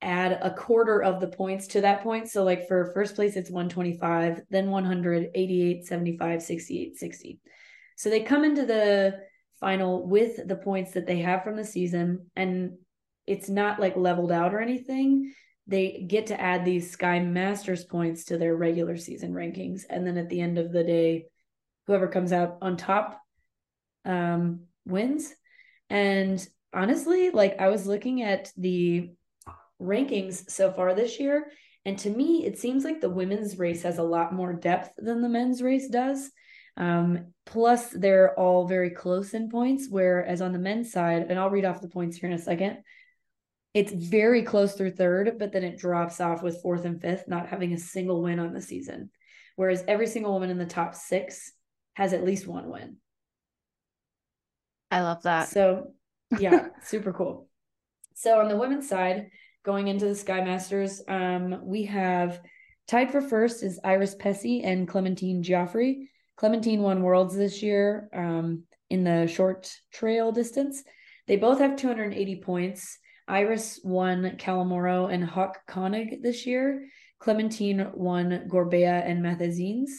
add 0.01 0.39
a 0.41 0.53
quarter 0.53 1.03
of 1.03 1.19
the 1.19 1.27
points 1.27 1.67
to 1.67 1.81
that 1.81 2.03
point. 2.03 2.29
So 2.29 2.43
like 2.43 2.67
for 2.67 2.91
first 2.93 3.15
place 3.15 3.35
it's 3.35 3.49
125, 3.49 4.43
then 4.49 4.71
100, 4.71 5.31
88, 5.35 5.85
75, 5.85 6.41
68, 6.41 6.97
60. 6.97 7.39
So 7.97 8.09
they 8.09 8.21
come 8.21 8.45
into 8.45 8.65
the 8.65 9.19
final 9.59 10.07
with 10.07 10.47
the 10.47 10.55
points 10.55 10.91
that 10.91 11.05
they 11.05 11.17
have 11.19 11.43
from 11.43 11.57
the 11.57 11.65
season. 11.65 12.27
And 12.37 12.77
it's 13.27 13.49
not 13.49 13.79
like 13.79 13.97
leveled 13.97 14.31
out 14.31 14.53
or 14.53 14.61
anything. 14.61 15.33
They 15.67 16.05
get 16.07 16.27
to 16.27 16.39
add 16.39 16.63
these 16.63 16.91
Sky 16.91 17.19
Masters 17.19 17.83
points 17.83 18.25
to 18.25 18.37
their 18.37 18.55
regular 18.55 18.95
season 18.95 19.33
rankings. 19.33 19.81
And 19.89 20.07
then 20.07 20.17
at 20.17 20.29
the 20.29 20.39
end 20.39 20.57
of 20.57 20.71
the 20.71 20.83
day, 20.83 21.25
whoever 21.89 22.07
comes 22.07 22.31
out 22.31 22.59
on 22.61 22.77
top 22.77 23.19
um, 24.05 24.59
wins. 24.85 25.33
And 25.89 26.47
honestly, 26.71 27.31
like 27.31 27.59
I 27.59 27.69
was 27.69 27.87
looking 27.87 28.21
at 28.21 28.51
the 28.55 29.09
rankings 29.81 30.51
so 30.51 30.71
far 30.71 30.93
this 30.93 31.19
year, 31.19 31.47
and 31.85 31.97
to 31.97 32.11
me, 32.11 32.45
it 32.45 32.59
seems 32.59 32.83
like 32.83 33.01
the 33.01 33.09
women's 33.09 33.57
race 33.57 33.81
has 33.81 33.97
a 33.97 34.03
lot 34.03 34.31
more 34.31 34.53
depth 34.53 34.91
than 34.97 35.23
the 35.23 35.29
men's 35.29 35.63
race 35.63 35.89
does. 35.89 36.29
Um, 36.77 37.33
plus, 37.47 37.89
they're 37.89 38.37
all 38.39 38.67
very 38.67 38.91
close 38.91 39.33
in 39.33 39.49
points, 39.49 39.87
whereas 39.89 40.41
on 40.41 40.53
the 40.53 40.59
men's 40.59 40.91
side, 40.91 41.25
and 41.27 41.39
I'll 41.39 41.49
read 41.49 41.65
off 41.65 41.81
the 41.81 41.87
points 41.87 42.17
here 42.17 42.29
in 42.29 42.35
a 42.35 42.39
second, 42.39 42.83
it's 43.73 43.91
very 43.91 44.43
close 44.43 44.73
through 44.73 44.91
third, 44.91 45.39
but 45.39 45.53
then 45.53 45.63
it 45.63 45.79
drops 45.79 46.21
off 46.21 46.43
with 46.43 46.61
fourth 46.61 46.85
and 46.85 47.01
fifth, 47.01 47.27
not 47.27 47.47
having 47.47 47.73
a 47.73 47.79
single 47.79 48.21
win 48.21 48.37
on 48.37 48.53
the 48.53 48.61
season. 48.61 49.09
Whereas 49.55 49.83
every 49.87 50.05
single 50.05 50.33
woman 50.33 50.51
in 50.51 50.59
the 50.59 50.67
top 50.67 50.93
six 50.93 51.51
has 51.99 52.13
at 52.13 52.23
least 52.23 52.47
one 52.47 52.69
win. 52.69 52.95
I 54.89 55.01
love 55.01 55.23
that. 55.23 55.49
So, 55.49 55.91
yeah, 56.39 56.69
super 56.83 57.11
cool. 57.11 57.49
So, 58.15 58.39
on 58.39 58.47
the 58.47 58.55
women's 58.55 58.87
side, 58.87 59.31
going 59.65 59.89
into 59.89 60.05
the 60.05 60.15
Sky 60.15 60.41
Masters, 60.41 61.01
um, 61.09 61.59
we 61.61 61.83
have 61.85 62.39
tied 62.87 63.11
for 63.11 63.19
first 63.19 63.63
is 63.63 63.81
Iris 63.83 64.15
Pessey 64.15 64.63
and 64.63 64.87
Clementine 64.87 65.43
Geoffray. 65.43 66.05
Clementine 66.37 66.81
won 66.81 67.03
Worlds 67.03 67.35
this 67.35 67.61
year 67.61 68.09
um, 68.13 68.63
in 68.89 69.03
the 69.03 69.27
short 69.27 69.69
trail 69.91 70.31
distance. 70.31 70.81
They 71.27 71.35
both 71.35 71.59
have 71.59 71.75
280 71.75 72.37
points. 72.37 72.97
Iris 73.27 73.81
won 73.83 74.37
Calamoro 74.37 75.13
and 75.13 75.29
Hochkönig 75.29 76.21
this 76.21 76.45
year. 76.45 76.87
Clementine 77.19 77.91
won 77.93 78.47
Gorbea 78.49 79.05
and 79.05 79.21
Matheysins. 79.21 79.89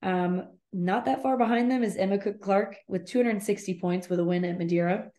Um, 0.00 0.44
not 0.74 1.04
that 1.04 1.22
far 1.22 1.38
behind 1.38 1.70
them 1.70 1.84
is 1.84 1.96
Emma 1.96 2.18
Cook 2.18 2.40
Clark 2.40 2.76
with 2.88 3.06
260 3.06 3.78
points 3.78 4.08
with 4.08 4.18
a 4.18 4.24
win 4.24 4.44
at 4.44 4.58
Madeira. 4.58 5.10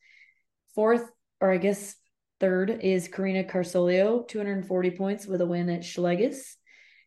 Fourth, 0.75 1.09
or 1.39 1.49
I 1.49 1.57
guess 1.57 1.95
third, 2.41 2.81
is 2.81 3.07
Karina 3.07 3.45
Carsolio, 3.45 4.27
240 4.27 4.91
points 4.91 5.25
with 5.25 5.39
a 5.39 5.45
win 5.45 5.69
at 5.69 5.81
Schlegeis. 5.81 6.55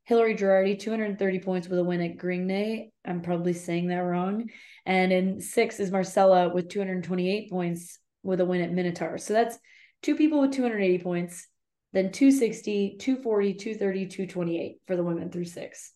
Hillary 0.04 0.34
Gerardi, 0.34 0.78
230 0.78 1.38
points 1.40 1.68
with 1.68 1.78
a 1.78 1.84
win 1.84 2.00
at 2.00 2.16
Gringney. 2.16 2.90
I'm 3.04 3.20
probably 3.20 3.52
saying 3.52 3.88
that 3.88 3.98
wrong. 3.98 4.48
And 4.86 5.12
in 5.12 5.42
six 5.42 5.78
is 5.78 5.90
Marcella 5.90 6.48
with 6.48 6.70
228 6.70 7.50
points 7.50 7.98
with 8.22 8.40
a 8.40 8.46
win 8.46 8.62
at 8.62 8.72
Minotaur. 8.72 9.18
So 9.18 9.34
that's 9.34 9.58
two 10.02 10.16
people 10.16 10.40
with 10.40 10.52
280 10.52 11.02
points, 11.02 11.46
then 11.92 12.12
260, 12.12 12.96
240, 12.98 13.54
230, 13.54 14.06
228 14.06 14.76
for 14.86 14.96
the 14.96 15.04
women 15.04 15.30
through 15.30 15.44
six. 15.44 15.92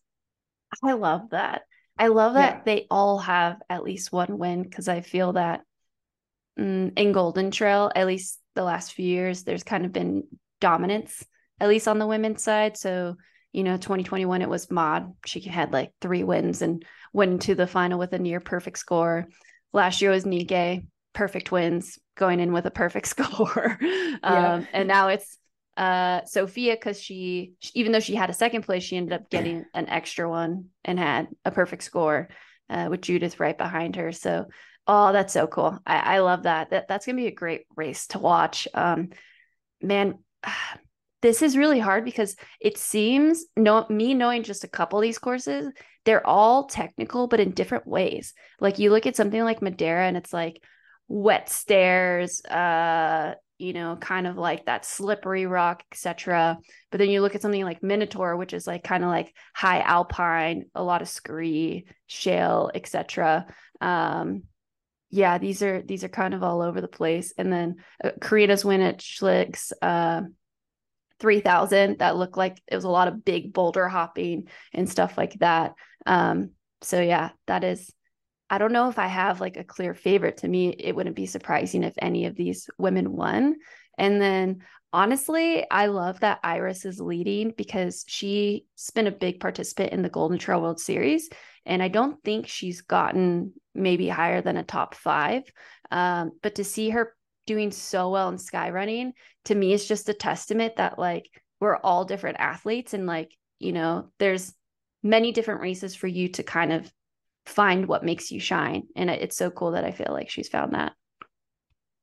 I 0.85 0.93
love 0.93 1.31
that. 1.31 1.63
I 1.99 2.09
love 2.09 2.35
that 2.35 2.55
yeah. 2.55 2.63
they 2.65 2.87
all 2.91 3.19
have 3.19 3.61
at 3.69 3.85
least 3.85 4.13
one 4.13 4.39
win 4.39 4.63
because 4.63 4.89
I 4.89 5.01
feel 5.03 5.35
that 5.35 5.63
mm, 6.59 6.93
in 6.97 7.13
Golden 7.13 7.51
Trail, 7.51 7.91
at 7.95 8.07
least 8.07 8.41
the 8.55 8.65
last 8.65 8.93
few 8.93 9.07
years, 9.07 9.45
there's 9.45 9.63
kind 9.63 9.85
of 9.85 9.93
been 9.93 10.25
dominance, 10.61 11.25
at 11.61 11.69
least 11.69 11.89
on 11.89 11.99
the 11.99 12.07
women's 12.07 12.43
side. 12.43 12.77
So, 12.77 13.17
you 13.53 13.63
know, 13.63 13.77
2021, 13.77 14.43
it 14.43 14.49
was 14.49 14.71
Maud. 14.71 15.13
She 15.27 15.41
had 15.41 15.73
like 15.73 15.93
three 16.01 16.25
wins 16.25 16.63
and 16.63 16.85
went 17.13 17.43
to 17.43 17.55
the 17.55 17.67
final 17.67 17.99
with 17.99 18.13
a 18.13 18.19
near 18.19 18.41
perfect 18.41 18.79
score. 18.79 19.29
Last 19.73 20.01
year 20.01 20.11
was 20.11 20.25
Nienke, 20.25 20.87
perfect 21.13 21.53
wins, 21.53 21.99
going 22.17 22.41
in 22.41 22.53
with 22.53 22.67
a 22.67 22.71
perfect 22.71 23.07
score. 23.09 23.79
Yeah. 23.81 24.17
um, 24.23 24.69
and 24.73 24.89
now 24.89 25.09
it's 25.09 25.39
uh 25.77 26.25
Sophia 26.25 26.75
because 26.75 27.01
she, 27.01 27.53
even 27.75 27.93
though 27.93 28.01
she 28.01 28.15
had 28.15 28.31
a 28.31 28.35
second 28.35 28.63
place, 28.63 28.83
she 28.83 28.97
ended 28.97 29.13
up 29.13 29.31
getting 29.31 29.65
an 29.75 29.89
extra 29.89 30.29
one 30.29 30.67
and 30.85 30.99
had 30.99 31.29
a 31.45 31.51
perfect 31.51 31.85
score 31.85 32.29
uh, 32.69 32.89
with 32.91 33.03
Judith 33.03 33.41
right 33.41 33.57
behind 33.57 33.97
her. 33.97 34.13
So, 34.13 34.47
oh, 34.87 35.13
that's 35.13 35.33
so 35.33 35.47
cool. 35.47 35.79
I, 35.87 36.17
I 36.17 36.19
love 36.19 36.45
that. 36.45 36.71
That 36.71 36.89
that's 36.89 37.07
gonna 37.07 37.17
be 37.17 37.27
a 37.27 37.35
great 37.35 37.63
race 37.77 38.07
to 38.09 38.19
watch. 38.19 38.67
Um, 38.75 39.11
man, 39.81 40.19
this 41.23 41.41
is 41.43 41.57
really 41.57 41.79
hard 41.79 42.05
because 42.05 42.35
it 42.61 42.77
seems 42.77 43.45
no 43.57 43.87
me 43.89 44.13
knowing 44.13 44.43
just 44.43 44.65
a 44.65 44.69
couple 44.69 44.99
of 44.99 45.03
these 45.03 45.21
courses, 45.21 45.71
they're 46.05 46.27
all 46.27 46.67
technical, 46.67 47.29
but 47.29 47.41
in 47.41 47.53
different 47.53 47.87
ways. 47.87 48.35
Like 48.61 48.79
you 48.79 48.91
look 48.91 49.07
at 49.07 49.17
something 49.17 49.43
like 49.43 49.63
Madeira, 49.63 50.07
and 50.07 50.17
it's 50.17 50.33
like 50.33 50.61
wet 51.09 51.49
stairs, 51.49 52.45
uh, 52.45 53.35
you 53.63 53.73
know, 53.73 53.97
kind 53.97 54.27
of 54.27 54.37
like 54.37 54.67
that 54.67 54.85
slippery 54.85 55.47
rock, 55.47 55.85
etc. 55.93 56.59
But 56.91 56.99
then 56.99 57.11
you 57.11 57.21
look 57.21 57.37
at 57.37 57.43
something 57.43 57.65
like 57.65 57.83
Minotaur, 57.83 58.37
which 58.37 58.53
is 58.53 58.67
like 58.67 58.83
kind 58.83 59.05
of 59.05 59.11
like 59.11 59.33
high 59.55 59.81
alpine, 59.81 60.67
a 60.75 60.83
lot 60.83 61.01
of 61.01 61.09
scree, 61.09 61.87
shale, 62.09 62.73
etc. 62.75 63.47
Um, 63.81 64.43
yeah, 65.11 65.39
these 65.39 65.63
are 65.63 65.81
these 65.81 66.03
are 66.03 66.09
kind 66.09 66.35
of 66.35 66.43
all 66.43 66.61
over 66.61 66.81
the 66.81 66.89
place. 66.89 67.33
And 67.39 67.53
then 67.53 67.77
uh, 68.03 68.11
Karina's 68.21 68.65
win 68.65 68.81
at 68.81 68.99
Schlegeis, 68.99 69.71
uh, 69.81 70.23
3000 71.21 72.01
that 72.01 72.17
looked 72.17 72.37
like 72.37 72.61
it 72.67 72.75
was 72.75 72.85
a 72.85 72.91
lot 72.91 73.07
of 73.07 73.25
big 73.25 73.53
boulder 73.53 73.89
hopping 73.89 74.49
and 74.75 74.91
stuff 74.91 75.17
like 75.17 75.35
that. 75.39 75.75
Um, 76.05 76.51
so 76.81 77.01
yeah, 77.01 77.31
that 77.47 77.63
is 77.63 77.93
I 78.53 78.59
don't 78.59 78.73
know 78.73 78.91
if 78.91 78.99
I 78.99 79.07
have 79.07 79.41
like 79.41 79.57
a 79.57 79.65
clear 79.65 79.95
favorite. 79.95 80.37
To 80.39 80.49
me, 80.49 80.69
it 80.79 80.95
wouldn't 80.95 81.17
be 81.17 81.25
surprising 81.25 81.85
if 81.85 81.95
any 81.97 82.27
of 82.27 82.37
these 82.37 82.69
women 82.77 83.13
won. 83.13 83.57
And 83.97 84.21
then 84.21 84.59
honestly, 84.93 85.65
I 85.71 85.87
love 85.87 86.21
that 86.21 86.39
Iris 86.45 86.85
is 86.85 87.01
leading 87.01 87.55
because 87.57 88.05
she's 88.07 88.61
been 88.95 89.07
a 89.07 89.11
big 89.11 89.41
participant 89.41 89.95
in 89.95 90.03
the 90.03 90.11
Golden 90.11 90.37
Trail 90.37 90.61
World 90.61 90.81
Series. 90.81 91.31
And 91.65 91.83
I 91.83 91.89
don't 91.89 92.23
think 92.25 92.47
she's 92.47 92.83
gotten 92.83 93.55
maybe 93.75 94.07
higher 94.07 94.43
than 94.43 94.59
a 94.59 94.63
top 94.63 94.97
five. 94.97 95.45
Um, 95.91 96.33
but 96.43 96.57
to 96.57 96.65
see 96.65 96.91
her 96.91 97.15
doing 97.47 97.71
so 97.71 98.11
well 98.11 98.29
in 98.29 98.37
sky 98.37 98.69
running, 98.69 99.15
to 99.47 99.55
me, 99.55 99.73
is 99.73 99.89
just 99.89 100.11
a 100.11 100.15
testament 100.15 100.77
that 100.77 100.99
like 100.99 101.31
we're 101.59 101.77
all 101.77 102.05
different 102.05 102.37
athletes 102.39 102.93
and 102.93 103.07
like, 103.07 103.33
you 103.59 103.73
know, 103.73 104.11
there's 104.19 104.53
many 105.03 105.33
different 105.33 105.63
races 105.63 105.95
for 105.95 106.07
you 106.07 106.29
to 106.29 106.43
kind 106.43 106.71
of 106.71 106.93
find 107.47 107.87
what 107.87 108.05
makes 108.05 108.31
you 108.31 108.41
shine. 108.41 108.85
And 108.97 109.11
it's 109.11 109.37
so 109.37 109.51
cool 109.51 109.73
that 109.73 109.85
I 109.85 109.91
feel 109.91 110.11
like 110.11 110.31
she's 110.31 110.49
found 110.49 110.75
that. 110.75 110.93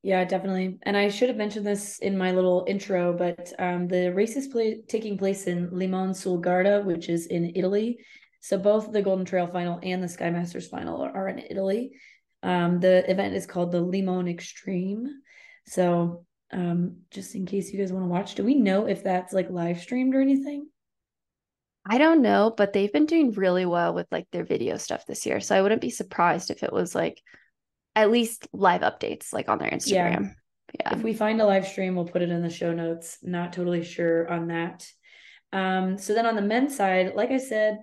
Yeah, 0.02 0.24
definitely. 0.24 0.78
And 0.84 0.96
I 0.96 1.10
should 1.10 1.28
have 1.28 1.36
mentioned 1.36 1.66
this 1.66 1.98
in 1.98 2.16
my 2.16 2.32
little 2.32 2.64
intro, 2.66 3.12
but 3.12 3.52
um, 3.58 3.86
the 3.86 4.12
race 4.14 4.34
is 4.34 4.48
play- 4.48 4.82
taking 4.88 5.18
place 5.18 5.46
in 5.46 5.70
Limone 5.70 6.16
sul 6.16 6.38
Garda, 6.38 6.80
which 6.82 7.10
is 7.10 7.26
in 7.26 7.52
Italy. 7.54 7.98
So 8.40 8.56
both 8.56 8.90
the 8.90 9.02
Golden 9.02 9.26
Trail 9.26 9.46
final 9.46 9.78
and 9.82 10.02
the 10.02 10.08
Sky 10.08 10.30
Masters 10.30 10.68
final 10.68 11.02
are, 11.02 11.14
are 11.14 11.28
in 11.28 11.38
Italy. 11.38 11.92
Um, 12.42 12.80
the 12.80 13.08
event 13.10 13.34
is 13.34 13.44
called 13.44 13.72
the 13.72 13.84
Limone 13.84 14.30
Extreme. 14.30 15.06
So 15.66 16.24
um, 16.50 16.96
just 17.10 17.34
in 17.34 17.44
case 17.44 17.70
you 17.70 17.78
guys 17.78 17.92
want 17.92 18.04
to 18.04 18.08
watch, 18.08 18.34
do 18.34 18.42
we 18.42 18.54
know 18.54 18.86
if 18.86 19.04
that's 19.04 19.34
like 19.34 19.50
live 19.50 19.80
streamed 19.80 20.14
or 20.14 20.22
anything? 20.22 20.69
I 21.88 21.98
don't 21.98 22.22
know, 22.22 22.52
but 22.54 22.72
they've 22.72 22.92
been 22.92 23.06
doing 23.06 23.32
really 23.32 23.64
well 23.66 23.94
with 23.94 24.06
like 24.10 24.26
their 24.30 24.44
video 24.44 24.76
stuff 24.76 25.06
this 25.06 25.24
year. 25.24 25.40
So 25.40 25.56
I 25.56 25.62
wouldn't 25.62 25.80
be 25.80 25.90
surprised 25.90 26.50
if 26.50 26.62
it 26.62 26.72
was 26.72 26.94
like 26.94 27.20
at 27.96 28.10
least 28.10 28.46
live 28.52 28.82
updates 28.82 29.32
like 29.32 29.48
on 29.48 29.58
their 29.58 29.70
Instagram. 29.70 30.34
Yeah. 30.74 30.92
yeah. 30.92 30.94
If 30.94 31.02
we 31.02 31.14
find 31.14 31.40
a 31.40 31.46
live 31.46 31.66
stream, 31.66 31.94
we'll 31.94 32.04
put 32.04 32.22
it 32.22 32.30
in 32.30 32.42
the 32.42 32.50
show 32.50 32.72
notes. 32.72 33.18
Not 33.22 33.52
totally 33.52 33.82
sure 33.82 34.28
on 34.28 34.48
that. 34.48 34.86
Um, 35.52 35.98
so 35.98 36.14
then 36.14 36.26
on 36.26 36.36
the 36.36 36.42
men's 36.42 36.76
side, 36.76 37.14
like 37.14 37.30
I 37.30 37.38
said, 37.38 37.78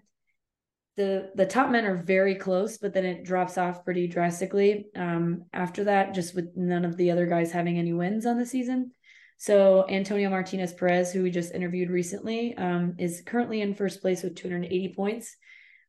the 0.96 1.32
the 1.36 1.46
top 1.46 1.70
men 1.70 1.86
are 1.86 1.96
very 1.96 2.36
close, 2.36 2.78
but 2.78 2.94
then 2.94 3.06
it 3.06 3.24
drops 3.24 3.58
off 3.58 3.86
pretty 3.86 4.08
drastically 4.08 4.88
um, 4.96 5.46
after 5.54 5.86
that, 5.86 6.14
just 6.14 6.36
with 6.36 6.56
none 6.56 6.86
of 6.86 6.98
the 6.98 7.12
other 7.12 7.28
guys 7.28 7.52
having 7.52 7.78
any 7.78 7.94
wins 7.94 8.26
on 8.26 8.38
the 8.38 8.46
season. 8.46 8.92
So 9.38 9.88
Antonio 9.88 10.30
Martinez 10.30 10.74
Perez, 10.74 11.12
who 11.12 11.24
we 11.24 11.30
just 11.30 11.54
interviewed 11.54 11.92
recently, 11.92 12.58
um, 12.58 12.96
is 12.98 13.22
currently 13.26 13.62
in 13.62 13.76
first 13.76 14.02
place 14.02 14.24
with 14.24 14.36
280 14.36 14.94
points, 14.96 15.36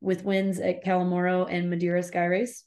with 0.01 0.25
wins 0.25 0.61
at 0.61 0.85
Callamorro 0.85 1.47
and 1.51 1.71
Madeira 1.71 2.03
Sky 2.03 2.27
Race. 2.27 2.65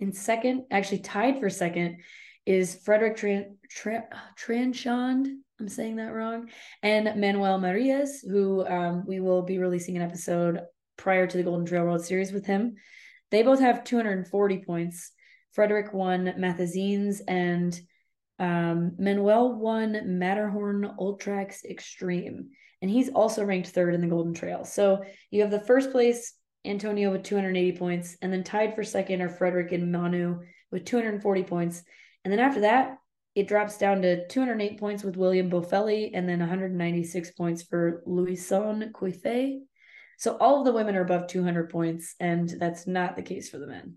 In 0.00 0.12
second, 0.12 0.64
actually 0.72 0.98
tied 0.98 1.38
for 1.38 1.48
second, 1.48 1.98
is 2.44 2.74
Frederick 2.84 3.16
Tran- 3.16 3.56
Tran- 3.72 4.08
Tranchond. 4.36 5.28
I'm 5.60 5.68
saying 5.68 5.96
that 5.96 6.12
wrong. 6.12 6.50
And 6.82 7.20
Manuel 7.20 7.60
Merillas, 7.60 8.28
who 8.28 8.66
um, 8.66 9.04
we 9.06 9.20
will 9.20 9.42
be 9.42 9.58
releasing 9.58 9.96
an 9.96 10.02
episode 10.02 10.60
prior 10.96 11.26
to 11.28 11.36
the 11.36 11.44
Golden 11.44 11.64
Trail 11.64 11.84
World 11.84 12.04
Series 12.04 12.32
with 12.32 12.46
him. 12.46 12.74
They 13.30 13.42
both 13.42 13.60
have 13.60 13.84
240 13.84 14.58
points. 14.58 15.12
Frederick 15.52 15.94
won 15.94 16.34
Matheysins 16.36 17.20
and 17.28 17.80
um, 18.38 18.92
Manuel 18.98 19.54
won 19.54 20.18
Matterhorn 20.18 20.94
Ultraks 20.98 21.64
Extreme, 21.64 22.50
and 22.82 22.90
he's 22.90 23.10
also 23.10 23.44
ranked 23.44 23.68
third 23.68 23.94
in 23.94 24.00
the 24.00 24.06
Golden 24.06 24.34
Trail. 24.34 24.64
So 24.64 25.02
you 25.30 25.42
have 25.42 25.50
the 25.50 25.60
first 25.60 25.92
place 25.92 26.34
Antonio 26.64 27.10
with 27.10 27.22
280 27.22 27.76
points, 27.76 28.16
and 28.22 28.32
then 28.32 28.42
tied 28.42 28.74
for 28.74 28.82
second 28.82 29.22
are 29.22 29.28
Frederick 29.28 29.72
and 29.72 29.92
Manu 29.92 30.40
with 30.70 30.84
240 30.84 31.44
points. 31.44 31.82
And 32.24 32.32
then 32.32 32.40
after 32.40 32.60
that, 32.60 32.96
it 33.34 33.48
drops 33.48 33.78
down 33.78 34.02
to 34.02 34.26
208 34.28 34.78
points 34.78 35.02
with 35.02 35.16
William 35.16 35.50
Boffelli 35.50 36.10
and 36.14 36.28
then 36.28 36.38
196 36.38 37.32
points 37.32 37.62
for 37.62 38.02
Louison 38.06 38.92
Coiffet. 38.92 39.60
So 40.18 40.36
all 40.36 40.60
of 40.60 40.64
the 40.64 40.72
women 40.72 40.94
are 40.94 41.02
above 41.02 41.26
200 41.26 41.70
points, 41.70 42.14
and 42.20 42.48
that's 42.48 42.86
not 42.86 43.16
the 43.16 43.22
case 43.22 43.50
for 43.50 43.58
the 43.58 43.66
men. 43.66 43.96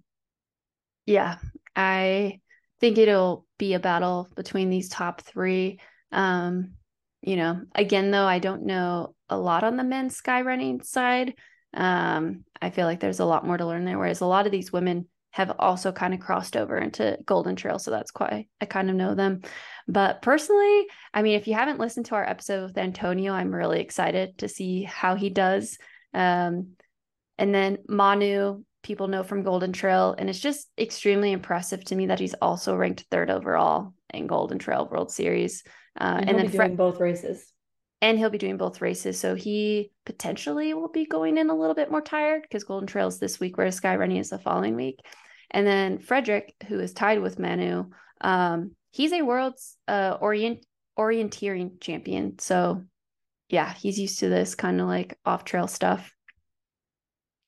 Yeah, 1.05 1.38
I 1.75 2.41
think 2.80 2.97
it'll 2.97 3.45
be 3.57 3.73
a 3.73 3.80
battle 3.80 4.30
between 4.36 4.69
these 4.69 4.89
top 4.89 5.21
three. 5.21 5.80
Um, 6.11 6.73
you 7.21 7.36
know, 7.36 7.61
again, 7.73 8.11
though, 8.11 8.25
I 8.25 8.39
don't 8.39 8.65
know 8.65 9.15
a 9.30 9.38
lot 9.38 9.63
on 9.63 9.78
the 9.78 9.84
men's 9.84 10.15
sky 10.15 10.41
running 10.41 10.82
side. 10.82 11.34
Um, 11.73 12.45
I 12.61 12.69
feel 12.69 12.86
like 12.86 12.99
there's 12.99 13.19
a 13.19 13.25
lot 13.25 13.45
more 13.45 13.57
to 13.57 13.65
learn 13.65 13.86
there, 13.86 13.97
whereas 13.97 14.21
a 14.21 14.25
lot 14.25 14.45
of 14.45 14.51
these 14.51 14.71
women 14.71 15.07
have 15.32 15.53
also 15.59 15.91
kind 15.91 16.13
of 16.13 16.19
crossed 16.19 16.55
over 16.55 16.78
into 16.78 17.17
Golden 17.25 17.55
Trail. 17.55 17.80
So 17.80 17.91
that's 17.91 18.11
quite, 18.11 18.47
I 18.61 18.65
kind 18.65 18.89
of 18.89 18.95
know 18.95 19.13
them. 19.13 19.41
But 19.88 20.21
personally, 20.21 20.88
I 21.13 21.21
mean, 21.21 21.36
if 21.38 21.47
you 21.47 21.53
haven't 21.53 21.80
listened 21.80 22.07
to 22.07 22.15
our 22.15 22.28
episode 22.28 22.63
with 22.63 22.78
Antonio, 22.78 23.34
I'm 23.34 23.53
really 23.53 23.82
excited 23.82 24.39
to 24.39 24.47
see 24.47 24.84
how 24.84 25.15
he 25.15 25.30
does. 25.30 25.78
Um, 26.13 26.69
and 27.38 27.53
then 27.53 27.80
Manu, 27.88 28.63
people 28.88 29.09
know 29.09 29.21
from 29.21 29.43
Golden 29.43 29.73
Trail, 29.73 30.15
and 30.17 30.29
it's 30.29 30.39
just 30.39 30.69
extremely 30.79 31.33
impressive 31.33 31.83
to 31.85 31.95
me 31.95 32.07
that 32.07 32.19
he's 32.19 32.33
also 32.35 32.75
ranked 32.75 33.05
third 33.11 33.29
overall 33.29 33.93
in 34.13 34.27
Golden 34.27 34.57
Trail 34.57 34.88
World 34.89 35.11
Series. 35.11 35.63
Uh, 35.99 36.19
and, 36.21 36.29
and 36.29 36.39
then 36.39 36.49
doing 36.49 36.75
both 36.77 36.99
races. 36.99 37.51
And 38.01 38.17
he'll 38.17 38.29
be 38.29 38.38
doing 38.38 38.57
both 38.57 38.79
races. 38.79 39.19
So 39.19 39.35
he 39.35 39.91
potentially 40.05 40.73
will 40.73 40.89
be 40.89 41.05
going 41.05 41.38
in 41.38 41.49
a 41.49 41.55
little 41.55 41.75
bit 41.75 41.91
more 41.91 42.01
tired 42.01 42.43
because 42.43 42.63
Golden 42.63 42.88
Trails 42.88 43.19
this 43.19 43.39
week, 43.39 43.57
whereas 43.57 43.75
Sky 43.75 43.95
Running 43.95 44.17
is 44.17 44.29
the 44.29 44.39
following 44.39 44.75
week. 44.75 44.99
And 45.51 45.67
then 45.67 45.99
Frederick, 45.99 46.53
who 46.67 46.79
is 46.79 46.93
tied 46.93 47.21
with 47.21 47.39
Manu, 47.39 47.89
um, 48.21 48.71
he's 48.91 49.11
a 49.11 49.21
world's 49.21 49.75
uh, 49.88 50.17
orient 50.21 50.65
orienteering 50.97 51.81
champion. 51.81 52.39
So 52.39 52.83
yeah, 53.49 53.73
he's 53.73 53.99
used 53.99 54.19
to 54.19 54.29
this 54.29 54.55
kind 54.55 54.79
of 54.79 54.88
like 54.88 55.17
off 55.25 55.43
trail 55.43 55.67
stuff. 55.67 56.13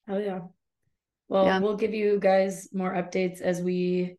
Oh 0.08 0.18
yeah. 0.18 0.40
Well, 1.30 1.46
yeah. 1.46 1.60
we'll 1.60 1.78
give 1.78 1.94
you 1.94 2.20
guys 2.20 2.68
more 2.74 2.92
updates 2.92 3.40
as 3.40 3.62
we 3.62 4.18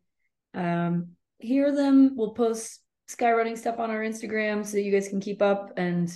um, 0.54 1.08
hear 1.38 1.74
them. 1.74 2.16
We'll 2.16 2.32
post 2.32 2.80
sky 3.08 3.32
running 3.32 3.56
stuff 3.56 3.80
on 3.80 3.90
our 3.90 4.00
Instagram 4.00 4.64
so 4.64 4.76
you 4.76 4.92
guys 4.92 5.08
can 5.08 5.20
keep 5.20 5.42
up. 5.42 5.72
And 5.76 6.10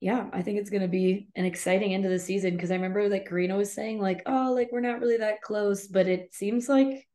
yeah, 0.00 0.26
I 0.34 0.42
think 0.42 0.58
it's 0.58 0.68
going 0.68 0.82
to 0.82 0.88
be 0.88 1.28
an 1.34 1.46
exciting 1.46 1.94
end 1.94 2.04
of 2.04 2.10
the 2.10 2.18
season 2.18 2.54
because 2.54 2.70
I 2.70 2.74
remember 2.74 3.08
like 3.08 3.26
Karina 3.26 3.56
was 3.56 3.72
saying, 3.72 3.98
like, 3.98 4.22
oh, 4.26 4.52
like 4.54 4.68
we're 4.70 4.80
not 4.80 5.00
really 5.00 5.16
that 5.16 5.40
close, 5.40 5.88
but 5.88 6.06
it 6.06 6.34
seems 6.34 6.68
like 6.68 7.08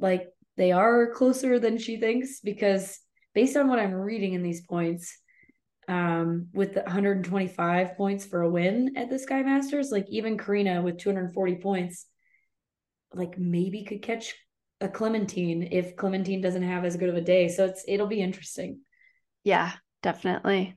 like 0.00 0.26
they 0.56 0.72
are 0.72 1.12
closer 1.12 1.60
than 1.60 1.78
she 1.78 1.98
thinks 1.98 2.40
because 2.40 2.98
based 3.32 3.56
on 3.56 3.68
what 3.68 3.78
I'm 3.78 3.94
reading 3.94 4.32
in 4.32 4.42
these 4.42 4.66
points, 4.66 5.16
um, 5.88 6.48
with 6.52 6.74
the 6.74 6.82
125 6.82 7.96
points 7.96 8.26
for 8.26 8.42
a 8.42 8.50
win 8.50 8.96
at 8.96 9.10
the 9.10 9.18
Sky 9.18 9.42
Masters, 9.42 9.90
like 9.90 10.06
even 10.08 10.36
Karina 10.36 10.82
with 10.82 10.98
240 10.98 11.56
points, 11.56 12.06
like 13.12 13.38
maybe 13.38 13.84
could 13.84 14.02
catch 14.02 14.34
a 14.80 14.88
Clementine 14.88 15.68
if 15.72 15.96
Clementine 15.96 16.40
doesn't 16.40 16.62
have 16.62 16.84
as 16.84 16.96
good 16.96 17.08
of 17.08 17.16
a 17.16 17.20
day. 17.20 17.48
So 17.48 17.64
it's 17.64 17.84
it'll 17.88 18.06
be 18.06 18.20
interesting. 18.20 18.80
Yeah, 19.44 19.72
definitely. 20.02 20.74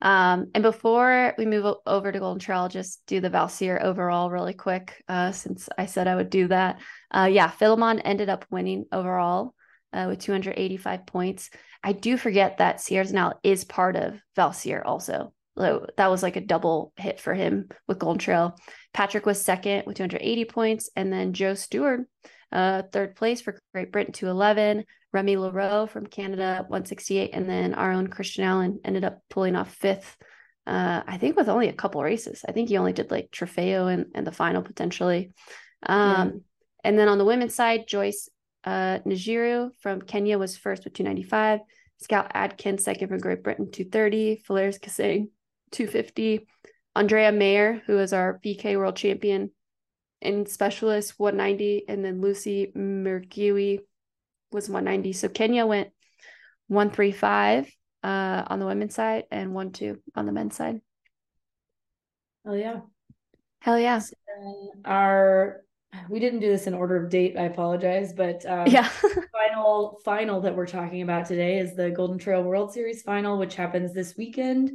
Um, 0.00 0.50
and 0.54 0.62
before 0.62 1.34
we 1.38 1.46
move 1.46 1.76
over 1.86 2.12
to 2.12 2.18
Golden 2.18 2.38
Trail, 2.38 2.60
I'll 2.60 2.68
just 2.68 3.04
do 3.06 3.20
the 3.20 3.30
Valsir 3.30 3.82
overall 3.82 4.30
really 4.30 4.54
quick, 4.54 5.02
uh, 5.08 5.32
since 5.32 5.68
I 5.76 5.86
said 5.86 6.06
I 6.06 6.14
would 6.14 6.30
do 6.30 6.48
that. 6.48 6.80
Uh, 7.10 7.28
yeah, 7.30 7.50
Philemon 7.50 8.00
ended 8.00 8.28
up 8.28 8.44
winning 8.50 8.86
overall 8.92 9.54
uh, 9.92 10.06
with 10.08 10.20
285 10.20 11.06
points. 11.06 11.50
I 11.82 11.92
do 11.92 12.16
forget 12.16 12.58
that 12.58 12.80
Sierre-Zinal 12.80 13.34
is 13.42 13.64
part 13.64 13.96
of 13.96 14.20
Valsir 14.36 14.82
also. 14.84 15.32
So 15.56 15.86
that 15.96 16.10
was 16.10 16.22
like 16.22 16.36
a 16.36 16.40
double 16.40 16.92
hit 16.96 17.18
for 17.18 17.34
him 17.34 17.68
with 17.88 17.98
Golden 17.98 18.18
Trail. 18.18 18.56
Patrick 18.92 19.26
was 19.26 19.42
second 19.42 19.84
with 19.86 19.96
280 19.96 20.44
points, 20.44 20.90
and 20.94 21.12
then 21.12 21.32
Joe 21.32 21.54
Stewart, 21.54 22.02
uh, 22.52 22.82
third 22.92 23.16
place 23.16 23.40
for 23.40 23.58
Great 23.72 23.92
Britain, 23.92 24.12
211. 24.12 24.84
Remy 25.12 25.36
Leroux 25.36 25.86
from 25.86 26.06
Canada, 26.06 26.64
168, 26.68 27.30
and 27.32 27.48
then 27.48 27.74
our 27.74 27.92
own 27.92 28.08
Christian 28.08 28.44
Allen 28.44 28.80
ended 28.84 29.04
up 29.04 29.20
pulling 29.30 29.56
off 29.56 29.74
fifth. 29.74 30.16
Uh, 30.66 31.02
I 31.06 31.16
think 31.16 31.34
with 31.34 31.48
only 31.48 31.68
a 31.68 31.72
couple 31.72 32.02
races. 32.02 32.44
I 32.46 32.52
think 32.52 32.68
he 32.68 32.76
only 32.76 32.92
did 32.92 33.10
like 33.10 33.30
Trofeo 33.30 33.92
and, 33.92 34.06
and 34.14 34.26
the 34.26 34.32
final 34.32 34.60
potentially. 34.60 35.32
Um, 35.82 36.26
yeah. 36.26 36.30
And 36.84 36.98
then 36.98 37.08
on 37.08 37.16
the 37.16 37.24
women's 37.24 37.54
side, 37.54 37.88
Joyce 37.88 38.28
uh, 38.64 38.98
Njiru 39.06 39.70
from 39.80 40.02
Kenya 40.02 40.38
was 40.38 40.56
first 40.56 40.84
with 40.84 40.94
295. 40.94 41.60
Scout 42.00 42.30
Adkins, 42.34 42.84
second 42.84 43.08
from 43.08 43.18
Great 43.18 43.42
Britain, 43.42 43.70
230. 43.70 44.42
Philaries 44.46 44.78
Kisang, 44.78 45.30
250. 45.72 46.46
Andrea 46.94 47.32
Mayr, 47.32 47.82
who 47.86 47.98
is 47.98 48.12
our 48.12 48.40
VK 48.44 48.76
world 48.76 48.96
champion 48.96 49.50
in 50.20 50.46
specialist, 50.46 51.14
190. 51.18 51.84
And 51.88 52.04
then 52.04 52.20
Lucy 52.20 52.72
Mergiwi 52.76 53.80
was 54.52 54.68
190. 54.68 55.12
So 55.12 55.28
Kenya 55.28 55.66
went 55.66 55.90
135 56.68 57.70
uh, 58.02 58.44
on 58.46 58.58
the 58.58 58.66
women's 58.66 58.94
side 58.94 59.24
and 59.30 59.54
1 59.54 59.72
2 59.72 60.00
on 60.14 60.26
the 60.26 60.32
men's 60.32 60.56
side. 60.56 60.80
Hell 62.44 62.56
yeah. 62.56 62.80
Hell 63.60 63.78
yeah. 63.78 63.98
So 63.98 64.14
our 64.84 65.62
we 66.08 66.20
didn't 66.20 66.40
do 66.40 66.48
this 66.48 66.66
in 66.66 66.74
order 66.74 67.02
of 67.02 67.10
date. 67.10 67.36
I 67.36 67.44
apologize, 67.44 68.12
but 68.12 68.44
um, 68.46 68.66
yeah, 68.66 68.88
final 69.32 70.00
final 70.04 70.40
that 70.42 70.56
we're 70.56 70.66
talking 70.66 71.02
about 71.02 71.26
today 71.26 71.58
is 71.58 71.74
the 71.74 71.90
Golden 71.90 72.18
Trail 72.18 72.42
World 72.42 72.72
Series 72.72 73.02
final, 73.02 73.38
which 73.38 73.54
happens 73.54 73.92
this 73.92 74.16
weekend, 74.16 74.70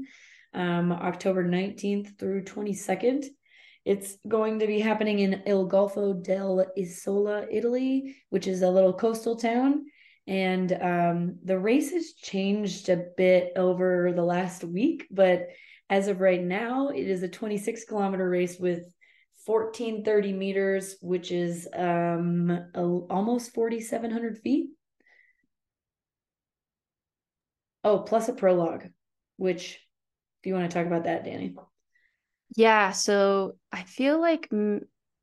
um, 0.54 0.92
October 0.92 1.44
nineteenth 1.44 2.18
through 2.20 2.44
twenty 2.44 2.74
second. 2.74 3.26
It's 3.86 4.16
going 4.28 4.60
to 4.60 4.68
be 4.68 4.80
happening 4.80 5.20
in 5.20 5.44
Il 5.46 5.68
Golfo 5.70 6.24
del 6.24 6.66
Isola, 6.78 7.46
Italy, 7.52 8.16
which 8.30 8.48
is 8.48 8.62
a 8.62 8.70
little 8.70 8.94
coastal 8.94 9.36
town. 9.36 9.86
And 10.26 10.72
um, 10.82 11.40
the 11.44 11.60
race 11.60 11.92
has 11.92 12.14
changed 12.14 12.88
a 12.88 13.08
bit 13.18 13.52
over 13.58 14.14
the 14.16 14.24
last 14.24 14.64
week, 14.64 15.06
but 15.12 15.50
as 15.90 16.08
of 16.08 16.22
right 16.22 16.42
now, 16.42 16.90
it 16.90 17.10
is 17.10 17.24
a 17.24 17.28
26 17.28 17.84
kilometer 17.84 18.30
race 18.30 18.58
with 18.58 18.93
1430 19.46 20.34
meters, 20.34 20.96
which 21.02 21.32
is 21.32 21.68
um 21.76 22.50
a, 22.74 22.82
almost 22.82 23.54
4,700 23.54 24.40
feet. 24.40 24.70
Oh, 27.84 28.00
plus 28.00 28.30
a 28.30 28.34
prologue, 28.34 28.88
which 29.38 29.80
if 30.42 30.48
you 30.48 30.54
want 30.54 30.70
to 30.70 30.78
talk 30.78 30.88
about 30.88 31.06
that, 31.06 31.26
Dani. 31.26 31.56
Yeah, 32.56 32.92
so 32.92 33.56
I 33.72 33.84
feel 33.84 34.20
like 34.20 34.50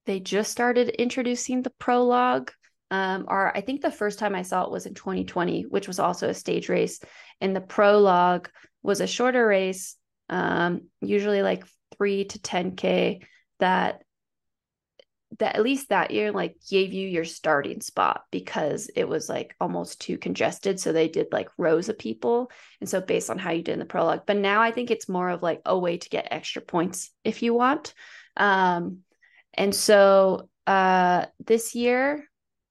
they 0.07 0.21
just 0.21 0.51
started 0.51 0.89
introducing 0.89 1.63
the 1.63 1.71
prologue. 1.79 2.51
Um, 2.91 3.27
or 3.29 3.57
I 3.57 3.61
think 3.61 3.83
the 3.83 3.91
first 3.93 4.19
time 4.19 4.35
I 4.35 4.43
saw 4.43 4.65
it 4.65 4.73
was 4.73 4.87
in 4.87 4.95
2020, 4.95 5.63
which 5.69 5.87
was 5.87 6.01
also 6.01 6.29
a 6.29 6.35
stage 6.35 6.69
race. 6.69 7.01
And 7.41 7.55
the 7.55 7.61
prologue 7.61 8.49
was 8.83 9.01
a 9.01 9.07
shorter 9.07 9.47
race, 9.47 9.97
um, 10.29 10.89
usually 11.01 11.43
like 11.43 11.65
three 11.97 12.25
to 12.25 12.39
10K, 12.41 13.21
that 13.61 14.03
that 15.39 15.55
at 15.55 15.63
least 15.63 15.89
that 15.89 16.11
year 16.11 16.33
like 16.33 16.57
gave 16.69 16.93
you 16.93 17.07
your 17.07 17.25
starting 17.25 17.81
spot 17.81 18.25
because 18.33 18.91
it 18.97 19.09
was 19.09 19.29
like 19.29 19.55
almost 19.61 20.01
too 20.01 20.19
congested 20.19 20.81
so 20.81 20.93
they 20.93 21.09
did 21.09 21.29
like 21.31 21.49
rows 21.57 21.89
of 21.89 21.99
people 21.99 22.51
and 22.81 22.89
so 22.89 23.01
based 23.01 23.31
on 23.31 23.39
how 23.39 23.53
you 23.53 23.63
did 23.63 23.75
in 23.75 23.79
the 23.79 23.85
prologue. 23.85 24.23
But 24.27 24.37
now 24.37 24.61
i 24.61 24.73
think 24.73 24.91
it's 24.91 25.09
more 25.09 25.29
of 25.29 25.43
like 25.43 25.61
a 25.65 25.79
way 25.79 25.99
to 25.99 26.09
get 26.09 26.29
extra 26.31 26.63
points 26.63 27.11
if 27.25 27.43
you 27.43 27.55
want. 27.55 27.95
Um 28.37 28.99
and 29.55 29.75
so 29.75 30.49
uh 30.67 31.27
this 31.47 31.75
year 31.75 32.25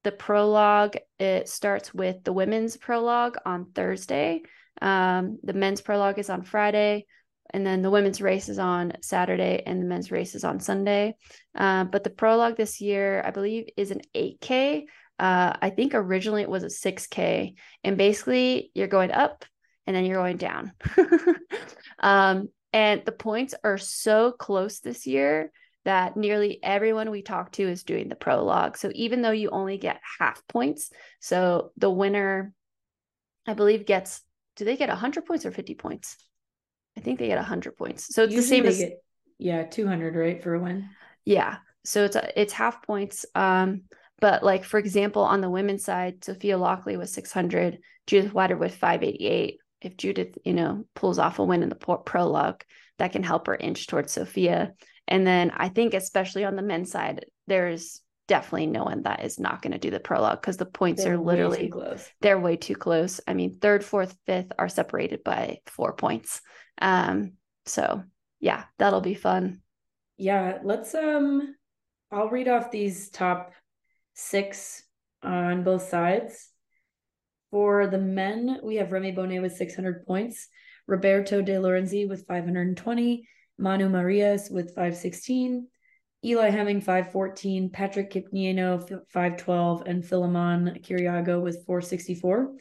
the 0.03 0.11
prologue 0.11 0.97
it 1.17 1.47
starts 1.47 1.93
with 1.93 2.23
the 2.23 2.33
women's 2.33 2.75
prologue 2.75 3.37
on 3.45 3.71
thursday. 3.73 4.41
Um 4.81 5.39
the 5.43 5.53
men's 5.53 5.81
prologue 5.81 6.19
is 6.19 6.29
on 6.29 6.41
friday 6.41 7.05
and 7.51 7.65
then 7.65 7.81
the 7.81 7.89
women's 7.89 8.21
race 8.21 8.49
is 8.49 8.59
on 8.59 8.93
Saturday 9.01 9.63
and 9.65 9.81
the 9.81 9.85
men's 9.85 10.11
race 10.11 10.35
is 10.35 10.43
on 10.43 10.59
Sunday. 10.59 11.15
Uh, 11.55 11.83
but 11.85 12.03
the 12.03 12.09
prologue 12.09 12.57
this 12.57 12.81
year, 12.81 13.23
I 13.25 13.31
believe, 13.31 13.69
is 13.75 13.91
an 13.91 14.01
8K. 14.15 14.83
Uh, 15.17 15.53
I 15.61 15.69
think 15.69 15.93
originally 15.93 16.41
it 16.41 16.49
was 16.49 16.63
a 16.63 16.67
6K. 16.67 17.55
And 17.83 17.97
basically, 17.97 18.71
you're 18.73 18.87
going 18.87 19.11
up 19.11 19.45
and 19.87 19.95
then 19.95 20.05
you're 20.05 20.21
going 20.21 20.37
down. 20.37 20.71
um, 21.99 22.49
and 22.71 23.03
the 23.05 23.11
points 23.11 23.55
are 23.63 23.77
so 23.77 24.31
close 24.31 24.79
this 24.79 25.07
year 25.07 25.51
that 25.85 26.15
nearly 26.15 26.59
everyone 26.61 27.09
we 27.09 27.21
talk 27.21 27.51
to 27.53 27.63
is 27.63 27.83
doing 27.83 28.09
the 28.09 28.15
prologue. 28.15 28.77
So 28.77 28.91
even 28.93 29.21
though 29.21 29.31
you 29.31 29.49
only 29.49 29.77
get 29.77 29.99
half 30.19 30.45
points, 30.47 30.91
so 31.19 31.71
the 31.77 31.89
winner, 31.89 32.53
I 33.47 33.53
believe, 33.55 33.85
gets 33.85 34.21
do 34.55 34.65
they 34.65 34.75
get 34.75 34.89
100 34.89 35.25
points 35.25 35.45
or 35.45 35.51
50 35.51 35.75
points? 35.75 36.17
I 36.99 37.01
think 37.01 37.17
they 37.17 37.27
get 37.27 37.37
100 37.37 37.77
points. 37.77 38.13
So 38.13 38.23
it's 38.23 38.33
Usually 38.33 38.61
the 38.61 38.71
same 38.71 38.85
as 38.85 38.89
get, 38.89 39.03
yeah, 39.37 39.63
200 39.63 40.15
right 40.15 40.43
for 40.43 40.53
a 40.53 40.59
win. 40.59 40.89
Yeah. 41.23 41.57
So 41.85 42.03
it's 42.03 42.17
it's 42.35 42.51
half 42.51 42.83
points. 42.83 43.25
Um 43.35 43.83
But 44.19 44.43
like 44.43 44.65
for 44.65 44.77
example, 44.77 45.21
on 45.21 45.39
the 45.39 45.49
women's 45.49 45.85
side, 45.85 46.25
Sophia 46.25 46.57
Laukli 46.57 46.97
was 46.97 47.13
600, 47.13 47.79
Judith 48.05 48.33
Wyder 48.33 48.59
with 48.59 48.75
588. 48.75 49.59
If 49.81 49.95
Judith, 49.95 50.37
you 50.43 50.53
know, 50.53 50.83
pulls 50.93 51.19
off 51.19 51.39
a 51.39 51.43
win 51.45 51.63
in 51.63 51.69
the 51.69 51.75
prologue, 51.75 52.65
that 52.97 53.13
can 53.13 53.23
help 53.23 53.47
her 53.47 53.55
inch 53.55 53.87
towards 53.87 54.11
Sophia. 54.11 54.73
And 55.07 55.25
then 55.25 55.51
I 55.55 55.69
think 55.69 55.93
especially 55.93 56.43
on 56.43 56.57
the 56.57 56.61
men's 56.61 56.91
side, 56.91 57.25
there's 57.47 58.01
definitely 58.29 58.67
no 58.67 58.83
one 58.83 59.01
that 59.03 59.25
is 59.25 59.39
not 59.39 59.61
going 59.61 59.73
to 59.73 59.79
do 59.79 59.89
the 59.89 59.99
prologue 59.99 60.39
because 60.39 60.55
the 60.55 60.65
points 60.65 61.03
they're 61.03 61.15
are 61.15 61.17
literally 61.17 61.63
way 61.63 61.67
close. 61.69 62.07
They're 62.21 62.39
way 62.39 62.55
too 62.55 62.75
close. 62.75 63.19
I 63.27 63.33
mean, 63.33 63.57
third, 63.59 63.83
fourth, 63.83 64.15
fifth 64.27 64.51
are 64.57 64.69
separated 64.69 65.23
by 65.23 65.57
four 65.65 65.93
points. 65.93 66.39
Um, 66.79 67.33
so 67.65 68.03
yeah, 68.39 68.65
that'll 68.77 69.01
be 69.01 69.15
fun. 69.15 69.61
Yeah, 70.17 70.59
let's 70.63 70.93
um 70.93 71.55
I'll 72.11 72.29
read 72.29 72.47
off 72.47 72.71
these 72.71 73.09
top 73.09 73.51
six 74.13 74.83
on 75.23 75.63
both 75.63 75.89
sides. 75.89 76.49
For 77.49 77.87
the 77.87 77.97
men, 77.97 78.59
we 78.63 78.75
have 78.75 78.91
Remy 78.91 79.13
Bonnet 79.13 79.41
with 79.41 79.53
600 79.53 80.05
points, 80.05 80.47
Roberto 80.87 81.41
Delorenzi 81.41 82.07
with 82.07 82.27
520, 82.27 83.27
Manu 83.57 83.89
Merillas 83.89 84.51
with 84.51 84.67
516, 84.69 85.67
Eli 86.23 86.49
Hemming 86.49 86.81
514, 86.81 87.69
Patrick 87.69 88.11
Kipngeno 88.11 89.05
512, 89.07 89.83
and 89.85 90.05
Philemon 90.05 90.79
Kiriago 90.81 91.41
with 91.41 91.65
464. 91.65 92.55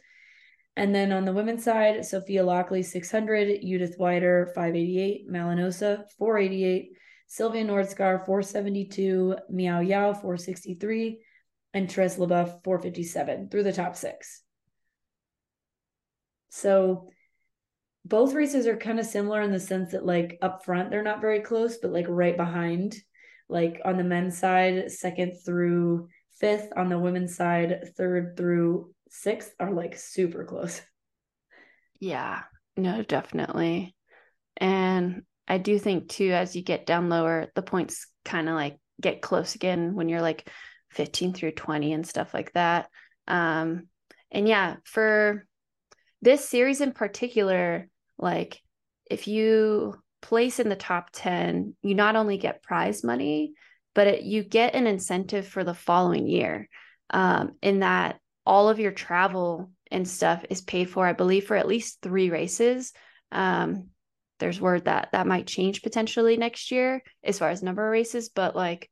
And 0.76 0.94
then 0.94 1.10
on 1.10 1.24
the 1.24 1.32
women's 1.32 1.64
side, 1.64 2.04
Sophia 2.06 2.44
Laukli 2.44 2.84
600, 2.84 3.60
Judith 3.62 3.98
Wyder 3.98 4.54
588, 4.54 5.28
Malen 5.28 5.64
Osa 5.64 6.04
488, 6.18 6.90
Sylvia 7.26 7.64
Nordskar 7.64 8.24
472, 8.24 9.36
Miao 9.50 9.80
Yao 9.80 10.12
463, 10.12 11.18
and 11.74 11.90
Therese 11.90 12.16
Leboeuf 12.16 12.62
457 12.62 13.48
through 13.48 13.64
the 13.64 13.72
top 13.72 13.96
six. 13.96 14.42
So 16.50 17.08
both 18.04 18.34
races 18.34 18.66
are 18.66 18.76
kind 18.76 18.98
of 18.98 19.06
similar 19.06 19.42
in 19.42 19.52
the 19.52 19.60
sense 19.60 19.92
that 19.92 20.06
like 20.06 20.38
up 20.40 20.64
front 20.64 20.90
they're 20.90 21.02
not 21.02 21.20
very 21.20 21.40
close, 21.40 21.76
but 21.78 21.92
like 21.92 22.06
right 22.08 22.36
behind, 22.36 22.96
like 23.48 23.80
on 23.84 23.96
the 23.96 24.04
men's 24.04 24.38
side, 24.38 24.90
second 24.90 25.38
through 25.44 26.08
fifth, 26.38 26.68
on 26.76 26.88
the 26.88 26.98
women's 26.98 27.36
side, 27.36 27.90
third 27.96 28.36
through 28.36 28.92
sixth 29.10 29.52
are 29.58 29.72
like 29.72 29.96
super 29.96 30.44
close. 30.44 30.80
Yeah, 32.00 32.44
no, 32.76 33.02
definitely. 33.02 33.96
And 34.56 35.22
I 35.48 35.58
do 35.58 35.80
think 35.80 36.08
too, 36.08 36.30
as 36.30 36.54
you 36.54 36.62
get 36.62 36.86
down 36.86 37.08
lower, 37.08 37.48
the 37.56 37.62
points 37.62 38.06
kind 38.24 38.48
of 38.48 38.54
like 38.54 38.78
get 39.00 39.20
close 39.20 39.56
again 39.56 39.96
when 39.96 40.08
you're 40.08 40.22
like 40.22 40.48
15 40.90 41.32
through 41.32 41.52
20 41.52 41.92
and 41.92 42.06
stuff 42.06 42.32
like 42.32 42.52
that. 42.52 42.88
Um, 43.26 43.88
and 44.30 44.46
yeah, 44.46 44.76
for 44.84 45.44
this 46.22 46.48
series 46.48 46.80
in 46.80 46.92
particular, 46.92 47.88
like 48.18 48.60
if 49.10 49.26
you 49.26 49.94
place 50.20 50.60
in 50.60 50.68
the 50.68 50.76
top 50.76 51.10
10, 51.12 51.74
you 51.82 51.94
not 51.94 52.16
only 52.16 52.38
get 52.38 52.62
prize 52.62 53.04
money, 53.04 53.52
but 53.94 54.06
it, 54.06 54.22
you 54.22 54.42
get 54.42 54.74
an 54.74 54.86
incentive 54.86 55.46
for 55.46 55.64
the 55.64 55.74
following 55.74 56.26
year. 56.26 56.68
Um, 57.10 57.52
in 57.62 57.80
that 57.80 58.18
all 58.44 58.68
of 58.68 58.78
your 58.78 58.92
travel 58.92 59.70
and 59.90 60.06
stuff 60.06 60.44
is 60.50 60.60
paid 60.60 60.90
for, 60.90 61.06
I 61.06 61.12
believe, 61.12 61.46
for 61.46 61.56
at 61.56 61.68
least 61.68 61.98
three 62.02 62.30
races. 62.30 62.92
Um, 63.32 63.88
there's 64.38 64.60
word 64.60 64.84
that 64.84 65.10
that 65.12 65.26
might 65.26 65.46
change 65.46 65.82
potentially 65.82 66.36
next 66.36 66.70
year 66.70 67.02
as 67.24 67.38
far 67.38 67.50
as 67.50 67.62
number 67.62 67.84
of 67.84 67.90
races, 67.90 68.28
but 68.28 68.54
like 68.54 68.90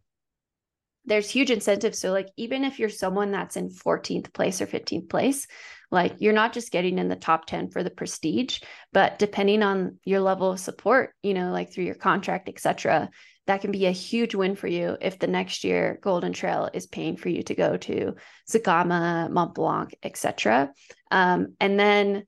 there's 1.07 1.31
huge 1.31 1.51
incentives. 1.51 1.99
So, 1.99 2.13
like, 2.13 2.29
even 2.37 2.65
if 2.65 2.79
you're 2.79 2.89
someone 2.89 3.31
that's 3.31 3.57
in 3.57 3.71
14th 3.71 4.33
place 4.33 4.61
or 4.61 4.67
15th 4.67 5.09
place, 5.09 5.47
like 5.91 6.17
you're 6.19 6.33
not 6.33 6.53
just 6.53 6.73
getting 6.73 6.99
in 6.99 7.09
the 7.09 7.17
top 7.17 7.47
10 7.47 7.71
for 7.71 7.83
the 7.83 7.91
prestige, 7.91 8.61
but 8.93 9.19
depending 9.19 9.63
on 9.63 9.99
your 10.05 10.21
level 10.21 10.51
of 10.51 10.61
support, 10.61 11.15
you 11.23 11.33
know, 11.33 11.53
like 11.53 11.73
through 11.73 11.85
your 11.85 11.95
contract, 11.95 12.49
etc., 12.49 13.09
that 13.47 13.61
can 13.61 13.71
be 13.71 13.87
a 13.87 13.93
huge 13.93 14.35
win 14.35 14.57
for 14.57 14.67
you 14.67 14.97
if 15.01 15.21
the 15.21 15.29
next 15.29 15.63
year 15.63 16.01
Golden 16.03 16.33
Trail 16.33 16.69
is 16.75 16.89
paying 16.89 17.17
for 17.17 17.29
you 17.29 17.45
to 17.45 17.55
go 17.55 17.77
to 17.77 18.17
Zegama, 18.51 19.31
Mont 19.31 19.55
Blanc, 19.55 19.95
etc. 20.03 20.73
Um, 21.13 21.55
and 21.61 21.79
then 21.79 22.25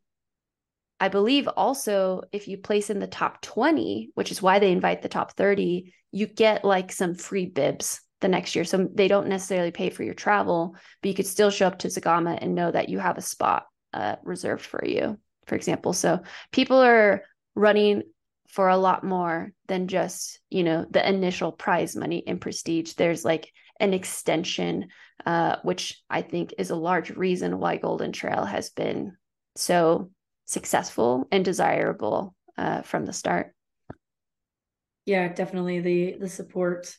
I 1.00 1.08
believe 1.08 1.48
also 1.48 2.22
if 2.30 2.46
you 2.46 2.58
place 2.58 2.90
in 2.90 3.00
the 3.00 3.08
top 3.08 3.42
20, 3.42 4.10
which 4.14 4.30
is 4.30 4.40
why 4.40 4.60
they 4.60 4.70
invite 4.70 5.02
the 5.02 5.08
top 5.08 5.32
30, 5.32 5.92
you 6.12 6.26
get 6.26 6.64
like 6.64 6.92
some 6.92 7.16
free 7.16 7.46
bibs 7.46 8.00
the 8.20 8.28
next 8.28 8.54
year. 8.54 8.64
So 8.64 8.88
they 8.92 9.08
don't 9.08 9.28
necessarily 9.28 9.70
pay 9.70 9.90
for 9.90 10.02
your 10.02 10.14
travel, 10.14 10.74
but 11.02 11.08
you 11.08 11.14
could 11.14 11.26
still 11.26 11.50
show 11.50 11.66
up 11.66 11.78
to 11.80 11.88
Zegama 11.88 12.38
and 12.40 12.54
know 12.54 12.70
that 12.70 12.88
you 12.88 12.98
have 12.98 13.18
a 13.18 13.22
spot 13.22 13.66
uh, 13.92 14.16
reserved 14.22 14.64
for 14.64 14.84
you, 14.84 15.18
for 15.46 15.54
example. 15.54 15.92
So 15.92 16.20
people 16.52 16.78
are 16.78 17.22
running 17.54 18.02
for 18.48 18.68
a 18.68 18.76
lot 18.76 19.04
more 19.04 19.52
than 19.66 19.88
just 19.88 20.40
you 20.50 20.64
know 20.64 20.86
the 20.90 21.06
initial 21.06 21.52
prize 21.52 21.94
money 21.94 22.24
and 22.26 22.40
prestige 22.40 22.94
there's 22.94 23.24
like 23.24 23.52
an 23.78 23.92
extension 23.92 24.88
uh, 25.26 25.56
which 25.62 26.02
i 26.08 26.22
think 26.22 26.54
is 26.58 26.70
a 26.70 26.76
large 26.76 27.10
reason 27.10 27.58
why 27.58 27.76
golden 27.76 28.10
trail 28.10 28.44
has 28.44 28.70
been 28.70 29.16
so 29.54 30.10
successful 30.46 31.28
and 31.30 31.44
desirable 31.44 32.34
uh, 32.56 32.80
from 32.82 33.04
the 33.04 33.12
start 33.12 33.54
yeah 35.04 35.28
definitely 35.28 35.80
the 35.80 36.16
the 36.18 36.28
support 36.28 36.96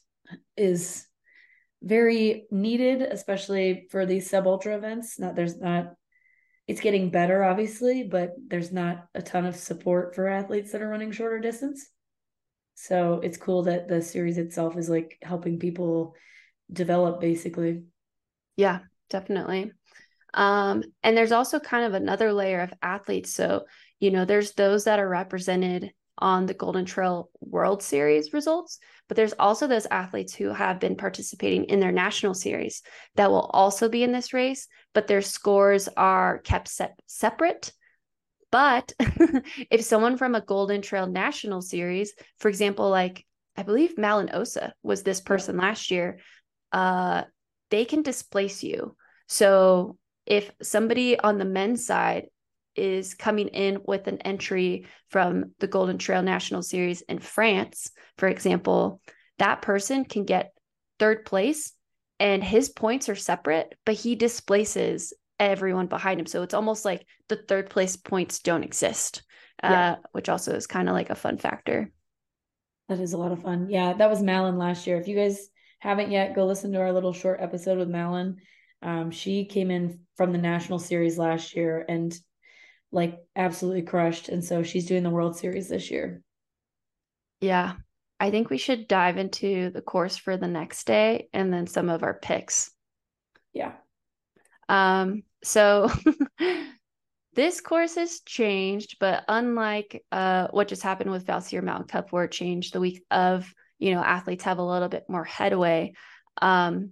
is 0.55 1.07
very 1.81 2.45
needed 2.51 3.01
especially 3.01 3.87
for 3.89 4.05
these 4.05 4.29
sub 4.29 4.45
ultra 4.45 4.75
events 4.75 5.17
not 5.17 5.35
there's 5.35 5.57
not 5.57 5.93
it's 6.69 6.81
getting 6.81 7.09
better, 7.09 7.43
obviously, 7.43 8.03
but 8.03 8.35
there's 8.47 8.71
not 8.71 9.07
a 9.15 9.23
ton 9.23 9.47
of 9.47 9.55
support 9.55 10.13
for 10.13 10.27
athletes 10.27 10.71
that 10.71 10.83
are 10.83 10.87
running 10.87 11.11
shorter 11.11 11.39
distance. 11.39 11.89
So 12.75 13.21
it's 13.23 13.37
cool 13.37 13.63
that 13.63 13.87
the 13.87 14.03
series 14.03 14.37
itself 14.37 14.77
is 14.77 14.87
like 14.87 15.17
helping 15.23 15.57
people 15.57 16.13
develop 16.71 17.21
basically. 17.21 17.85
Yeah, 18.55 18.81
definitely. 19.09 19.71
Um, 20.35 20.83
and 21.01 21.17
there's 21.17 21.31
also 21.31 21.59
kind 21.59 21.85
of 21.85 21.95
another 21.95 22.31
layer 22.31 22.61
of 22.61 22.71
athletes. 22.83 23.33
So, 23.33 23.65
you 23.99 24.11
know, 24.11 24.25
there's 24.25 24.51
those 24.51 24.83
that 24.83 24.99
are 24.99 25.09
represented 25.09 25.91
on 26.19 26.45
the 26.45 26.53
Golden 26.53 26.85
Trail 26.85 27.31
World 27.39 27.81
Series 27.81 28.31
results, 28.31 28.77
but 29.09 29.17
there's 29.17 29.33
also 29.33 29.67
those 29.67 29.87
athletes 29.89 30.33
who 30.33 30.49
have 30.53 30.79
been 30.79 30.95
participating 30.95 31.65
in 31.65 31.81
their 31.81 31.91
national 31.91 32.35
series 32.35 32.83
that 33.15 33.31
will 33.31 33.49
also 33.51 33.89
be 33.89 34.03
in 34.03 34.13
this 34.13 34.33
race, 34.33 34.67
but 34.93 35.07
their 35.07 35.21
scores 35.21 35.89
are 35.97 36.37
kept 36.37 36.69
se- 36.69 36.93
separate. 37.07 37.73
But 38.51 38.93
if 39.69 39.81
someone 39.81 40.15
from 40.15 40.35
a 40.35 40.41
Golden 40.41 40.81
Trail 40.81 41.07
National 41.07 41.61
Series, 41.61 42.13
for 42.37 42.49
example, 42.49 42.89
like 42.89 43.25
I 43.57 43.63
believe 43.63 43.95
Malen 43.95 44.33
Osa 44.33 44.73
was 44.83 45.03
this 45.03 45.21
person 45.21 45.57
last 45.57 45.91
year, 45.91 46.19
uh, 46.71 47.23
they 47.71 47.85
can 47.85 48.03
displace 48.03 48.63
you. 48.63 48.95
So 49.27 49.97
if 50.25 50.51
somebody 50.61 51.19
on 51.19 51.39
the 51.39 51.45
men's 51.45 51.85
side 51.85 52.27
is 52.75 53.13
coming 53.13 53.47
in 53.49 53.79
with 53.85 54.07
an 54.07 54.19
entry 54.19 54.85
from 55.09 55.51
the 55.59 55.67
Golden 55.67 55.97
Trail 55.97 56.21
National 56.21 56.61
Series 56.61 57.01
in 57.01 57.19
France, 57.19 57.91
for 58.17 58.27
example, 58.27 59.01
that 59.37 59.61
person 59.61 60.05
can 60.05 60.25
get 60.25 60.53
third 60.99 61.25
place 61.25 61.73
and 62.19 62.43
his 62.43 62.69
points 62.69 63.09
are 63.09 63.15
separate, 63.15 63.73
but 63.85 63.95
he 63.95 64.15
displaces 64.15 65.13
everyone 65.39 65.87
behind 65.87 66.19
him. 66.19 66.25
So 66.25 66.43
it's 66.43 66.53
almost 66.53 66.83
like 66.83 67.05
the 67.29 67.37
third 67.37 67.69
place 67.69 67.95
points 67.95 68.39
don't 68.39 68.63
exist, 68.63 69.23
yeah. 69.63 69.91
uh, 69.91 69.95
which 70.11 70.27
also 70.27 70.53
is 70.53 70.67
kind 70.67 70.89
of 70.89 70.93
like 70.93 71.09
a 71.09 71.15
fun 71.15 71.37
factor. 71.37 71.91
That 72.89 72.99
is 72.99 73.13
a 73.13 73.17
lot 73.17 73.31
of 73.31 73.41
fun. 73.41 73.67
Yeah, 73.69 73.93
that 73.93 74.09
was 74.09 74.21
Malen 74.21 74.57
last 74.57 74.85
year. 74.85 74.99
If 74.99 75.07
you 75.07 75.15
guys 75.15 75.47
haven't 75.79 76.11
yet, 76.11 76.35
go 76.35 76.45
listen 76.45 76.73
to 76.73 76.81
our 76.81 76.91
little 76.91 77.13
short 77.13 77.39
episode 77.39 77.77
with 77.77 77.89
Malen. 77.89 78.35
Um, 78.81 79.11
she 79.11 79.45
came 79.45 79.71
in 79.71 79.99
from 80.17 80.31
the 80.31 80.37
national 80.37 80.79
series 80.79 81.17
last 81.17 81.55
year 81.55 81.85
and 81.87 82.13
like 82.91 83.19
absolutely 83.35 83.83
crushed. 83.83 84.29
And 84.29 84.43
so 84.43 84.63
she's 84.63 84.87
doing 84.87 85.03
the 85.03 85.09
World 85.09 85.37
Series 85.37 85.69
this 85.69 85.91
year. 85.91 86.21
Yeah. 87.41 87.73
I 88.19 88.31
think 88.31 88.49
we 88.49 88.57
should 88.57 88.87
dive 88.87 89.17
into 89.17 89.69
the 89.69 89.81
course 89.81 90.17
for 90.17 90.35
the 90.35 90.47
next 90.47 90.85
day 90.85 91.29
and 91.33 91.53
then 91.53 91.67
some 91.67 91.89
of 91.89 92.03
our 92.03 92.15
picks. 92.15 92.71
Yeah. 93.53 93.73
Um, 94.67 95.23
so 95.43 95.89
this 97.33 97.61
course 97.61 97.95
has 97.95 98.19
changed, 98.25 98.97
but 98.99 99.23
unlike 99.27 100.03
uh 100.11 100.47
what 100.51 100.67
just 100.67 100.83
happened 100.83 101.11
with 101.11 101.25
Valsir 101.25 101.63
Mountain 101.63 101.87
Cup, 101.87 102.11
where 102.11 102.25
it 102.25 102.31
changed 102.31 102.73
the 102.73 102.81
week 102.81 103.03
of, 103.09 103.51
you 103.77 103.93
know, 103.93 104.03
athletes 104.03 104.43
have 104.43 104.57
a 104.57 104.63
little 104.63 104.89
bit 104.89 105.05
more 105.07 105.23
headway. 105.23 105.93
Um, 106.41 106.91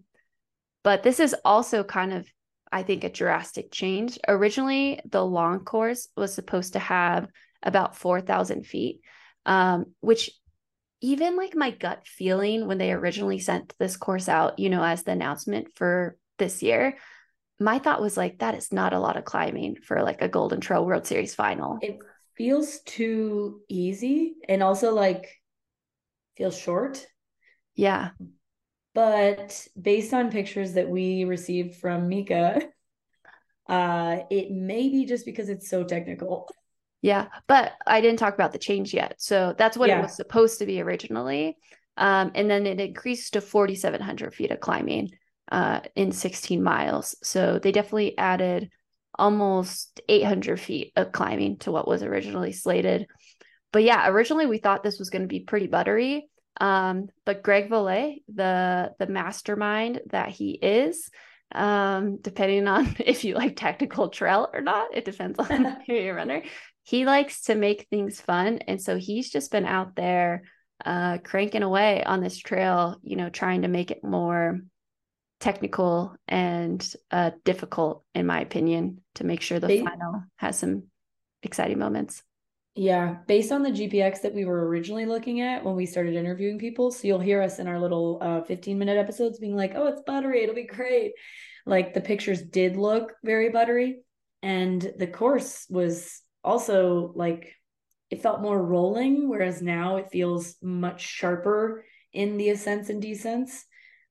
but 0.84 1.04
this 1.04 1.20
is 1.20 1.36
also 1.44 1.84
kind 1.84 2.14
of 2.14 2.26
I 2.72 2.84
think, 2.84 3.04
a 3.04 3.10
drastic 3.10 3.72
change. 3.72 4.18
Originally, 4.28 5.00
the 5.06 5.24
long 5.24 5.64
course 5.64 6.08
was 6.16 6.34
supposed 6.34 6.74
to 6.74 6.80
have 6.80 7.28
about 7.64 7.96
4,000 7.96 8.66
feet, 8.66 9.02
um, 9.46 9.88
which 10.00 10.32
even 11.02 11.36
like 11.36 11.56
my 11.56 11.72
gut 11.72 12.08
feeling 12.08 12.68
when 12.68 12.78
they 12.78 12.92
originally 12.92 13.40
sent 13.40 13.74
this 13.80 13.98
course 13.98 14.28
out, 14.28 14.60
you 14.60 14.70
know, 14.70 14.84
as 14.84 15.04
the 15.04 15.12
announcement 15.12 15.68
for 15.76 16.18
this 16.38 16.64
year. 16.64 16.98
My 17.60 17.80
thought 17.80 18.02
was 18.02 18.18
like, 18.18 18.40
that 18.40 18.56
is 18.56 18.72
not 18.72 18.94
a 18.94 19.00
lot 19.00 19.18
of 19.18 19.26
climbing 19.26 19.76
for 19.76 20.04
like 20.04 20.22
a 20.22 20.28
Golden 20.28 20.62
Trail 20.62 20.86
World 20.86 21.08
Series 21.08 21.34
final. 21.34 21.80
It 21.82 22.00
feels 22.36 22.80
too 22.82 23.62
easy 23.68 24.36
and 24.48 24.62
also 24.62 24.94
like 24.94 25.28
feels 26.36 26.58
short. 26.58 27.06
Yeah. 27.76 28.10
But 28.98 29.68
based 29.80 30.12
on 30.12 30.32
pictures 30.32 30.74
that 30.74 30.90
we 30.90 31.24
received 31.24 31.76
from 31.76 32.10
Mika, 32.10 32.60
uh, 33.70 34.18
it 34.32 34.50
may 34.50 34.90
be 34.90 35.06
just 35.06 35.24
because 35.24 35.50
it's 35.50 35.70
so 35.70 35.84
technical. 35.84 36.50
Yeah, 37.04 37.28
but 37.46 37.74
I 37.86 38.02
didn't 38.02 38.18
talk 38.18 38.34
about 38.34 38.54
the 38.54 38.58
change 38.58 38.96
yet. 38.96 39.14
So 39.20 39.54
that's 39.56 39.78
what 39.78 39.90
yeah. 39.90 40.00
it 40.00 40.02
was 40.02 40.16
supposed 40.16 40.58
to 40.58 40.66
be 40.66 40.82
originally. 40.82 41.58
Um, 41.96 42.32
and 42.34 42.50
then 42.50 42.66
it 42.66 42.80
increased 42.80 43.34
to 43.34 43.42
4,700 43.42 44.34
feet 44.34 44.50
of 44.50 44.62
climbing 44.62 45.12
uh, 45.52 45.82
in 45.96 46.12
16 46.12 46.64
miles. 46.64 47.16
So 47.22 47.60
they 47.60 47.72
definitely 47.72 48.18
added 48.18 48.72
almost 49.14 50.02
800 50.10 50.60
feet 50.60 50.92
of 50.96 51.12
climbing 51.12 51.58
to 51.58 51.72
what 51.72 51.88
was 51.88 52.02
originally 52.02 52.52
slated. 52.52 53.06
But 53.72 53.84
yeah, 53.84 54.10
originally 54.10 54.48
we 54.48 54.58
thought 54.58 54.82
this 54.82 54.98
was 54.98 55.12
going 55.12 55.22
to 55.22 55.28
be 55.28 55.42
pretty 55.42 55.68
buttery. 55.68 56.32
Um, 56.60 57.10
but 57.26 57.44
Greg 57.44 57.70
Vollet, 57.70 58.24
the 58.34 58.94
the 59.00 59.08
mastermind 59.08 60.02
that 60.08 60.30
he 60.30 60.52
is, 60.52 61.10
um, 61.54 62.18
depending 62.18 62.68
on 62.68 62.96
if 63.00 63.24
you 63.24 63.36
like 63.36 63.56
technical 63.56 64.10
trail 64.10 64.50
or 64.54 64.62
not, 64.62 64.96
it 64.96 65.06
depends 65.06 65.40
on 65.40 65.78
who 65.88 65.94
you're 65.94 66.16
runner. 66.16 66.44
He 66.84 67.06
likes 67.06 67.42
to 67.44 67.56
make 67.56 67.88
things 67.90 68.22
fun, 68.22 68.60
and 68.68 68.82
so 68.82 68.98
he's 68.98 69.30
just 69.30 69.52
been 69.52 69.66
out 69.66 69.96
there 69.96 70.44
uh, 70.86 71.18
cranking 71.24 71.64
away 71.64 72.04
on 72.04 72.22
this 72.22 72.38
trail, 72.38 72.98
you 73.04 73.16
know, 73.16 73.30
trying 73.30 73.64
to 73.64 73.68
make 73.68 73.92
it 73.92 74.04
more 74.04 74.62
technical 75.40 76.16
and 76.28 76.94
uh, 77.12 77.32
difficult, 77.44 78.04
in 78.16 78.26
my 78.26 78.42
opinion, 78.42 79.02
to 79.16 79.24
make 79.24 79.42
sure 79.42 79.60
the 79.60 79.84
final 79.84 80.24
has 80.38 80.58
some 80.58 80.84
exciting 81.44 81.80
moments. 81.80 82.24
Yeah, 82.78 83.16
based 83.26 83.52
on 83.52 83.64
the 83.64 83.72
GPX 83.72 84.22
that 84.22 84.36
we 84.36 84.46
were 84.46 84.68
originally 84.68 85.08
looking 85.08 85.42
at 85.42 85.66
when 85.66 85.76
we 85.76 85.88
started 85.88 86.14
interviewing 86.14 86.60
people. 86.60 86.92
So 86.92 87.08
you'll 87.08 87.20
hear 87.20 87.42
us 87.42 87.58
in 87.58 87.68
our 87.68 87.80
little 87.80 88.20
uh, 88.22 88.42
15 88.44 88.78
minute 88.78 88.98
episodes 88.98 89.40
being 89.40 89.56
like, 89.56 89.72
oh, 89.74 89.88
it's 89.88 90.04
buttery. 90.06 90.44
It'll 90.44 90.54
be 90.54 90.68
great. 90.68 91.14
Like 91.66 91.96
the 91.96 92.02
pictures 92.02 92.40
did 92.40 92.78
look 92.78 93.14
very 93.24 93.50
buttery. 93.50 94.02
And 94.44 94.94
the 94.96 95.08
course 95.08 95.66
was 95.72 96.22
also 96.44 97.14
like, 97.16 97.52
it 98.12 98.22
felt 98.22 98.44
more 98.44 98.64
rolling, 98.64 99.28
whereas 99.28 99.60
now 99.60 99.96
it 99.98 100.12
feels 100.12 100.56
much 100.62 101.02
sharper 101.02 101.84
in 102.14 102.38
the 102.38 102.52
ascents 102.52 102.90
and 102.90 103.02
descents. 103.02 103.66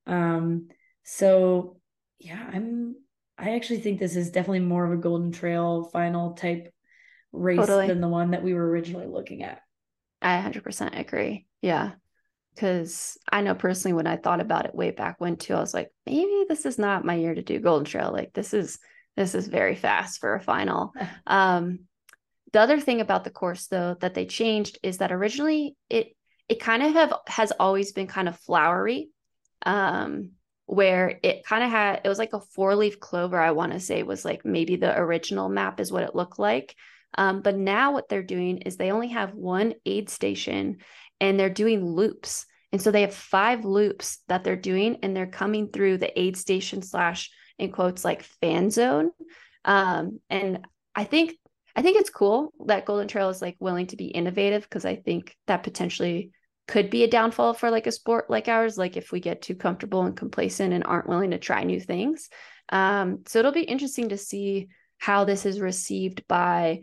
Um, 0.07 0.67
so 1.05 1.77
yeah, 2.19 2.49
I'm, 2.51 2.95
I 3.37 3.55
actually 3.55 3.79
think 3.79 4.01
this 4.01 4.17
is 4.17 4.29
definitely 4.29 4.59
more 4.59 4.83
of 4.83 4.91
a 4.91 5.01
golden 5.01 5.31
trail 5.31 5.89
final 5.93 6.33
type 6.33 6.73
race 7.31 7.59
totally. 7.59 7.87
than 7.87 8.01
the 8.01 8.07
one 8.07 8.31
that 8.31 8.43
we 8.43 8.53
were 8.53 8.67
originally 8.69 9.07
looking 9.07 9.43
at. 9.43 9.61
I 10.21 10.37
100% 10.41 10.99
agree. 10.99 11.45
Yeah. 11.61 11.91
Cause 12.57 13.17
I 13.31 13.41
know 13.41 13.53
personally 13.53 13.93
when 13.93 14.07
I 14.07 14.17
thought 14.17 14.41
about 14.41 14.65
it 14.65 14.73
way 14.73 14.89
back 14.91 15.19
when 15.19 15.37
too, 15.37 15.53
I 15.53 15.59
was 15.59 15.73
like, 15.73 15.89
maybe 16.05 16.45
this 16.49 16.65
is 16.65 16.79
not 16.79 17.05
my 17.05 17.15
year 17.15 17.35
to 17.35 17.43
do 17.43 17.59
Golden 17.59 17.85
Trail. 17.85 18.11
Like 18.11 18.33
this 18.33 18.53
is, 18.53 18.79
this 19.15 19.35
is 19.35 19.47
very 19.47 19.75
fast 19.75 20.19
for 20.19 20.33
a 20.33 20.41
final. 20.41 20.93
um, 21.27 21.79
the 22.53 22.59
other 22.59 22.79
thing 22.79 23.01
about 23.01 23.23
the 23.23 23.29
course 23.29 23.67
though 23.67 23.95
that 23.99 24.13
they 24.13 24.25
changed 24.25 24.79
is 24.83 24.97
that 24.97 25.11
originally 25.11 25.75
it 25.89 26.15
it 26.49 26.59
kind 26.59 26.83
of 26.83 26.93
have 26.93 27.13
has 27.27 27.51
always 27.59 27.91
been 27.91 28.07
kind 28.07 28.27
of 28.27 28.39
flowery 28.39 29.09
um 29.65 30.31
where 30.65 31.19
it 31.23 31.45
kind 31.45 31.63
of 31.63 31.69
had 31.69 32.01
it 32.03 32.09
was 32.09 32.19
like 32.19 32.33
a 32.33 32.39
four 32.39 32.75
leaf 32.75 32.99
clover 32.99 33.39
i 33.39 33.51
want 33.51 33.73
to 33.73 33.79
say 33.79 34.03
was 34.03 34.25
like 34.25 34.45
maybe 34.45 34.75
the 34.75 34.97
original 34.97 35.49
map 35.49 35.79
is 35.79 35.91
what 35.91 36.03
it 36.03 36.15
looked 36.15 36.39
like 36.39 36.75
um, 37.15 37.41
but 37.41 37.55
now 37.55 37.93
what 37.93 38.09
they're 38.09 38.23
doing 38.23 38.59
is 38.59 38.77
they 38.77 38.91
only 38.91 39.09
have 39.09 39.33
one 39.33 39.73
aid 39.85 40.09
station 40.09 40.77
and 41.19 41.39
they're 41.39 41.49
doing 41.49 41.85
loops. 41.85 42.45
And 42.71 42.81
so 42.81 42.91
they 42.91 43.01
have 43.01 43.13
five 43.13 43.65
loops 43.65 44.19
that 44.27 44.43
they're 44.43 44.55
doing 44.55 44.97
and 45.01 45.15
they're 45.15 45.25
coming 45.25 45.69
through 45.69 45.97
the 45.97 46.19
aid 46.19 46.37
station 46.37 46.81
slash 46.81 47.31
in 47.57 47.71
quotes 47.71 48.05
like 48.05 48.23
fan 48.41 48.69
zone. 48.69 49.11
Um, 49.65 50.19
and 50.29 50.65
I 50.95 51.05
think 51.05 51.35
I 51.75 51.83
think 51.83 51.97
it's 51.97 52.09
cool 52.09 52.53
that 52.65 52.85
Golden 52.85 53.07
Trail 53.07 53.29
is 53.29 53.41
like 53.41 53.55
willing 53.59 53.85
to 53.87 53.95
be 53.95 54.07
innovative 54.07 54.63
because 54.63 54.83
I 54.83 54.95
think 54.95 55.35
that 55.45 55.61
potentially 55.61 56.31
could 56.67 56.89
be 56.89 57.03
a 57.03 57.09
downfall 57.09 57.53
for 57.53 57.69
like 57.69 57.87
a 57.87 57.91
sport 57.91 58.29
like 58.29 58.47
ours, 58.47 58.77
like 58.77 58.97
if 58.97 59.11
we 59.11 59.19
get 59.19 59.41
too 59.41 59.55
comfortable 59.55 60.01
and 60.01 60.17
complacent 60.17 60.73
and 60.73 60.83
aren't 60.83 61.07
willing 61.07 61.31
to 61.31 61.37
try 61.37 61.63
new 61.63 61.79
things. 61.79 62.29
Um, 62.69 63.19
so 63.27 63.39
it'll 63.39 63.51
be 63.51 63.61
interesting 63.61 64.09
to 64.09 64.17
see 64.17 64.67
how 64.97 65.23
this 65.23 65.45
is 65.45 65.59
received 65.59 66.27
by 66.27 66.81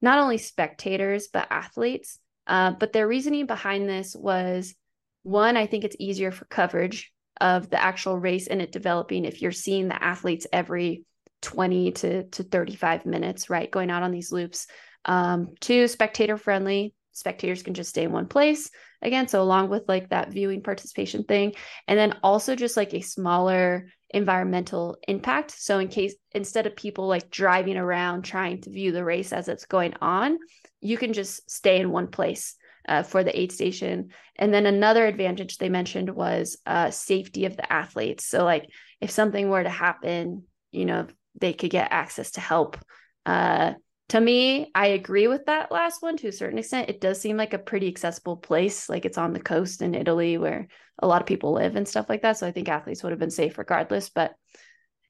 not 0.00 0.18
only 0.18 0.38
spectators, 0.38 1.28
but 1.32 1.48
athletes. 1.50 2.18
Uh, 2.46 2.72
but 2.72 2.92
their 2.92 3.08
reasoning 3.08 3.46
behind 3.46 3.88
this 3.88 4.14
was 4.14 4.74
one, 5.22 5.56
I 5.56 5.66
think 5.66 5.84
it's 5.84 5.96
easier 5.98 6.30
for 6.30 6.44
coverage 6.44 7.12
of 7.40 7.68
the 7.68 7.82
actual 7.82 8.18
race 8.18 8.46
and 8.46 8.62
it 8.62 8.72
developing 8.72 9.24
if 9.24 9.42
you're 9.42 9.52
seeing 9.52 9.88
the 9.88 10.02
athletes 10.02 10.46
every 10.52 11.04
20 11.42 11.92
to, 11.92 12.22
to 12.24 12.42
35 12.42 13.06
minutes, 13.06 13.50
right? 13.50 13.70
Going 13.70 13.90
out 13.90 14.02
on 14.02 14.10
these 14.10 14.32
loops. 14.32 14.66
Um, 15.04 15.54
two, 15.60 15.88
spectator 15.88 16.36
friendly. 16.36 16.94
Spectators 17.12 17.62
can 17.62 17.74
just 17.74 17.90
stay 17.90 18.04
in 18.04 18.12
one 18.12 18.26
place 18.26 18.70
again. 19.00 19.28
So, 19.28 19.42
along 19.42 19.70
with 19.70 19.84
like 19.88 20.10
that 20.10 20.30
viewing 20.30 20.62
participation 20.62 21.24
thing, 21.24 21.54
and 21.88 21.98
then 21.98 22.18
also 22.22 22.54
just 22.54 22.76
like 22.76 22.92
a 22.92 23.00
smaller 23.00 23.88
environmental 24.10 24.96
impact. 25.08 25.50
So, 25.50 25.78
in 25.78 25.88
case 25.88 26.14
instead 26.32 26.66
of 26.66 26.76
people 26.76 27.06
like 27.06 27.30
driving 27.30 27.76
around 27.76 28.22
trying 28.22 28.60
to 28.62 28.70
view 28.70 28.92
the 28.92 29.04
race 29.04 29.32
as 29.32 29.48
it's 29.48 29.66
going 29.66 29.94
on, 30.00 30.38
you 30.80 30.96
can 30.96 31.12
just 31.12 31.50
stay 31.50 31.80
in 31.80 31.90
one 31.90 32.08
place 32.08 32.54
uh, 32.88 33.02
for 33.02 33.24
the 33.24 33.38
aid 33.38 33.52
station. 33.52 34.10
And 34.36 34.52
then 34.52 34.66
another 34.66 35.06
advantage 35.06 35.58
they 35.58 35.68
mentioned 35.68 36.10
was 36.10 36.58
uh, 36.66 36.90
safety 36.90 37.46
of 37.46 37.56
the 37.56 37.70
athletes. 37.72 38.26
So, 38.26 38.44
like 38.44 38.66
if 39.00 39.10
something 39.10 39.48
were 39.48 39.62
to 39.62 39.70
happen, 39.70 40.44
you 40.70 40.84
know, 40.84 41.06
they 41.40 41.52
could 41.52 41.70
get 41.70 41.92
access 41.92 42.32
to 42.32 42.40
help. 42.40 42.78
Uh, 43.24 43.74
to 44.08 44.20
me, 44.20 44.70
I 44.74 44.88
agree 44.88 45.26
with 45.26 45.46
that 45.46 45.72
last 45.72 46.00
one 46.00 46.16
to 46.18 46.28
a 46.28 46.32
certain 46.32 46.58
extent. 46.58 46.88
It 46.88 47.00
does 47.00 47.20
seem 47.20 47.36
like 47.36 47.54
a 47.54 47.58
pretty 47.58 47.88
accessible 47.88 48.36
place. 48.36 48.88
Like 48.88 49.04
it's 49.04 49.18
on 49.18 49.32
the 49.32 49.40
coast 49.40 49.82
in 49.82 49.94
Italy 49.94 50.38
where 50.38 50.68
a 51.00 51.06
lot 51.08 51.20
of 51.20 51.26
people 51.26 51.52
live 51.52 51.74
and 51.74 51.88
stuff 51.88 52.08
like 52.08 52.22
that. 52.22 52.38
So 52.38 52.46
I 52.46 52.52
think 52.52 52.68
athletes 52.68 53.02
would 53.02 53.10
have 53.10 53.18
been 53.18 53.30
safe 53.30 53.58
regardless. 53.58 54.08
But 54.08 54.34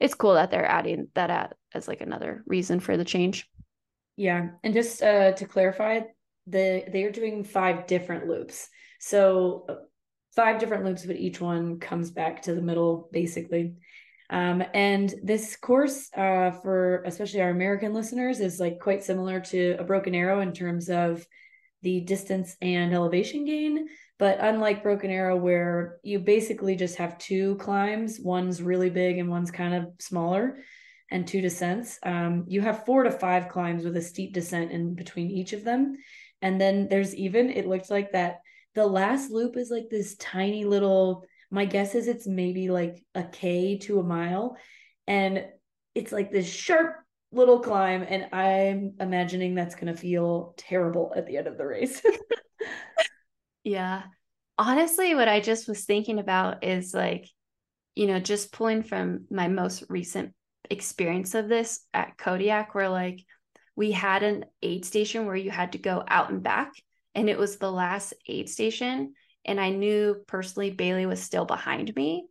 it's 0.00 0.14
cool 0.14 0.34
that 0.34 0.50
they're 0.50 0.68
adding 0.68 1.08
that 1.14 1.30
at 1.30 1.56
as 1.74 1.88
like 1.88 2.00
another 2.00 2.42
reason 2.46 2.80
for 2.80 2.96
the 2.96 3.04
change. 3.04 3.48
Yeah. 4.16 4.48
And 4.64 4.72
just 4.72 5.02
uh, 5.02 5.32
to 5.32 5.46
clarify, 5.46 6.00
the 6.46 6.84
they 6.90 7.04
are 7.04 7.12
doing 7.12 7.44
five 7.44 7.86
different 7.86 8.26
loops. 8.26 8.68
So 8.98 9.66
uh, 9.68 9.74
five 10.34 10.58
different 10.58 10.84
loops, 10.84 11.04
but 11.04 11.16
each 11.16 11.40
one 11.40 11.80
comes 11.80 12.10
back 12.10 12.42
to 12.42 12.54
the 12.54 12.62
middle 12.62 13.10
basically. 13.12 13.74
Um, 14.28 14.62
and 14.74 15.14
this 15.22 15.56
course, 15.56 16.10
uh, 16.16 16.50
for 16.62 17.02
especially 17.04 17.40
our 17.40 17.50
American 17.50 17.94
listeners, 17.94 18.40
is 18.40 18.58
like 18.58 18.80
quite 18.80 19.04
similar 19.04 19.40
to 19.40 19.76
a 19.78 19.84
Broken 19.84 20.14
Arrow 20.14 20.40
in 20.40 20.52
terms 20.52 20.88
of 20.90 21.24
the 21.82 22.00
distance 22.00 22.56
and 22.60 22.92
elevation 22.92 23.44
gain. 23.44 23.88
But 24.18 24.38
unlike 24.40 24.82
Broken 24.82 25.10
Arrow, 25.10 25.36
where 25.36 25.98
you 26.02 26.18
basically 26.18 26.74
just 26.74 26.96
have 26.96 27.18
two 27.18 27.56
climbs, 27.56 28.18
one's 28.18 28.62
really 28.62 28.90
big 28.90 29.18
and 29.18 29.28
one's 29.28 29.50
kind 29.50 29.74
of 29.74 29.88
smaller, 30.00 30.58
and 31.10 31.26
two 31.26 31.40
descents, 31.40 31.98
um, 32.02 32.44
you 32.48 32.60
have 32.62 32.84
four 32.84 33.04
to 33.04 33.12
five 33.12 33.48
climbs 33.48 33.84
with 33.84 33.96
a 33.96 34.02
steep 34.02 34.32
descent 34.32 34.72
in 34.72 34.94
between 34.94 35.30
each 35.30 35.52
of 35.52 35.62
them. 35.62 35.96
And 36.42 36.60
then 36.60 36.88
there's 36.88 37.14
even, 37.14 37.50
it 37.50 37.68
looks 37.68 37.90
like 37.90 38.12
that 38.12 38.40
the 38.74 38.86
last 38.86 39.30
loop 39.30 39.56
is 39.56 39.70
like 39.70 39.88
this 39.88 40.16
tiny 40.16 40.64
little 40.64 41.24
my 41.56 41.64
guess 41.64 41.94
is 41.94 42.06
it's 42.06 42.26
maybe 42.26 42.68
like 42.68 43.02
a 43.14 43.24
K 43.24 43.78
to 43.78 43.98
a 43.98 44.04
mile. 44.04 44.58
And 45.06 45.46
it's 45.94 46.12
like 46.12 46.30
this 46.30 46.46
sharp 46.46 46.96
little 47.32 47.60
climb. 47.60 48.04
And 48.06 48.28
I'm 48.30 48.92
imagining 49.00 49.54
that's 49.54 49.74
going 49.74 49.92
to 49.92 49.98
feel 49.98 50.52
terrible 50.58 51.14
at 51.16 51.26
the 51.26 51.38
end 51.38 51.46
of 51.46 51.56
the 51.56 51.66
race. 51.66 52.02
yeah. 53.64 54.02
Honestly, 54.58 55.14
what 55.14 55.28
I 55.28 55.40
just 55.40 55.66
was 55.66 55.86
thinking 55.86 56.18
about 56.18 56.62
is 56.62 56.92
like, 56.92 57.26
you 57.94 58.06
know, 58.06 58.20
just 58.20 58.52
pulling 58.52 58.82
from 58.82 59.24
my 59.30 59.48
most 59.48 59.84
recent 59.88 60.34
experience 60.68 61.34
of 61.34 61.48
this 61.48 61.80
at 61.94 62.18
Kodiak, 62.18 62.74
where 62.74 62.90
like 62.90 63.24
we 63.76 63.92
had 63.92 64.22
an 64.22 64.44
aid 64.60 64.84
station 64.84 65.24
where 65.24 65.36
you 65.36 65.50
had 65.50 65.72
to 65.72 65.78
go 65.78 66.04
out 66.06 66.28
and 66.28 66.42
back, 66.42 66.72
and 67.14 67.30
it 67.30 67.38
was 67.38 67.56
the 67.56 67.72
last 67.72 68.12
aid 68.28 68.50
station 68.50 69.14
and 69.46 69.60
I 69.60 69.70
knew 69.70 70.16
personally 70.26 70.70
Bailey 70.70 71.06
was 71.06 71.22
still 71.22 71.44
behind 71.44 71.94
me, 71.94 72.26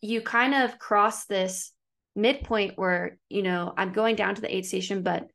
you 0.00 0.20
kind 0.20 0.54
of 0.54 0.78
cross 0.78 1.26
this 1.26 1.72
midpoint 2.16 2.72
where, 2.76 3.18
you 3.28 3.42
know, 3.42 3.72
I'm 3.76 3.92
going 3.92 4.16
down 4.16 4.34
to 4.34 4.40
the 4.40 4.54
aid 4.54 4.66
station, 4.66 5.02
but 5.02 5.26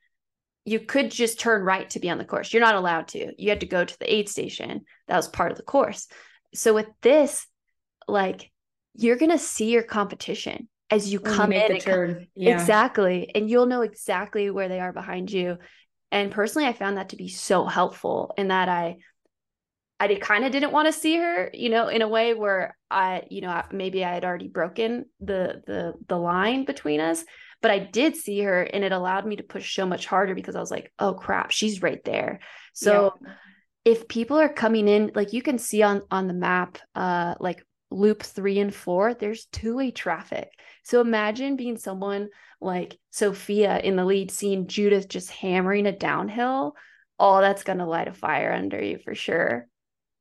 you 0.66 0.80
could 0.80 1.12
just 1.12 1.40
turn 1.40 1.64
right 1.64 1.90
to 1.92 2.00
be 2.00 2.10
on 2.10 2.18
the 2.18 2.26
course. 2.26 2.54
You're 2.54 2.62
not 2.62 2.76
allowed 2.76 3.10
to. 3.10 3.34
You 3.38 3.50
had 3.50 3.62
to 3.62 3.66
go 3.66 3.84
to 3.84 4.00
the 4.00 4.14
aid 4.14 4.30
station. 4.30 4.82
That 5.08 5.18
was 5.18 5.28
part 5.28 5.52
of 5.52 5.58
the 5.58 5.64
course. 5.64 6.08
So 6.54 6.74
with 6.74 6.88
this, 7.02 7.46
like 8.08 8.52
you're 8.96 9.18
going 9.18 9.32
to 9.32 9.38
see 9.38 9.72
your 9.72 9.84
competition. 9.84 10.70
as 10.90 11.12
you 11.12 11.20
come 11.20 11.52
you 11.52 11.60
in 11.60 11.74
the 11.74 11.80
turn. 11.80 12.28
Yeah. 12.36 12.54
exactly 12.54 13.32
and 13.34 13.50
you'll 13.50 13.66
know 13.66 13.82
exactly 13.82 14.50
where 14.50 14.70
they 14.70 14.80
are 14.80 14.94
behind 14.94 15.32
you 15.32 15.58
and 16.12 16.32
personally 16.32 16.68
i 16.68 16.74
found 16.74 16.98
that 16.98 17.10
to 17.10 17.16
be 17.16 17.28
so 17.30 17.66
helpful 17.66 18.34
in 18.38 18.50
that 18.50 18.70
i 18.70 18.98
i 20.04 20.08
did, 20.08 20.22
kind 20.22 20.46
of 20.46 20.52
didn't 20.52 20.72
want 20.72 20.88
to 20.88 20.94
see 20.94 21.18
her 21.18 21.50
you 21.54 21.70
know 21.70 21.88
in 21.88 22.02
a 22.02 22.08
way 22.08 22.34
where 22.34 22.78
i 22.92 23.24
you 23.30 23.42
know 23.42 23.62
maybe 23.72 24.04
i 24.04 24.14
had 24.14 24.26
already 24.26 24.48
broken 24.48 25.06
the 25.20 25.62
the 25.66 25.94
the 26.08 26.18
line 26.18 26.66
between 26.66 27.00
us 27.00 27.24
but 27.62 27.72
i 27.72 27.80
did 27.80 28.16
see 28.16 28.42
her 28.42 28.62
and 28.64 28.84
it 28.84 28.92
allowed 28.92 29.26
me 29.26 29.36
to 29.38 29.44
push 29.44 29.76
so 29.76 29.86
much 29.86 30.06
harder 30.06 30.36
because 30.36 30.56
i 30.56 30.60
was 30.60 30.72
like 30.72 30.92
oh 31.00 31.14
crap 31.14 31.52
she's 31.52 31.82
right 31.82 32.04
there. 32.04 32.40
So 32.74 33.14
if 33.86 34.08
people 34.08 34.40
are 34.40 34.50
coming 34.50 34.88
in 34.88 35.12
like 35.16 35.34
you 35.34 35.42
can 35.42 35.58
see 35.58 35.84
on 35.84 36.02
on 36.10 36.28
the 36.28 36.34
map 36.34 36.78
uh 36.96 37.36
like 37.40 37.66
loop 37.92 38.24
3 38.24 38.60
and 38.60 38.74
4 38.74 39.14
there's 39.14 39.46
two-way 39.46 39.92
traffic. 39.92 40.50
So 40.84 41.00
imagine 41.02 41.56
being 41.56 41.78
someone 41.78 42.30
like 42.60 42.98
Sophia 43.12 43.80
in 43.80 43.96
the 43.96 44.06
lead 44.06 44.32
seeing 44.32 44.68
Judith 44.68 45.08
just 45.08 45.30
hammering 45.30 45.86
a 45.86 45.92
downhill. 45.92 46.76
Oh 47.20 47.42
that's 47.42 47.64
going 47.64 47.78
to 47.78 47.86
light 47.86 48.08
a 48.08 48.14
fire 48.14 48.52
under 48.52 48.84
you 48.84 48.98
for 48.98 49.14
sure 49.14 49.68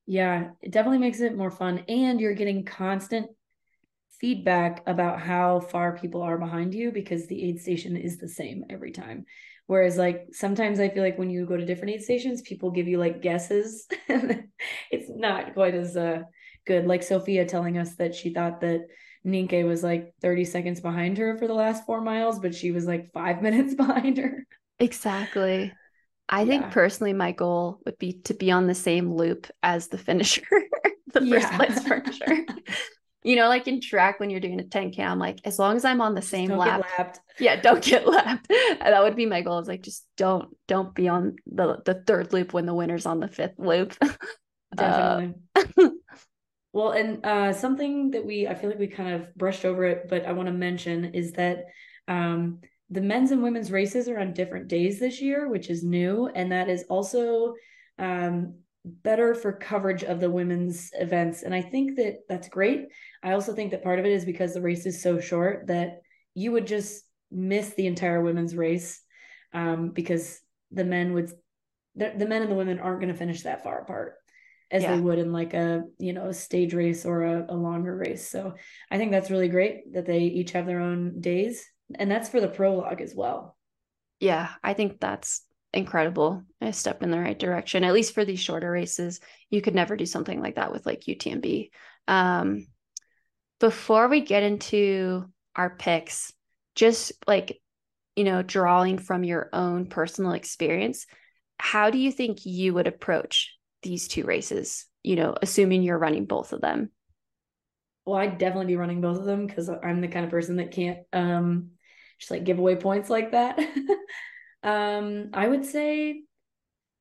Yeah, 0.07 0.51
it 0.61 0.73
definitely 0.73 0.99
makes 0.99 1.21
it 1.21 1.37
more 1.37 1.51
fun. 1.51 1.85
And 1.89 2.21
you're 2.21 2.35
getting 2.35 2.65
constant 2.65 3.29
feedback 4.21 4.83
about 4.87 5.21
how 5.21 5.61
far 5.61 5.97
people 5.97 6.23
are 6.23 6.39
behind 6.39 6.75
you 6.75 6.93
because 6.93 7.27
the 7.27 7.49
aid 7.49 7.61
station 7.61 7.97
is 7.97 8.19
the 8.19 8.29
same 8.29 8.65
every 8.71 8.93
time. 8.93 9.25
Whereas, 9.67 9.97
like, 9.97 10.29
sometimes 10.33 10.81
I 10.81 10.89
feel 10.89 11.03
like 11.03 11.19
when 11.19 11.31
you 11.31 11.47
go 11.47 11.57
to 11.57 11.65
different 11.65 11.95
aid 11.95 12.03
stations, 12.03 12.43
people 12.43 12.71
give 12.71 12.89
you 12.89 12.99
like 12.99 13.23
guesses. 13.23 13.87
it's 14.09 15.09
not 15.09 15.55
quite 15.55 15.75
as 15.75 15.97
uh, 15.97 16.23
good. 16.67 16.87
Like 16.87 17.03
Sophia 17.03 17.45
telling 17.45 17.79
us 17.79 17.95
that 17.97 18.15
she 18.15 18.33
thought 18.35 18.61
that 18.61 18.87
Nienke 19.25 19.65
was 19.67 19.83
like 19.83 20.15
30 20.21 20.45
seconds 20.45 20.81
behind 20.81 21.19
her 21.19 21.39
for 21.39 21.47
the 21.47 21.55
last 21.55 21.87
four 21.87 22.01
miles, 22.01 22.39
but 22.41 22.55
she 22.55 22.73
was 22.73 22.87
like 22.87 23.13
five 23.13 23.41
minutes 23.47 23.75
behind 23.75 24.19
her. 24.19 24.47
exactly 24.79 25.73
I 26.29 26.45
Yeah. 26.45 26.49
think 26.49 26.71
personally 26.71 27.13
my 27.13 27.33
goal 27.33 27.81
would 27.85 27.99
be 27.99 28.15
to 28.25 28.35
be 28.35 28.51
on 28.51 28.67
the 28.67 28.75
same 28.75 29.13
loop 29.13 29.47
as 29.63 29.89
the 29.89 29.99
finisher 29.99 30.43
the 31.13 31.21
first 31.21 31.53
place 31.53 31.81
finisher 31.81 32.45
you 33.23 33.37
know 33.37 33.49
like 33.49 33.69
in 33.69 33.81
track 33.81 34.19
when 34.19 34.31
you're 34.31 34.41
doing 34.41 34.61
a 34.61 34.65
10k 34.65 35.03
i'm 35.03 35.19
like 35.19 35.39
as 35.45 35.59
long 35.59 35.77
as 35.77 35.85
i'm 35.85 36.01
on 36.01 36.15
the 36.15 36.21
Just 36.21 36.31
same 36.31 36.49
don't 36.49 36.59
lap 36.59 36.81
get 36.81 36.99
lapped. 36.99 37.21
yeah 37.39 37.57
don't 37.61 37.83
get 37.85 38.07
lapped 38.09 38.49
that 38.81 39.03
would 39.03 39.15
be 39.17 39.27
my 39.27 39.43
goal 39.43 39.59
is 39.59 39.69
like 39.69 39.83
just 39.83 40.07
don't 40.17 40.57
don't 40.69 40.95
be 40.95 41.09
on 41.09 41.37
the 41.47 41.83
the 41.85 41.95
third 42.07 42.33
loop 42.33 42.53
when 42.55 42.67
the 42.67 42.75
winner's 42.75 43.07
on 43.07 43.21
the 43.21 43.29
fifth 43.29 43.59
loop 43.59 43.95
Definitely. 44.75 45.35
Well, 46.73 46.93
and 46.93 47.25
uh, 47.25 47.53
something 47.53 48.13
that 48.13 48.25
we, 48.25 48.47
I 48.49 48.55
feel 48.55 48.71
like 48.71 48.79
we 48.79 48.87
kind 48.87 49.15
of 49.15 49.35
brushed 49.35 49.65
over 49.65 49.85
it, 49.85 50.09
but 50.09 50.25
I 50.25 50.33
want 50.33 50.47
to 50.47 50.53
mention 50.55 51.15
is 51.15 51.33
that 51.33 51.67
um, 52.09 52.61
the 52.93 53.01
men's 53.01 53.31
and 53.31 53.43
women's 53.43 53.73
races 53.73 54.07
are 54.07 54.19
on 54.19 54.35
different 54.35 54.69
days 54.69 55.01
this 55.01 55.21
year, 55.23 55.49
which 55.49 55.71
is 55.71 55.83
new. 55.83 56.29
And 56.35 56.53
that 56.53 56.69
is 56.69 56.85
also 56.91 57.55
um, 57.99 58.57
better 58.85 59.35
for 59.35 59.53
coverage 59.53 60.05
of 60.05 60.21
the 60.21 60.31
women's 60.31 60.91
events. 60.93 61.43
And 61.43 61.55
I 61.55 61.63
think 61.63 61.97
that 61.97 62.19
that's 62.29 62.49
great. 62.51 62.89
I 63.23 63.33
also 63.33 63.55
think 63.55 63.71
that 63.71 63.83
part 63.83 63.99
of 63.99 64.05
it 64.05 64.13
is 64.13 64.27
because 64.27 64.53
the 64.53 64.61
race 64.61 64.85
is 64.85 65.03
so 65.03 65.19
short 65.21 65.69
that 65.69 66.03
you 66.35 66.53
would 66.53 66.67
just 66.67 67.03
miss 67.31 67.71
the 67.71 67.87
entire 67.87 68.23
women's 68.23 68.55
race 68.55 69.01
um, 69.55 69.89
because 69.91 70.39
the 70.71 70.85
men 70.85 71.15
would, 71.15 71.33
the, 71.97 72.13
the 72.15 72.27
men 72.27 72.43
and 72.43 72.51
the 72.51 72.57
women 72.57 72.79
aren't 72.79 73.01
going 73.01 73.13
to 73.13 73.19
finish 73.19 73.43
that 73.43 73.65
far 73.65 73.81
apart 73.81 74.17
as 74.71 74.83
Yeah. 74.83 74.95
they 74.97 75.01
would 75.01 75.19
in 75.19 75.33
like 75.33 75.55
a 75.55 75.85
you 75.99 76.15
know 76.15 76.29
a 76.29 76.35
stage 76.35 76.73
race 76.73 77.05
or 77.05 77.23
a, 77.25 77.47
a 77.51 77.55
longer 77.55 77.95
race 77.95 78.27
so 78.27 78.55
i 78.91 78.97
think 78.97 79.11
that's 79.13 79.31
really 79.31 79.49
great 79.49 79.93
that 79.93 80.07
they 80.07 80.21
each 80.21 80.53
have 80.53 80.65
their 80.65 80.81
own 80.81 81.21
days 81.21 81.63
and 81.99 82.11
that's 82.11 82.29
for 82.29 82.41
the 82.41 82.49
prologue 82.49 83.01
as 83.01 83.15
well. 83.15 83.57
Yeah 84.21 84.51
i 84.63 84.73
think 84.73 85.01
that's 85.01 85.43
incredible 85.75 86.43
a 86.61 86.73
step 86.73 87.03
in 87.03 87.11
the 87.11 87.19
right 87.19 87.39
direction 87.39 87.83
at 87.83 87.95
least 87.95 88.15
for 88.15 88.25
these 88.25 88.41
shorter 88.41 88.71
races. 88.71 89.21
You 89.51 89.63
could 89.63 89.75
never 89.75 89.97
do 89.97 90.07
something 90.07 90.41
like 90.41 90.57
that 90.57 90.71
with 90.73 90.87
like 90.87 91.01
utmb 91.09 91.71
um 92.09 92.67
before 93.59 94.09
we 94.09 94.21
get 94.21 94.43
into 94.43 95.25
our 95.57 95.71
picks 95.71 96.33
just 96.75 97.13
like 97.27 97.61
you 98.17 98.25
know 98.25 98.43
drawing 98.43 98.99
from 98.99 99.25
your 99.25 99.49
own 99.53 99.87
personal 99.87 100.33
experience 100.33 101.07
how 101.59 101.91
do 101.91 101.99
you 101.99 102.13
think 102.13 102.45
you 102.45 102.75
would 102.75 102.87
approach 102.87 103.57
these 103.83 104.09
two 104.09 104.25
races 104.25 104.87
you 105.03 105.17
know 105.17 105.35
assuming 105.41 105.83
you're 105.83 105.99
running 105.99 106.27
both 106.27 106.53
of 106.53 106.61
them? 106.61 106.91
Well 108.05 108.17
i'd 108.17 108.39
definitely 108.39 108.67
be 108.67 108.77
running 108.77 109.01
both 109.01 109.19
of 109.19 109.25
them 109.25 109.47
because 109.47 109.69
i'm 109.69 110.01
the 110.01 110.09
kind 110.09 110.25
of 110.25 110.31
person 110.31 110.57
that 110.57 110.73
can't 110.73 110.99
um 111.13 111.71
just 112.23 112.31
like 112.31 112.45
give 112.45 112.59
away 112.59 112.77
points 112.77 113.11
like 113.11 113.33
that 113.33 113.59
um 114.63 115.29
i 115.35 115.47
would 115.47 115.65
say 115.65 116.23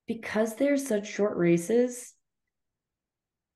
because 0.08 0.56
they're 0.56 0.78
such 0.78 1.08
short 1.08 1.38
races 1.38 2.14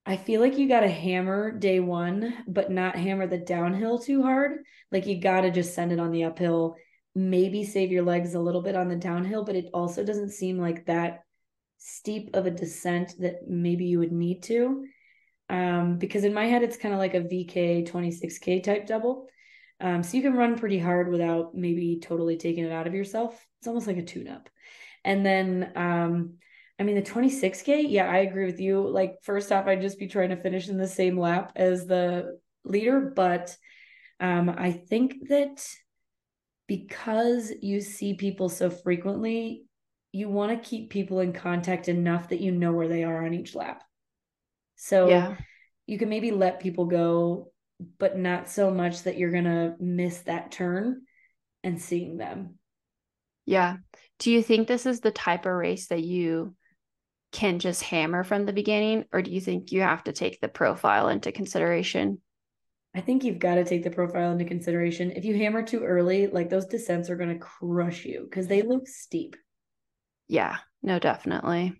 I 0.05 0.18
feel 0.18 0.39
like 0.39 0.57
you 0.57 0.68
got 0.68 0.82
to 0.82 0.88
hammer 0.88 1.51
day 1.51 1.80
one, 1.80 2.36
but 2.47 2.70
not 2.70 2.95
hammer 2.95 3.26
the 3.26 3.39
downhill 3.39 3.97
too 3.97 4.22
hard. 4.22 4.59
Like 4.91 5.07
you 5.07 5.20
got 5.20 5.41
to 5.41 5.49
just 5.49 5.74
send 5.74 5.91
it 5.91 5.99
on 5.99 6.11
the 6.11 6.26
uphill, 6.26 6.76
maybe 7.16 7.63
save 7.63 7.91
your 7.91 8.03
legs 8.03 8.36
a 8.36 8.39
little 8.39 8.61
bit 8.61 8.76
on 8.76 8.88
the 8.88 8.95
downhill, 8.95 9.43
but 9.43 9.55
it 9.55 9.66
also 9.74 10.03
doesn't 10.03 10.30
seem 10.30 10.59
like 10.59 10.86
that 10.86 11.24
steep 11.80 12.36
of 12.36 12.45
a 12.45 12.51
descent 12.51 13.16
that 13.20 13.47
maybe 13.47 13.86
you 13.86 13.97
would 13.97 14.11
need 14.11 14.43
to. 14.43 14.86
Um, 15.49 15.97
because 15.97 16.24
in 16.24 16.36
my 16.36 16.45
head, 16.45 16.61
it's 16.61 16.78
kind 16.78 16.93
of 16.93 16.99
like 16.99 17.16
a 17.16 17.22
VK 17.22 17.88
26K 17.88 18.63
type 18.63 18.86
double. 18.86 19.28
Um, 19.80 20.03
so 20.03 20.17
you 20.17 20.23
can 20.23 20.34
run 20.34 20.57
pretty 20.57 20.80
hard 20.80 21.09
without 21.09 21.53
maybe 21.53 21.99
totally 22.01 22.38
taking 22.38 22.63
it 22.63 22.71
out 22.71 22.88
of 22.88 22.93
yourself. 22.93 23.45
It's 23.59 23.67
almost 23.67 23.88
like 23.88 23.97
a 23.97 24.03
tune 24.03 24.28
up. 24.28 24.49
And 25.03 25.26
then, 25.26 25.71
um, 25.76 26.36
I 26.80 26.84
mean, 26.84 26.95
the 26.95 27.01
26K, 27.01 27.88
yeah, 27.88 28.09
I 28.09 28.19
agree 28.19 28.45
with 28.45 28.59
you. 28.59 28.88
Like, 28.88 29.17
first 29.23 29.51
off, 29.51 29.67
I'd 29.67 29.82
just 29.82 29.99
be 29.99 30.07
trying 30.07 30.30
to 30.30 30.41
finish 30.41 30.69
in 30.69 30.78
the 30.78 30.88
same 30.88 31.17
lap 31.17 31.53
as 31.55 31.86
the 31.86 32.39
leader. 32.63 33.13
But 33.15 33.55
um, 34.19 34.49
I 34.49 34.71
think 34.71 35.28
that 35.30 35.65
because 36.67 37.51
you 37.61 37.82
see 37.82 38.15
people 38.15 38.49
so 38.49 38.69
frequently, 38.69 39.65
you 40.11 40.30
want 40.30 40.51
to 40.51 40.69
keep 40.69 40.89
people 40.89 41.19
in 41.19 41.34
contact 41.34 41.89
enough 41.89 42.30
that 42.30 42.41
you 42.41 42.51
know 42.51 42.71
where 42.73 42.88
they 42.88 43.03
are 43.03 43.26
on 43.26 43.34
each 43.34 43.55
lap. 43.55 43.84
So 44.78 45.09
yeah 45.09 45.36
you 45.88 45.97
can 45.97 46.09
maybe 46.09 46.32
let 46.32 46.59
people 46.59 46.86
go, 46.86 47.51
but 47.99 48.17
not 48.17 48.49
so 48.49 48.71
much 48.71 49.03
that 49.03 49.17
you're 49.17 49.32
going 49.32 49.43
to 49.45 49.76
miss 49.80 50.19
that 50.21 50.51
turn 50.51 51.01
and 51.63 51.82
seeing 51.82 52.17
them. 52.17 52.55
Yeah. 53.45 53.78
Do 54.19 54.32
you 54.32 54.41
think 54.41 54.67
this 54.67 54.86
is 54.86 55.01
the 55.01 55.11
type 55.11 55.45
of 55.45 55.53
race 55.53 55.88
that 55.88 56.03
you 56.03 56.55
can 57.32 57.59
just 57.59 57.84
hammer 57.84 58.23
from 58.23 58.45
the 58.45 58.53
beginning, 58.53 59.05
or 59.11 59.21
do 59.21 59.30
you 59.30 59.41
think 59.41 59.71
you 59.71 59.82
have 59.82 60.03
to 60.05 60.13
take 60.13 60.39
the 60.39 60.47
profile 60.47 61.09
into 61.09 61.32
consideration? 61.34 62.21
I 62.95 63.01
think 63.01 63.26
you've 63.26 63.39
got 63.39 63.55
to 63.55 63.65
take 63.65 63.84
the 63.84 63.91
profile 63.91 64.32
into 64.32 64.45
consideration. 64.45 65.11
If 65.11 65.26
you 65.26 65.38
hammer 65.38 65.61
too 65.61 65.84
early, 65.84 66.28
like 66.28 66.49
those 66.49 66.65
descents 66.65 67.09
are 67.09 67.17
going 67.17 67.34
to 67.34 67.45
crush 67.45 68.05
you 68.05 68.23
because 68.23 68.47
they 68.47 68.61
look 68.61 68.88
steep. 68.88 69.36
Yeah, 70.30 70.55
no, 70.82 70.97
definitely. 70.97 71.73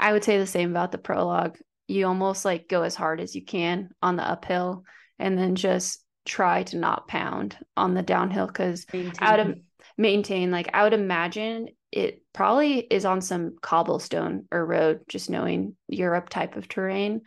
I 0.00 0.12
would 0.12 0.24
say 0.24 0.38
the 0.38 0.46
same 0.46 0.70
about 0.70 0.90
the 0.90 0.98
prologue. 0.98 1.58
You 1.86 2.06
almost 2.06 2.46
like 2.46 2.68
go 2.68 2.82
as 2.82 2.94
hard 2.94 3.20
as 3.20 3.34
you 3.34 3.44
can 3.44 3.90
on 4.00 4.16
the 4.16 4.26
uphill 4.26 4.84
and 5.18 5.36
then 5.36 5.54
just 5.54 6.04
try 6.24 6.62
to 6.64 6.76
not 6.76 7.08
pound 7.08 7.56
on 7.76 7.94
the 7.94 8.02
downhill 8.02 8.46
because 8.46 8.86
I 9.18 9.36
would 9.36 9.62
maintain, 9.96 10.50
like, 10.50 10.70
I 10.74 10.84
would 10.84 10.92
imagine 10.92 11.68
it 11.90 12.22
probably 12.32 12.78
is 12.80 13.04
on 13.04 13.20
some 13.20 13.56
cobblestone 13.62 14.46
or 14.52 14.64
road, 14.64 15.00
just 15.08 15.30
knowing 15.30 15.76
Europe 15.88 16.28
type 16.28 16.56
of 16.56 16.68
terrain. 16.68 17.22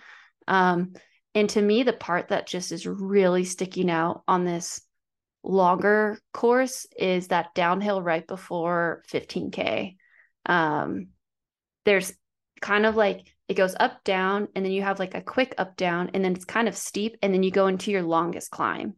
Um, 0.47 0.93
and 1.33 1.49
to 1.51 1.61
me, 1.61 1.83
the 1.83 1.93
part 1.93 2.29
that 2.29 2.47
just 2.47 2.71
is 2.71 2.85
really 2.85 3.43
sticking 3.43 3.89
out 3.89 4.23
on 4.27 4.45
this 4.45 4.81
longer 5.43 6.19
course 6.33 6.85
is 6.97 7.29
that 7.29 7.55
downhill 7.55 8.01
right 8.01 8.27
before 8.27 9.03
15K. 9.11 9.95
Um, 10.45 11.07
there's 11.85 12.13
kind 12.61 12.85
of 12.85 12.95
like 12.95 13.33
it 13.47 13.55
goes 13.55 13.75
up, 13.79 14.03
down, 14.03 14.47
and 14.55 14.63
then 14.65 14.71
you 14.71 14.81
have 14.81 14.99
like 14.99 15.15
a 15.15 15.21
quick 15.21 15.53
up, 15.57 15.75
down, 15.75 16.11
and 16.13 16.23
then 16.23 16.33
it's 16.33 16.45
kind 16.45 16.67
of 16.67 16.75
steep, 16.75 17.17
and 17.21 17.33
then 17.33 17.43
you 17.43 17.51
go 17.51 17.67
into 17.67 17.91
your 17.91 18.03
longest 18.03 18.51
climb 18.51 18.95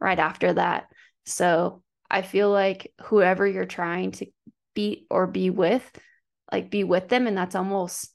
right 0.00 0.18
after 0.18 0.52
that. 0.52 0.86
So 1.24 1.82
I 2.10 2.22
feel 2.22 2.50
like 2.50 2.92
whoever 3.02 3.46
you're 3.46 3.64
trying 3.66 4.12
to 4.12 4.26
beat 4.74 5.06
or 5.10 5.26
be 5.26 5.50
with, 5.50 5.82
like 6.52 6.70
be 6.70 6.84
with 6.84 7.08
them, 7.08 7.26
and 7.26 7.36
that's 7.36 7.56
almost 7.56 8.12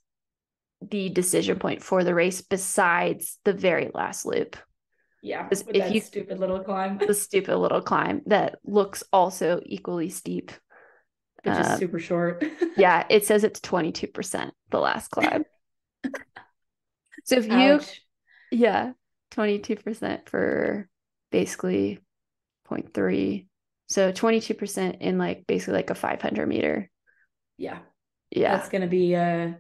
the 0.81 1.09
decision 1.09 1.59
point 1.59 1.83
for 1.83 2.03
the 2.03 2.13
race 2.15 2.41
besides 2.41 3.37
the 3.43 3.53
very 3.53 3.91
last 3.93 4.25
loop 4.25 4.57
Yeah, 5.21 5.47
if 5.51 5.65
that 5.67 5.93
you- 5.93 6.01
stupid 6.01 6.39
little 6.39 6.59
climb, 6.59 6.97
the 7.05 7.13
stupid 7.13 7.57
little 7.57 7.81
climb 7.81 8.21
that 8.25 8.57
looks 8.63 9.03
also 9.13 9.61
equally 9.65 10.09
steep 10.09 10.51
which 11.43 11.53
is 11.53 11.67
uh, 11.67 11.77
super 11.77 11.99
short. 11.99 12.43
yeah 12.77 13.03
it 13.09 13.25
says 13.25 13.43
it's 13.43 13.59
22% 13.59 14.51
the 14.69 14.79
last 14.79 15.09
climb 15.09 15.43
so 17.23 17.37
if 17.37 17.47
you 17.47 17.79
yeah 18.51 18.93
22% 19.31 20.29
for 20.29 20.87
basically 21.31 21.99
0.3. 22.69 23.47
So 23.87 24.11
22% 24.11 25.01
in 25.01 25.17
like 25.17 25.47
basically 25.47 25.73
like 25.73 25.89
a 25.89 25.95
500 25.95 26.47
meter. 26.47 26.89
Yeah. 27.57 27.79
Yeah. 28.29 28.55
That's 28.55 28.69
going 28.69 28.81
to 28.81 28.87
be 28.87 29.13
a, 29.13 29.57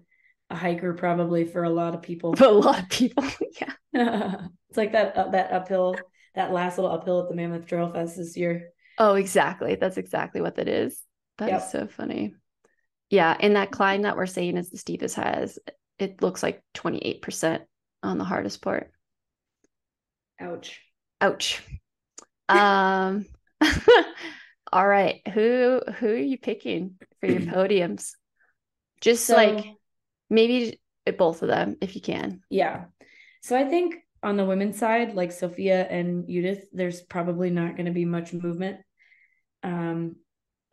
a 0.49 0.55
hiker 0.55 0.93
probably 0.93 1.45
for 1.45 1.63
a 1.63 1.69
lot 1.69 1.95
of 1.95 2.01
people. 2.01 2.35
For 2.35 2.45
a 2.45 2.51
lot 2.51 2.79
of 2.79 2.89
people. 2.89 3.25
yeah. 3.61 3.73
it's 4.69 4.77
like 4.77 4.93
that 4.93 5.17
uh, 5.17 5.29
that 5.29 5.51
uphill, 5.51 5.97
that 6.35 6.53
last 6.53 6.77
little 6.77 6.91
uphill 6.91 7.23
at 7.23 7.29
the 7.29 7.35
Mammoth 7.35 7.65
Trail 7.65 7.91
Fest 7.91 8.17
this 8.17 8.37
year. 8.37 8.69
Oh, 8.97 9.15
exactly. 9.15 9.75
That's 9.75 9.97
exactly 9.97 10.41
what 10.41 10.55
that 10.55 10.67
is. 10.67 11.01
That 11.37 11.49
yep. 11.49 11.61
is 11.61 11.71
so 11.71 11.87
funny. 11.87 12.35
Yeah. 13.09 13.35
And 13.37 13.57
that 13.57 13.71
climb 13.71 14.03
that 14.03 14.15
we're 14.15 14.25
saying 14.25 14.55
is 14.55 14.69
the 14.69 14.77
steepest 14.77 15.15
has, 15.15 15.59
it 16.01 16.21
looks 16.21 16.41
like 16.43 16.61
28% 16.75 17.61
on 18.03 18.17
the 18.17 18.23
hardest 18.23 18.61
part. 18.61 18.91
Ouch. 20.39 20.81
Ouch. 21.19 21.61
um 22.49 23.25
all 24.73 24.87
right. 24.87 25.21
Who 25.33 25.81
who 25.99 26.07
are 26.07 26.15
you 26.15 26.37
picking 26.37 26.95
for 27.19 27.27
your 27.27 27.41
podiums? 27.53 28.11
Just 28.99 29.25
so, 29.25 29.35
like 29.35 29.65
maybe 30.29 30.79
both 31.17 31.41
of 31.41 31.47
them 31.47 31.77
if 31.81 31.95
you 31.95 32.01
can. 32.01 32.41
Yeah. 32.49 32.85
So 33.41 33.57
I 33.57 33.65
think 33.65 33.95
on 34.23 34.37
the 34.37 34.45
women's 34.45 34.77
side, 34.77 35.15
like 35.15 35.31
Sophia 35.31 35.87
and 35.87 36.27
Judith, 36.27 36.65
there's 36.71 37.01
probably 37.01 37.49
not 37.49 37.75
going 37.75 37.87
to 37.87 37.91
be 37.91 38.05
much 38.05 38.33
movement. 38.33 38.79
Um, 39.63 40.17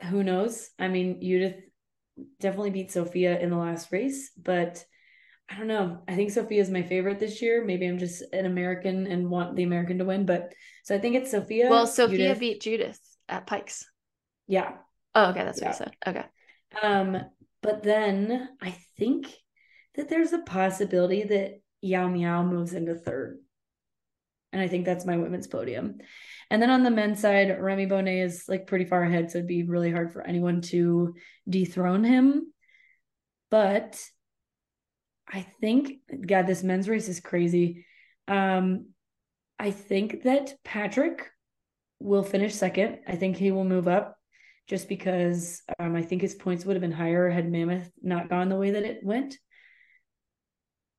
who 0.03 0.22
knows? 0.22 0.70
I 0.79 0.89
mean, 0.89 1.20
Judith 1.22 1.57
definitely 2.41 2.70
beat 2.70 2.93
Sophia 2.93 3.39
in 3.39 3.51
the 3.51 3.57
last 3.57 3.91
race, 3.91 4.31
but 4.37 4.85
I 5.51 5.57
don't 5.57 5.67
know. 5.67 6.03
I 6.07 6.15
think 6.15 6.31
Sophia 6.31 6.61
is 6.61 6.71
my 6.71 6.83
favorite 6.83 7.19
this 7.19 7.41
year. 7.41 7.65
Maybe 7.65 7.87
I'm 7.87 7.99
just 7.99 8.23
an 8.33 8.45
American 8.45 9.07
and 9.07 9.31
want 9.31 9.57
the 9.57 9.63
American 9.63 9.99
to 9.99 10.05
win, 10.05 10.27
but 10.27 10.53
so 10.85 10.95
I 10.95 10.99
think 10.99 11.17
it's 11.17 11.31
Sophia. 11.31 11.69
Well, 11.71 11.87
Sophia 11.87 12.19
Judith. 12.19 12.41
beat 12.41 12.61
Judith 12.61 13.01
at 13.29 13.47
Pikes. 13.47 13.87
Yeah. 14.47 14.73
Oh, 15.15 15.31
okay, 15.31 15.45
that's 15.45 15.61
what 15.61 15.69
yeah. 15.69 15.71
I 15.71 15.75
said. 15.75 15.97
Okay. 16.07 16.25
Um, 16.83 17.19
but 17.63 17.83
then 17.83 18.49
I 18.61 18.77
think 18.99 19.33
that 19.97 20.09
there's 20.09 20.33
a 20.33 20.39
possibility 20.39 21.25
that 21.25 21.61
Yao 21.81 22.09
Miao 22.09 22.45
moves 22.45 22.75
into 22.75 22.95
third. 22.95 23.39
And 24.53 24.63
I 24.63 24.69
think 24.69 24.87
that's 24.87 25.05
my 25.05 25.17
women's 25.17 25.47
podium. 25.47 25.99
And 26.51 26.63
then 26.63 26.71
on 26.71 26.83
the 26.83 26.91
men's 26.91 27.21
side, 27.21 27.61
Remy 27.61 27.87
Bonnet 27.87 28.25
is 28.25 28.45
like 28.49 28.67
pretty 28.67 28.87
far 28.87 29.03
ahead. 29.03 29.31
So 29.31 29.39
it'd 29.39 29.49
be 29.49 29.65
really 29.65 29.91
hard 29.91 30.13
for 30.13 30.23
anyone 30.23 30.63
to 30.63 31.15
dethrone 31.49 32.05
him. 32.05 32.53
But 33.51 34.03
I 35.31 35.47
think, 35.61 35.99
God, 36.26 36.47
this 36.47 36.62
men's 36.62 36.89
race 36.89 37.09
is 37.09 37.20
crazy. 37.20 37.87
Um, 38.26 38.89
I 39.59 39.70
think 39.70 40.22
that 40.22 40.55
Patrick 40.64 41.26
will 42.01 42.22
finish 42.22 42.55
second. 42.55 43.01
I 43.07 43.16
think 43.16 43.37
he 43.37 43.51
will 43.51 43.64
move 43.64 43.89
up 43.89 44.16
just 44.68 44.89
because 44.89 45.62
um, 45.79 45.97
I 45.97 46.03
think 46.03 46.22
his 46.22 46.35
points 46.35 46.64
would 46.64 46.76
have 46.76 46.81
been 46.81 46.93
higher 46.93 47.29
had 47.29 47.51
Mammoth 47.51 47.91
not 48.03 48.29
gone 48.29 48.49
the 48.49 48.57
way 48.57 48.70
that 48.70 48.85
it 48.85 49.01
went. 49.03 49.37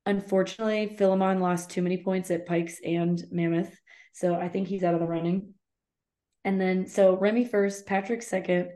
Unfortunately, 0.05 0.95
Philemon 0.97 1.39
lost 1.39 1.69
too 1.69 1.82
many 1.82 2.03
points 2.03 2.32
at 2.32 2.47
Pikes 2.47 2.80
and 2.84 3.23
Mammoth. 3.32 3.80
So 4.13 4.36
I 4.36 4.49
think 4.49 4.67
he's 4.67 4.84
out 4.84 4.95
of 4.95 4.99
the 4.99 5.05
running. 5.07 5.53
And 6.43 6.59
then, 6.59 6.88
so 6.88 7.15
Remy 7.15 7.45
first, 7.45 7.86
Patrick 7.86 8.23
second. 8.23 8.69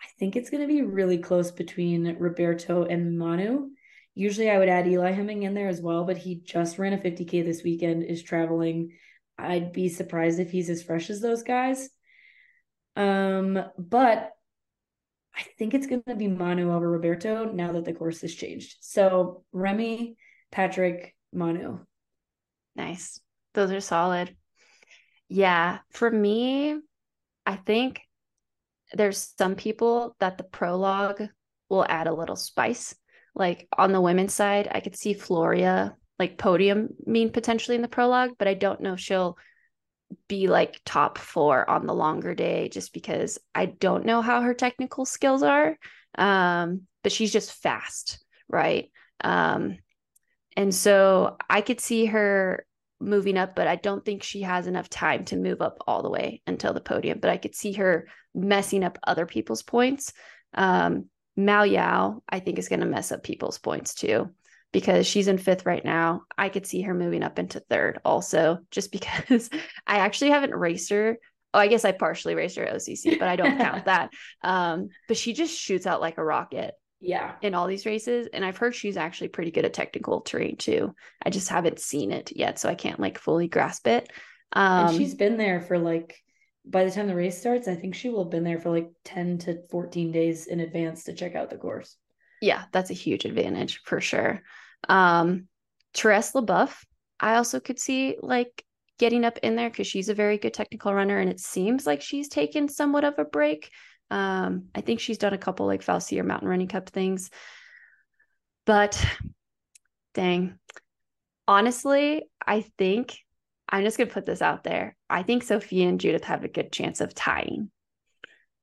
I 0.00 0.06
think 0.18 0.36
it's 0.36 0.50
going 0.50 0.62
to 0.62 0.72
be 0.72 0.82
really 0.82 1.18
close 1.18 1.50
between 1.50 2.16
Roberto 2.18 2.84
and 2.84 3.18
Manu. 3.18 3.70
Usually 4.18 4.50
I 4.50 4.58
would 4.58 4.68
add 4.68 4.88
Eli 4.88 5.12
Hemming 5.12 5.44
in 5.44 5.54
there 5.54 5.68
as 5.68 5.80
well, 5.80 6.02
but 6.02 6.16
he 6.16 6.40
just 6.44 6.76
ran 6.76 6.92
a 6.92 6.98
50K 6.98 7.44
this 7.44 7.62
weekend, 7.62 8.02
is 8.02 8.20
traveling. 8.20 8.90
I'd 9.38 9.72
be 9.72 9.88
surprised 9.88 10.40
if 10.40 10.50
he's 10.50 10.68
as 10.70 10.82
fresh 10.82 11.08
as 11.08 11.20
those 11.20 11.44
guys. 11.44 11.88
Um, 12.96 13.62
but 13.78 14.32
I 15.36 15.42
think 15.56 15.72
it's 15.72 15.86
going 15.86 16.02
to 16.08 16.16
be 16.16 16.26
Manu 16.26 16.72
over 16.72 16.90
Roberto 16.90 17.44
now 17.44 17.70
that 17.70 17.84
the 17.84 17.92
course 17.92 18.22
has 18.22 18.34
changed. 18.34 18.78
So 18.80 19.44
Remy, 19.52 20.16
Patrick, 20.50 21.14
Manu. 21.32 21.78
Nice. 22.74 23.20
Those 23.54 23.70
are 23.70 23.80
solid. 23.80 24.34
Yeah. 25.28 25.78
For 25.92 26.10
me, 26.10 26.76
I 27.46 27.54
think 27.54 28.00
there's 28.92 29.32
some 29.38 29.54
people 29.54 30.16
that 30.18 30.38
the 30.38 30.44
prologue 30.44 31.22
will 31.68 31.86
add 31.88 32.08
a 32.08 32.14
little 32.14 32.34
spice. 32.34 32.96
Like 33.38 33.68
on 33.76 33.92
the 33.92 34.00
women's 34.00 34.34
side, 34.34 34.68
I 34.70 34.80
could 34.80 34.96
see 34.96 35.14
Floria 35.14 35.94
like 36.18 36.36
podium 36.36 36.88
mean 37.06 37.30
potentially 37.30 37.76
in 37.76 37.82
the 37.82 37.88
prologue, 37.88 38.32
but 38.38 38.48
I 38.48 38.54
don't 38.54 38.80
know 38.80 38.94
if 38.94 39.00
she'll 39.00 39.38
be 40.26 40.48
like 40.48 40.80
top 40.84 41.18
four 41.18 41.68
on 41.68 41.86
the 41.86 41.94
longer 41.94 42.34
day 42.34 42.68
just 42.68 42.92
because 42.92 43.38
I 43.54 43.66
don't 43.66 44.06
know 44.06 44.20
how 44.20 44.40
her 44.40 44.54
technical 44.54 45.04
skills 45.04 45.42
are. 45.42 45.78
Um, 46.16 46.82
but 47.02 47.12
she's 47.12 47.32
just 47.32 47.52
fast, 47.52 48.24
right? 48.48 48.90
Um, 49.22 49.78
and 50.56 50.74
so 50.74 51.36
I 51.48 51.60
could 51.60 51.80
see 51.80 52.06
her 52.06 52.66
moving 53.00 53.36
up, 53.36 53.54
but 53.54 53.68
I 53.68 53.76
don't 53.76 54.04
think 54.04 54.22
she 54.22 54.42
has 54.42 54.66
enough 54.66 54.88
time 54.88 55.24
to 55.26 55.36
move 55.36 55.62
up 55.62 55.78
all 55.86 56.02
the 56.02 56.10
way 56.10 56.42
until 56.46 56.72
the 56.72 56.80
podium. 56.80 57.20
But 57.20 57.30
I 57.30 57.36
could 57.36 57.54
see 57.54 57.74
her 57.74 58.08
messing 58.34 58.82
up 58.82 58.98
other 59.04 59.26
people's 59.26 59.62
points. 59.62 60.12
Um, 60.54 61.06
Miao 61.38 61.62
Yao, 61.62 62.22
I 62.28 62.40
think, 62.40 62.58
is 62.58 62.68
going 62.68 62.80
to 62.80 62.86
mess 62.86 63.12
up 63.12 63.22
people's 63.22 63.58
points 63.58 63.94
too, 63.94 64.30
because 64.72 65.06
she's 65.06 65.28
in 65.28 65.38
fifth 65.38 65.64
right 65.64 65.84
now. 65.84 66.22
I 66.36 66.48
could 66.48 66.66
see 66.66 66.82
her 66.82 66.94
moving 66.94 67.22
up 67.22 67.38
into 67.38 67.60
third 67.60 68.00
also, 68.04 68.58
just 68.72 68.90
because 68.90 69.48
I 69.86 69.98
actually 69.98 70.30
haven't 70.30 70.54
raced 70.54 70.90
her. 70.90 71.16
Oh, 71.54 71.58
I 71.60 71.68
guess 71.68 71.84
I 71.84 71.92
partially 71.92 72.34
raced 72.34 72.56
her 72.56 72.66
OCC, 72.66 73.18
but 73.18 73.28
I 73.28 73.36
don't 73.36 73.56
count 73.56 73.84
that. 73.84 74.10
Um, 74.42 74.88
but 75.06 75.16
she 75.16 75.32
just 75.32 75.56
shoots 75.56 75.86
out 75.86 76.00
like 76.00 76.18
a 76.18 76.24
rocket 76.24 76.74
yeah 77.00 77.34
in 77.42 77.54
all 77.54 77.68
these 77.68 77.86
races 77.86 78.26
and 78.32 78.44
i've 78.44 78.56
heard 78.56 78.74
she's 78.74 78.96
actually 78.96 79.28
pretty 79.28 79.52
good 79.52 79.64
at 79.64 79.72
technical 79.72 80.20
terrain 80.20 80.56
too 80.56 80.92
i 81.22 81.30
just 81.30 81.48
haven't 81.48 81.78
seen 81.78 82.10
it 82.10 82.32
yet 82.34 82.58
so 82.58 82.68
i 82.68 82.74
can't 82.74 82.98
like 82.98 83.18
fully 83.18 83.46
grasp 83.46 83.86
it 83.86 84.10
um 84.52 84.88
and 84.88 84.96
she's 84.96 85.14
been 85.14 85.36
there 85.36 85.60
for 85.60 85.78
like 85.78 86.20
by 86.68 86.84
the 86.84 86.90
time 86.90 87.06
the 87.06 87.14
race 87.14 87.38
starts 87.38 87.68
i 87.68 87.74
think 87.74 87.94
she 87.94 88.08
will 88.08 88.24
have 88.24 88.30
been 88.30 88.44
there 88.44 88.58
for 88.58 88.70
like 88.70 88.90
10 89.04 89.38
to 89.38 89.62
14 89.70 90.12
days 90.12 90.46
in 90.46 90.60
advance 90.60 91.04
to 91.04 91.14
check 91.14 91.34
out 91.34 91.50
the 91.50 91.56
course. 91.56 91.96
Yeah 92.40 92.64
that's 92.72 92.90
a 92.90 92.94
huge 92.94 93.24
advantage 93.24 93.80
for 93.84 94.00
sure. 94.00 94.42
Um 94.88 95.48
Therese 95.94 96.32
Leboeuf, 96.32 96.84
I 97.18 97.36
also 97.36 97.60
could 97.60 97.78
see 97.78 98.16
like 98.20 98.64
getting 98.98 99.24
up 99.24 99.38
in 99.38 99.56
there 99.56 99.70
because 99.70 99.86
she's 99.86 100.08
a 100.08 100.14
very 100.14 100.38
good 100.38 100.54
technical 100.54 100.92
runner 100.92 101.18
and 101.18 101.30
it 101.30 101.40
seems 101.40 101.86
like 101.86 102.02
she's 102.02 102.28
taken 102.28 102.68
somewhat 102.68 103.04
of 103.04 103.18
a 103.18 103.24
break. 103.24 103.70
Um, 104.10 104.66
I 104.74 104.80
think 104.80 105.00
she's 105.00 105.18
done 105.18 105.34
a 105.34 105.38
couple 105.38 105.66
like 105.66 105.84
Valsir 105.84 106.24
Mountain 106.24 106.48
Running 106.48 106.68
Cup 106.68 106.88
things. 106.90 107.30
But 108.66 109.04
dang, 110.14 110.58
honestly, 111.46 112.24
I 112.44 112.62
think 112.76 113.18
I'm 113.68 113.84
just 113.84 113.98
gonna 113.98 114.10
put 114.10 114.26
this 114.26 114.42
out 114.42 114.64
there. 114.64 114.96
I 115.10 115.22
think 115.22 115.42
Sophia 115.42 115.88
and 115.88 116.00
Judith 116.00 116.24
have 116.24 116.44
a 116.44 116.48
good 116.48 116.72
chance 116.72 117.00
of 117.00 117.14
tying. 117.14 117.70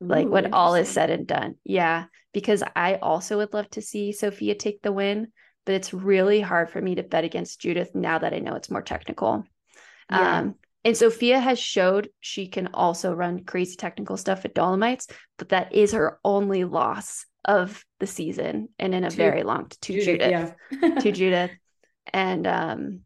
Ooh, 0.04 0.08
like 0.08 0.28
when 0.28 0.54
all 0.54 0.76
is 0.76 0.90
said 0.90 1.10
and 1.10 1.28
done. 1.28 1.56
Yeah. 1.64 2.06
Because 2.34 2.64
I 2.76 2.96
also 2.96 3.38
would 3.38 3.54
love 3.54 3.70
to 3.72 3.82
see 3.82 4.12
Sophia 4.12 4.56
take 4.56 4.82
the 4.82 4.92
win, 4.92 5.28
but 5.66 5.76
it's 5.76 5.94
really 5.94 6.42
hard 6.42 6.70
for 6.70 6.82
me 6.82 6.96
to 6.96 7.04
bet 7.04 7.24
against 7.24 7.62
Judith 7.62 7.92
now 7.96 8.18
that 8.20 8.34
I 8.34 8.40
know 8.40 8.56
it's 8.56 8.70
more 8.70 8.82
technical. 8.82 9.46
Yeah. 10.12 10.40
Um, 10.40 10.56
and 10.84 10.96
Sophia 10.96 11.40
has 11.40 11.58
showed 11.58 12.10
she 12.20 12.48
can 12.48 12.68
also 12.74 13.14
run 13.14 13.44
crazy 13.46 13.76
technical 13.76 14.18
stuff 14.18 14.46
at 14.46 14.54
Dolomites, 14.54 15.08
but 15.38 15.50
that 15.50 15.74
is 15.74 15.94
her 15.94 16.20
only 16.24 16.64
loss 16.64 17.26
of 17.44 17.84
the 18.00 18.08
season 18.08 18.70
and 18.78 18.94
in 18.94 19.04
a 19.04 19.10
to, 19.10 19.16
very 19.16 19.44
long 19.44 19.70
to 19.70 19.94
Judith, 19.94 20.06
Judith 20.06 20.56
yeah. 20.72 21.00
to 21.00 21.12
Judith. 21.12 21.52
And 22.12 22.46
um 22.46 23.00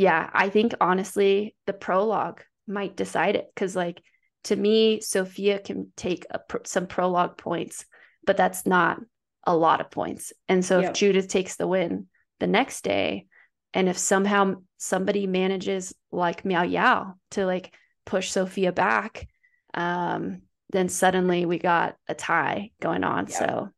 yeah, 0.00 0.30
I 0.32 0.48
think 0.48 0.72
honestly 0.80 1.54
the 1.66 1.74
prologue 1.74 2.40
might 2.66 2.96
decide 2.96 3.36
it 3.36 3.50
cuz 3.54 3.76
like 3.76 4.02
to 4.44 4.56
me 4.56 5.00
Sophia 5.02 5.58
can 5.58 5.92
take 5.94 6.24
a, 6.30 6.40
some 6.64 6.86
prologue 6.86 7.36
points, 7.36 7.84
but 8.24 8.38
that's 8.38 8.64
not 8.64 8.98
a 9.44 9.54
lot 9.54 9.82
of 9.82 9.90
points. 9.90 10.32
And 10.48 10.64
so 10.64 10.80
yep. 10.80 10.90
if 10.90 10.96
Judith 10.96 11.28
takes 11.28 11.56
the 11.56 11.66
win 11.66 12.08
the 12.38 12.46
next 12.46 12.82
day, 12.82 13.26
and 13.74 13.90
if 13.90 13.98
somehow 13.98 14.54
somebody 14.78 15.26
manages 15.26 15.94
like 16.10 16.46
Miao 16.46 16.62
Yao 16.62 17.14
to 17.32 17.44
like 17.44 17.74
push 18.06 18.30
Sophia 18.30 18.72
back, 18.72 19.28
um, 19.74 20.42
then 20.70 20.88
suddenly 20.88 21.44
we 21.44 21.58
got 21.58 21.96
a 22.08 22.14
tie 22.14 22.70
going 22.80 23.04
on. 23.04 23.26
Yeah. 23.28 23.38
So, 23.38 23.68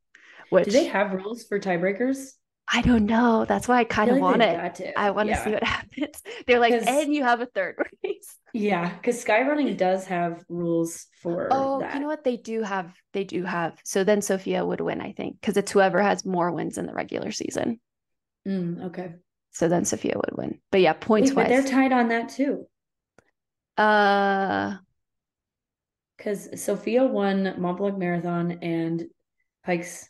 which 0.50 0.66
do 0.66 0.70
they 0.70 0.84
have 0.84 1.12
rules 1.12 1.42
for 1.44 1.58
tiebreakers? 1.58 2.32
I 2.70 2.80
don't 2.82 3.06
know. 3.06 3.44
That's 3.44 3.68
why 3.68 3.78
I 3.78 3.84
kind 3.84 4.10
of 4.10 4.16
like 4.16 4.22
want 4.22 4.42
it. 4.42 4.94
I 4.96 5.10
want 5.10 5.28
to 5.28 5.34
yeah. 5.34 5.44
see 5.44 5.50
what 5.52 5.62
happens. 5.64 6.22
They're 6.46 6.60
like, 6.60 6.72
and 6.72 7.14
you 7.14 7.22
have 7.24 7.40
a 7.40 7.46
third 7.46 7.76
race. 8.04 8.36
Yeah, 8.54 8.94
because 8.94 9.22
skyrunning 9.22 9.76
does 9.76 10.06
have 10.06 10.44
rules 10.48 11.06
for. 11.22 11.48
Oh, 11.50 11.80
that. 11.80 11.94
you 11.94 12.00
know 12.00 12.06
what? 12.06 12.24
They 12.24 12.36
do 12.36 12.62
have. 12.62 12.94
They 13.12 13.24
do 13.24 13.44
have. 13.44 13.78
So 13.84 14.04
then 14.04 14.22
Sophia 14.22 14.64
would 14.64 14.80
win, 14.80 15.00
I 15.00 15.12
think, 15.12 15.40
because 15.40 15.56
it's 15.56 15.72
whoever 15.72 16.00
has 16.02 16.24
more 16.24 16.52
wins 16.52 16.78
in 16.78 16.86
the 16.86 16.94
regular 16.94 17.32
season. 17.32 17.80
Mm, 18.46 18.86
okay. 18.86 19.14
So 19.52 19.68
then 19.68 19.84
Sophia 19.84 20.14
would 20.16 20.36
win. 20.36 20.60
But 20.70 20.80
yeah, 20.80 20.94
points 20.94 21.30
Wait, 21.30 21.36
wise. 21.36 21.44
But 21.44 21.48
they're 21.48 21.72
tied 21.72 21.92
on 21.92 22.08
that 22.08 22.30
too. 22.30 22.66
Uh 23.76 24.76
because 26.22 26.62
Sophia 26.62 27.04
won 27.04 27.54
Mont 27.58 27.78
Blanc 27.78 27.98
Marathon 27.98 28.52
and 28.62 29.04
Pikes, 29.64 30.08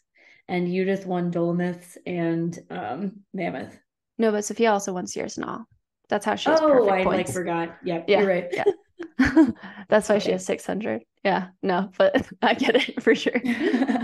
and 0.52 0.66
Judith 0.68 1.06
won 1.06 1.30
Dolomites 1.30 1.98
and 2.06 2.56
um, 2.70 3.20
Mammoth. 3.34 3.76
No, 4.18 4.30
but 4.30 4.44
Sophia 4.44 4.70
also 4.72 4.92
won 4.92 5.06
Sierre-Zinal. 5.06 5.64
That's 6.08 6.24
how 6.26 6.34
she 6.36 6.50
has 6.50 6.60
Oh, 6.62 6.88
I 6.88 7.02
points. 7.04 7.28
like 7.30 7.34
forgot. 7.34 7.76
Yep, 7.84 8.04
Yeah, 8.08 8.20
you're 8.20 8.28
right. 8.28 8.48
yeah. 8.52 8.64
That's 9.88 10.08
why 10.08 10.18
she 10.18 10.30
has 10.32 10.44
600. 10.46 11.02
Yeah, 11.24 11.48
no, 11.62 11.90
but 11.98 12.28
I 12.42 12.54
get 12.54 12.76
it 12.76 13.02
for 13.02 13.14
sure. 13.14 13.40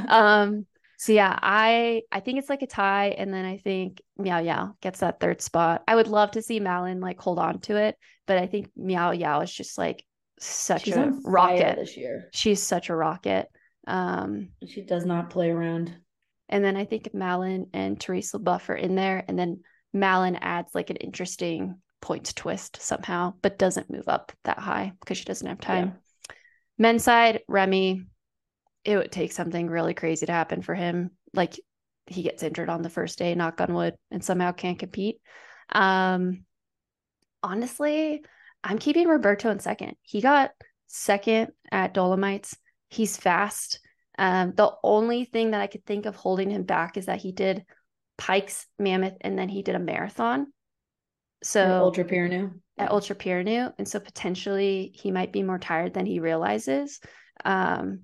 Um, 0.08 0.66
so 0.98 1.12
yeah, 1.12 1.38
I 1.40 2.02
I 2.10 2.20
think 2.20 2.38
it's 2.38 2.48
like 2.50 2.62
a 2.62 2.66
tie, 2.66 3.08
and 3.10 3.32
then 3.32 3.44
I 3.44 3.58
think 3.58 4.00
Miao 4.16 4.38
Yao 4.40 4.74
gets 4.80 5.00
that 5.00 5.20
third 5.20 5.40
spot. 5.40 5.82
I 5.86 5.94
would 5.94 6.08
love 6.08 6.32
to 6.32 6.42
see 6.42 6.58
Malen 6.60 7.00
like 7.00 7.20
hold 7.20 7.38
on 7.38 7.60
to 7.62 7.76
it, 7.76 7.96
but 8.26 8.38
I 8.38 8.46
think 8.46 8.70
Miao 8.76 9.12
Yao 9.12 9.40
is 9.42 9.52
just 9.52 9.78
like 9.78 10.04
such 10.40 10.84
She's 10.84 10.96
a 10.96 11.12
rocket. 11.24 11.76
this 11.76 11.96
year. 11.96 12.28
She's 12.32 12.60
such 12.62 12.88
a 12.88 12.96
rocket. 12.96 13.46
Um, 13.86 14.48
She 14.66 14.82
does 14.82 15.04
not 15.06 15.30
play 15.30 15.50
around. 15.50 15.94
And 16.48 16.64
then 16.64 16.76
I 16.76 16.84
think 16.84 17.12
Malen 17.12 17.68
and 17.72 18.00
Teresa 18.00 18.38
Leboeuf 18.38 18.68
are 18.68 18.74
in 18.74 18.94
there, 18.94 19.24
and 19.28 19.38
then 19.38 19.60
Malen 19.94 20.38
adds 20.40 20.74
like 20.74 20.90
an 20.90 20.96
interesting 20.96 21.80
point 22.00 22.34
twist 22.36 22.80
somehow, 22.80 23.34
but 23.42 23.58
doesn't 23.58 23.90
move 23.90 24.08
up 24.08 24.32
that 24.44 24.58
high 24.58 24.92
because 25.00 25.18
she 25.18 25.24
doesn't 25.24 25.46
have 25.46 25.60
time. 25.60 25.98
Men's 26.78 27.04
side, 27.04 27.40
Remy, 27.48 28.04
it 28.84 28.96
would 28.96 29.12
take 29.12 29.32
something 29.32 29.68
really 29.68 29.94
crazy 29.94 30.26
to 30.26 30.32
happen 30.32 30.62
for 30.62 30.74
him. 30.74 31.10
Like 31.34 31.58
he 32.06 32.22
gets 32.22 32.42
injured 32.42 32.70
on 32.70 32.82
the 32.82 32.88
first 32.88 33.18
day, 33.18 33.34
knock 33.34 33.60
on 33.60 33.74
wood, 33.74 33.94
and 34.10 34.24
somehow 34.24 34.52
can't 34.52 34.78
compete. 34.78 35.16
Um, 35.70 36.44
honestly, 37.42 38.22
I'm 38.64 38.78
keeping 38.78 39.08
Roberto 39.08 39.50
in 39.50 39.58
second. 39.58 39.96
He 40.02 40.20
got 40.20 40.52
second 40.86 41.52
at 41.70 41.94
Dolomites. 41.94 42.56
He's 42.88 43.16
fast. 43.16 43.80
Um, 44.18 44.52
the 44.54 44.72
only 44.82 45.24
thing 45.24 45.52
that 45.52 45.60
I 45.60 45.68
could 45.68 45.86
think 45.86 46.04
of 46.04 46.16
holding 46.16 46.50
him 46.50 46.64
back 46.64 46.96
is 46.96 47.06
that 47.06 47.20
he 47.20 47.32
did 47.32 47.64
Pikes, 48.18 48.66
Mammoth, 48.78 49.16
and 49.20 49.38
then 49.38 49.48
he 49.48 49.62
did 49.62 49.76
a 49.76 49.80
marathon. 49.80 50.52
So 51.42 51.64
Or 51.64 51.84
Ultra 51.84 52.04
Pyrenees. 52.04 52.50
at 52.76 52.90
Ultra 52.90 53.14
Pyrenees, 53.14 53.70
and 53.78 53.86
so 53.86 54.00
potentially 54.00 54.92
he 54.94 55.12
might 55.12 55.32
be 55.32 55.44
more 55.44 55.58
tired 55.58 55.94
than 55.94 56.04
he 56.04 56.18
realizes. 56.18 57.00
Um, 57.44 58.00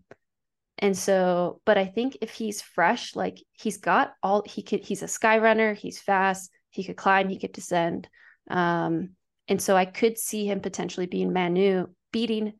and 0.79 0.97
so, 0.97 1.61
but 1.65 1.79
I 1.79 1.87
think 1.87 2.19
if 2.21 2.31
he's 2.31 2.63
fresh, 2.63 3.17
like 3.17 3.43
he's 3.53 3.79
got 3.79 4.13
all 4.23 4.43
he 4.47 4.63
could, 4.63 4.85
he's 4.85 5.03
a 5.03 5.09
sky 5.09 5.39
runner, 5.39 5.75
he's 5.75 6.01
fast, 6.01 6.51
he 6.71 6.85
could 6.85 6.97
climb, 6.97 7.29
he 7.29 7.39
could 7.39 7.53
descend. 7.53 8.09
Um, 8.49 9.11
and 9.49 9.61
so 9.61 9.77
I 9.77 9.85
could 9.85 10.19
see 10.19 10.47
him 10.47 10.61
potentially 10.61 11.07
being 11.07 11.33
Manu 11.33 11.87
beating 12.13 12.55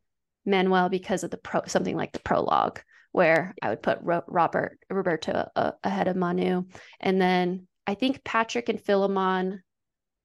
Manuel 0.45 0.89
because 0.89 1.25
of 1.25 1.31
the 1.31 1.37
pro 1.37 1.63
something 1.67 1.97
like 1.97 2.13
the 2.13 2.21
prologue, 2.21 2.81
where 3.15 3.55
I 3.63 3.69
would 3.69 3.81
put 3.81 4.01
Ro- 4.03 4.25
Robert 4.27 4.77
Roberto 4.91 5.49
uh, 5.55 5.71
ahead 5.85 6.09
of 6.09 6.17
Manu, 6.17 6.65
and 6.99 7.21
then 7.21 7.69
I 7.87 7.95
think 7.95 8.25
Patrick 8.25 8.69
and 8.69 8.81
Philemon. 8.81 9.63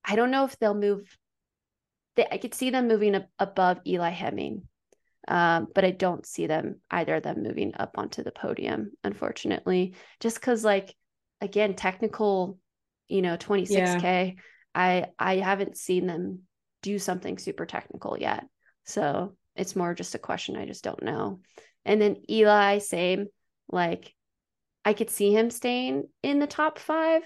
I 0.03 0.15
don't 0.15 0.31
know 0.31 0.45
if 0.45 0.57
they'll 0.57 0.73
move. 0.73 1.01
They, 2.15 2.25
I 2.31 2.39
could 2.39 2.55
see 2.55 2.71
them 2.71 2.87
moving 2.87 3.13
up 3.13 3.27
above 3.37 3.77
Eli 3.85 4.09
Hemming, 4.09 4.63
um, 5.27 5.67
but 5.75 5.85
I 5.85 5.91
don't 5.91 6.25
see 6.25 6.47
them 6.47 6.81
either 6.89 7.17
of 7.17 7.23
them 7.23 7.43
moving 7.43 7.73
up 7.77 7.91
onto 7.95 8.23
the 8.23 8.31
podium, 8.31 8.89
unfortunately. 9.03 9.93
Just 10.19 10.39
because, 10.41 10.63
like, 10.63 10.95
again, 11.41 11.75
technical, 11.75 12.57
you 13.07 13.21
know, 13.21 13.37
twenty 13.37 13.67
six 13.67 13.93
k. 14.01 14.37
I 14.73 15.09
I 15.19 15.35
haven't 15.35 15.77
seen 15.77 16.07
them 16.07 16.39
do 16.81 16.97
something 16.97 17.37
super 17.37 17.67
technical 17.67 18.17
yet, 18.17 18.45
so 18.85 19.35
it's 19.55 19.75
more 19.75 19.93
just 19.93 20.15
a 20.15 20.19
question. 20.19 20.57
I 20.57 20.65
just 20.65 20.83
don't 20.83 21.03
know. 21.03 21.41
And 21.85 22.01
then 22.01 22.17
Eli, 22.29 22.79
same. 22.79 23.27
Like, 23.71 24.13
I 24.85 24.93
could 24.93 25.09
see 25.09 25.33
him 25.33 25.49
staying 25.49 26.07
in 26.23 26.39
the 26.39 26.47
top 26.47 26.79
five 26.79 27.23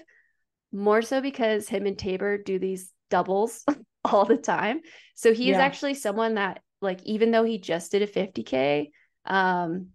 more 0.72 1.02
so 1.02 1.20
because 1.20 1.68
him 1.68 1.86
and 1.86 1.98
Tabor 1.98 2.38
do 2.38 2.58
these 2.58 2.90
doubles 3.10 3.64
all 4.04 4.24
the 4.24 4.36
time. 4.36 4.80
So 5.14 5.32
he 5.32 5.50
is 5.50 5.58
Yeah. 5.58 5.64
actually 5.64 5.94
someone 5.94 6.34
that 6.34 6.60
like 6.80 7.02
even 7.04 7.30
though 7.30 7.44
he 7.44 7.58
just 7.58 7.92
did 7.92 8.02
a 8.02 8.06
50k, 8.06 8.90
um 9.24 9.88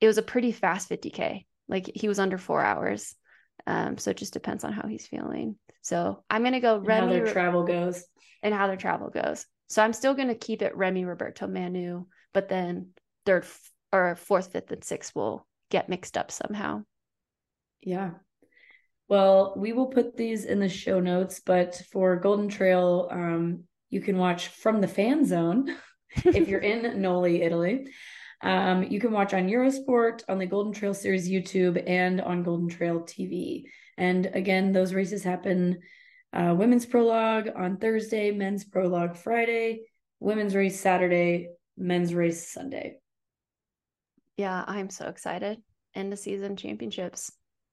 it 0.00 0.06
was 0.06 0.18
a 0.18 0.22
pretty 0.22 0.52
fast 0.52 0.88
50k. 0.88 1.46
Like 1.68 1.90
he 1.94 2.08
was 2.08 2.18
under 2.18 2.38
4 2.38 2.62
hours. 2.62 3.14
Um 3.66 3.98
so 3.98 4.10
it 4.10 4.18
just 4.18 4.32
depends 4.32 4.62
on 4.64 4.72
how 4.72 4.86
he's 4.88 5.06
feeling. 5.06 5.56
So 5.82 6.22
I'm 6.28 6.42
going 6.42 6.52
to 6.52 6.60
go 6.60 6.76
And 6.76 6.92
how 6.92 7.06
their 7.06 7.26
travel 7.32 7.64
goes. 7.64 8.04
and 8.42 8.52
how 8.54 8.66
their 8.66 8.76
travel 8.76 9.08
goes. 9.08 9.46
So 9.68 9.82
I'm 9.82 9.94
still 9.94 10.14
going 10.14 10.28
to 10.28 10.34
keep 10.34 10.60
it 10.62 10.76
Remy 10.76 11.06
Roberto 11.06 11.46
Manu, 11.46 12.04
but 12.34 12.48
then 12.50 12.90
third 13.24 13.46
or 13.92 14.16
fourth, 14.16 14.52
fifth 14.52 14.70
and 14.70 14.84
sixth 14.84 15.14
will 15.14 15.46
get 15.70 15.88
mixed 15.88 16.16
up 16.16 16.30
somehow. 16.30 16.84
Yeah. 17.82 18.10
Well, 19.08 19.54
we 19.56 19.72
will 19.72 19.86
put 19.86 20.16
these 20.16 20.44
in 20.44 20.60
the 20.60 20.68
show 20.68 21.00
notes, 21.00 21.40
but 21.44 21.82
for 21.90 22.16
Golden 22.16 22.48
Trail, 22.48 23.08
um, 23.10 23.64
you 23.88 24.00
can 24.00 24.18
watch 24.18 24.48
from 24.48 24.80
the 24.80 24.88
fan 24.88 25.24
zone 25.24 25.74
if 26.24 26.48
you're 26.48 26.60
in 26.60 27.00
Noli, 27.02 27.42
Italy. 27.42 27.88
Um, 28.42 28.84
you 28.84 29.00
can 29.00 29.12
watch 29.12 29.34
on 29.34 29.48
Eurosport, 29.48 30.22
on 30.28 30.38
the 30.38 30.46
Golden 30.46 30.72
Trail 30.72 30.94
Series 30.94 31.28
YouTube, 31.28 31.82
and 31.86 32.20
on 32.20 32.42
Golden 32.42 32.68
Trail 32.68 33.00
TV. 33.00 33.64
And 33.98 34.26
again, 34.32 34.72
those 34.72 34.94
races 34.94 35.24
happen 35.24 35.78
uh, 36.32 36.54
women's 36.56 36.86
prologue 36.86 37.48
on 37.56 37.76
Thursday, 37.78 38.30
men's 38.30 38.64
prologue 38.64 39.16
Friday, 39.16 39.82
women's 40.20 40.54
race 40.54 40.78
Saturday, 40.78 41.48
men's 41.76 42.14
race 42.14 42.52
Sunday. 42.52 42.99
Yeah, 44.40 44.64
I'm 44.66 44.88
so 44.88 45.06
excited. 45.06 45.58
End 45.94 46.12
of 46.12 46.18
season 46.18 46.56
championships. 46.56 47.30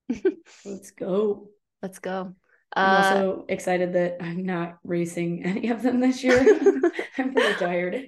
Let's 0.66 0.92
go. 0.92 1.48
Let's 1.82 2.00
go. 2.00 2.34
I'm 2.76 2.90
Uh, 2.90 2.98
also 2.98 3.46
excited 3.48 3.94
that 3.94 4.18
I'm 4.22 4.44
not 4.46 4.78
racing 4.84 5.46
any 5.46 5.70
of 5.70 5.82
them 5.82 6.02
this 6.02 6.24
year. 6.24 6.38
I'm 7.18 7.34
pretty 7.34 7.54
tired. 7.56 8.08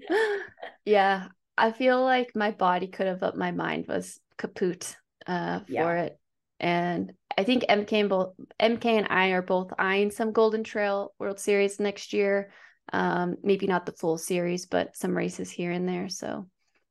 yeah, 0.86 1.28
I 1.58 1.72
feel 1.72 2.04
like 2.04 2.36
my 2.36 2.52
body 2.52 2.88
could 2.88 3.08
have, 3.08 3.22
but 3.22 3.38
my 3.38 3.52
mind 3.52 3.86
was 3.88 4.20
kaput 4.38 4.96
uh, 5.26 5.60
for 5.62 5.72
Yeah. 5.72 6.02
it. 6.04 6.20
And 6.60 7.14
I 7.38 7.46
think 7.46 7.64
MK 7.70 7.94
and 8.02 8.10
both 8.10 8.34
MK 8.60 8.86
and 8.98 9.08
I 9.10 9.30
are 9.30 9.42
both 9.42 9.72
eyeing 9.80 10.12
some 10.12 10.34
Golden 10.34 10.64
Trail 10.66 11.14
World 11.18 11.40
Series 11.40 11.80
next 11.80 12.12
year. 12.12 12.52
Um, 12.92 13.38
maybe 13.42 13.68
not 13.68 13.86
the 13.86 13.94
full 13.94 14.18
series, 14.18 14.66
but 14.66 14.98
some 14.98 15.16
races 15.16 15.50
here 15.50 15.72
and 15.72 15.88
there. 15.88 16.10
So 16.10 16.50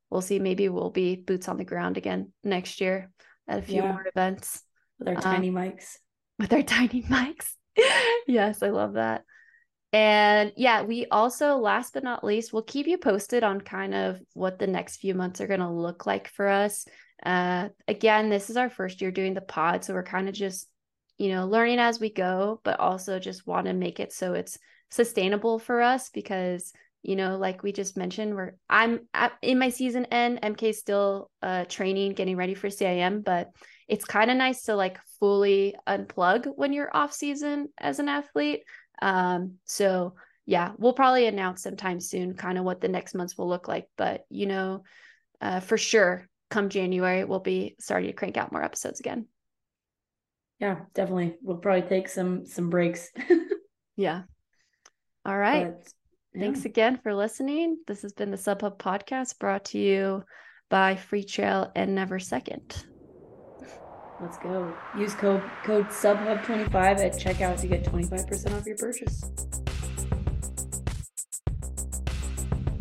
we'll 0.09 0.21
see. 0.21 0.39
Maybe 0.39 0.69
we'll 0.69 0.89
be 0.91 1.15
boots 1.15 1.47
on 1.47 1.57
the 1.57 1.65
ground 1.65 1.97
again 1.97 2.31
next 2.43 2.81
year 2.81 3.11
at 3.47 3.59
a 3.59 3.61
few 3.61 3.81
Yeah. 3.83 3.91
more 3.93 4.05
events. 4.07 4.63
With 4.97 5.07
our 5.07 5.15
Uh, 5.15 5.21
tiny 5.21 5.51
mics. 5.51 5.97
with 6.37 6.51
our 6.53 6.61
tiny 6.77 7.03
mics. 7.03 7.53
yes, 8.27 8.61
I 8.63 8.69
love 8.69 8.93
that. 8.93 9.23
And 9.91 10.53
yeah, 10.55 10.83
we 10.83 11.07
also, 11.07 11.55
last 11.57 11.93
but 11.93 12.03
not 12.03 12.23
least, 12.23 12.53
we'll 12.53 12.61
keep 12.63 12.85
you 12.85 12.97
posted 12.97 13.43
on 13.43 13.59
kind 13.61 13.95
of 13.95 14.19
what 14.33 14.59
the 14.59 14.67
next 14.67 14.97
few 14.97 15.15
months 15.15 15.41
are 15.41 15.47
going 15.47 15.61
to 15.61 15.69
look 15.69 16.05
like 16.05 16.27
for 16.27 16.47
us. 16.47 16.85
Uh, 17.23 17.69
again, 17.87 18.29
this 18.29 18.49
is 18.51 18.57
our 18.57 18.69
first 18.69 19.01
year 19.01 19.11
doing 19.11 19.33
the 19.33 19.41
pod, 19.41 19.83
so 19.83 19.93
we're 19.93 20.03
kind 20.03 20.29
of 20.29 20.35
just, 20.35 20.67
you 21.17 21.29
know, 21.29 21.47
learning 21.47 21.79
as 21.79 21.99
we 21.99 22.11
go, 22.13 22.61
but 22.63 22.79
also 22.79 23.17
just 23.19 23.47
want 23.47 23.65
to 23.65 23.73
make 23.73 23.99
it 23.99 24.13
so 24.13 24.33
it's 24.35 24.59
sustainable 24.91 25.57
for 25.59 25.81
us 25.81 26.09
because 26.11 26.71
you 27.01 27.15
know 27.15 27.37
like 27.37 27.63
we 27.63 27.71
just 27.71 27.95
mentioned 27.95 28.35
we're 28.35 28.53
i'm 28.69 28.99
at, 29.13 29.31
in 29.41 29.57
my 29.57 29.69
season 29.69 30.05
end 30.05 30.39
mk 30.41 30.75
still 30.75 31.31
uh 31.41 31.63
training 31.65 32.13
getting 32.13 32.35
ready 32.35 32.53
for 32.53 32.69
cim 32.69 33.21
but 33.21 33.51
it's 33.89 34.05
kind 34.05 34.29
of 34.29 34.37
nice 34.37 34.63
to 34.63 34.75
like 34.75 34.99
fully 35.19 35.75
unplug 35.87 36.45
when 36.55 36.71
you're 36.71 36.95
off 36.95 37.11
season 37.11 37.69
as 37.77 37.99
an 37.99 38.07
athlete. 38.07 38.61
Um, 39.01 39.55
so 39.65 40.13
yeah, 40.45 40.71
we'll 40.77 40.93
probably 40.93 41.25
announce 41.25 41.63
sometime 41.63 41.99
soon 41.99 42.35
kind 42.35 42.57
of 42.57 42.63
what 42.63 42.81
the 42.81 42.87
next 42.87 43.15
months 43.15 43.37
will 43.37 43.49
look 43.49 43.67
like. 43.67 43.87
But 43.97 44.25
you 44.29 44.45
know, 44.45 44.83
uh, 45.41 45.59
for 45.59 45.77
sure, 45.77 46.27
come 46.51 46.69
January, 46.69 47.25
we'll 47.25 47.39
be 47.39 47.75
starting 47.79 48.09
to 48.09 48.15
crank 48.15 48.37
out 48.37 48.51
more 48.51 48.63
episodes 48.63 48.99
again. 48.99 49.25
Yeah, 50.59 50.81
definitely. 50.93 51.37
We'll 51.41 51.57
probably 51.57 51.87
take 51.89 52.09
some 52.09 52.45
some 52.45 52.69
breaks. 52.69 53.09
Yeah. 53.95 54.21
All 55.25 55.37
right. 55.37 55.73
But, 55.73 55.93
yeah. 56.33 56.41
Thanks 56.41 56.65
again 56.65 56.99
for 57.01 57.13
listening. 57.13 57.77
This 57.87 58.01
has 58.03 58.13
been 58.13 58.31
the 58.31 58.37
Subhub 58.37 58.77
podcast 58.77 59.39
brought 59.39 59.65
to 59.65 59.79
you 59.79 60.23
by 60.69 60.95
Freetrail 60.95 61.71
and 61.75 61.95
Never 61.95 62.19
Second. 62.19 62.85
Let's 64.21 64.37
go. 64.37 64.75
Use 64.97 65.13
code 65.15 65.43
code 65.63 65.87
SUBHUB25 65.87 66.75
at 66.75 67.13
checkout 67.13 67.59
to 67.61 67.67
get 67.67 67.85
25% 67.85 68.53
off 68.53 68.65
your 68.65 68.75
purchase. 68.75 69.31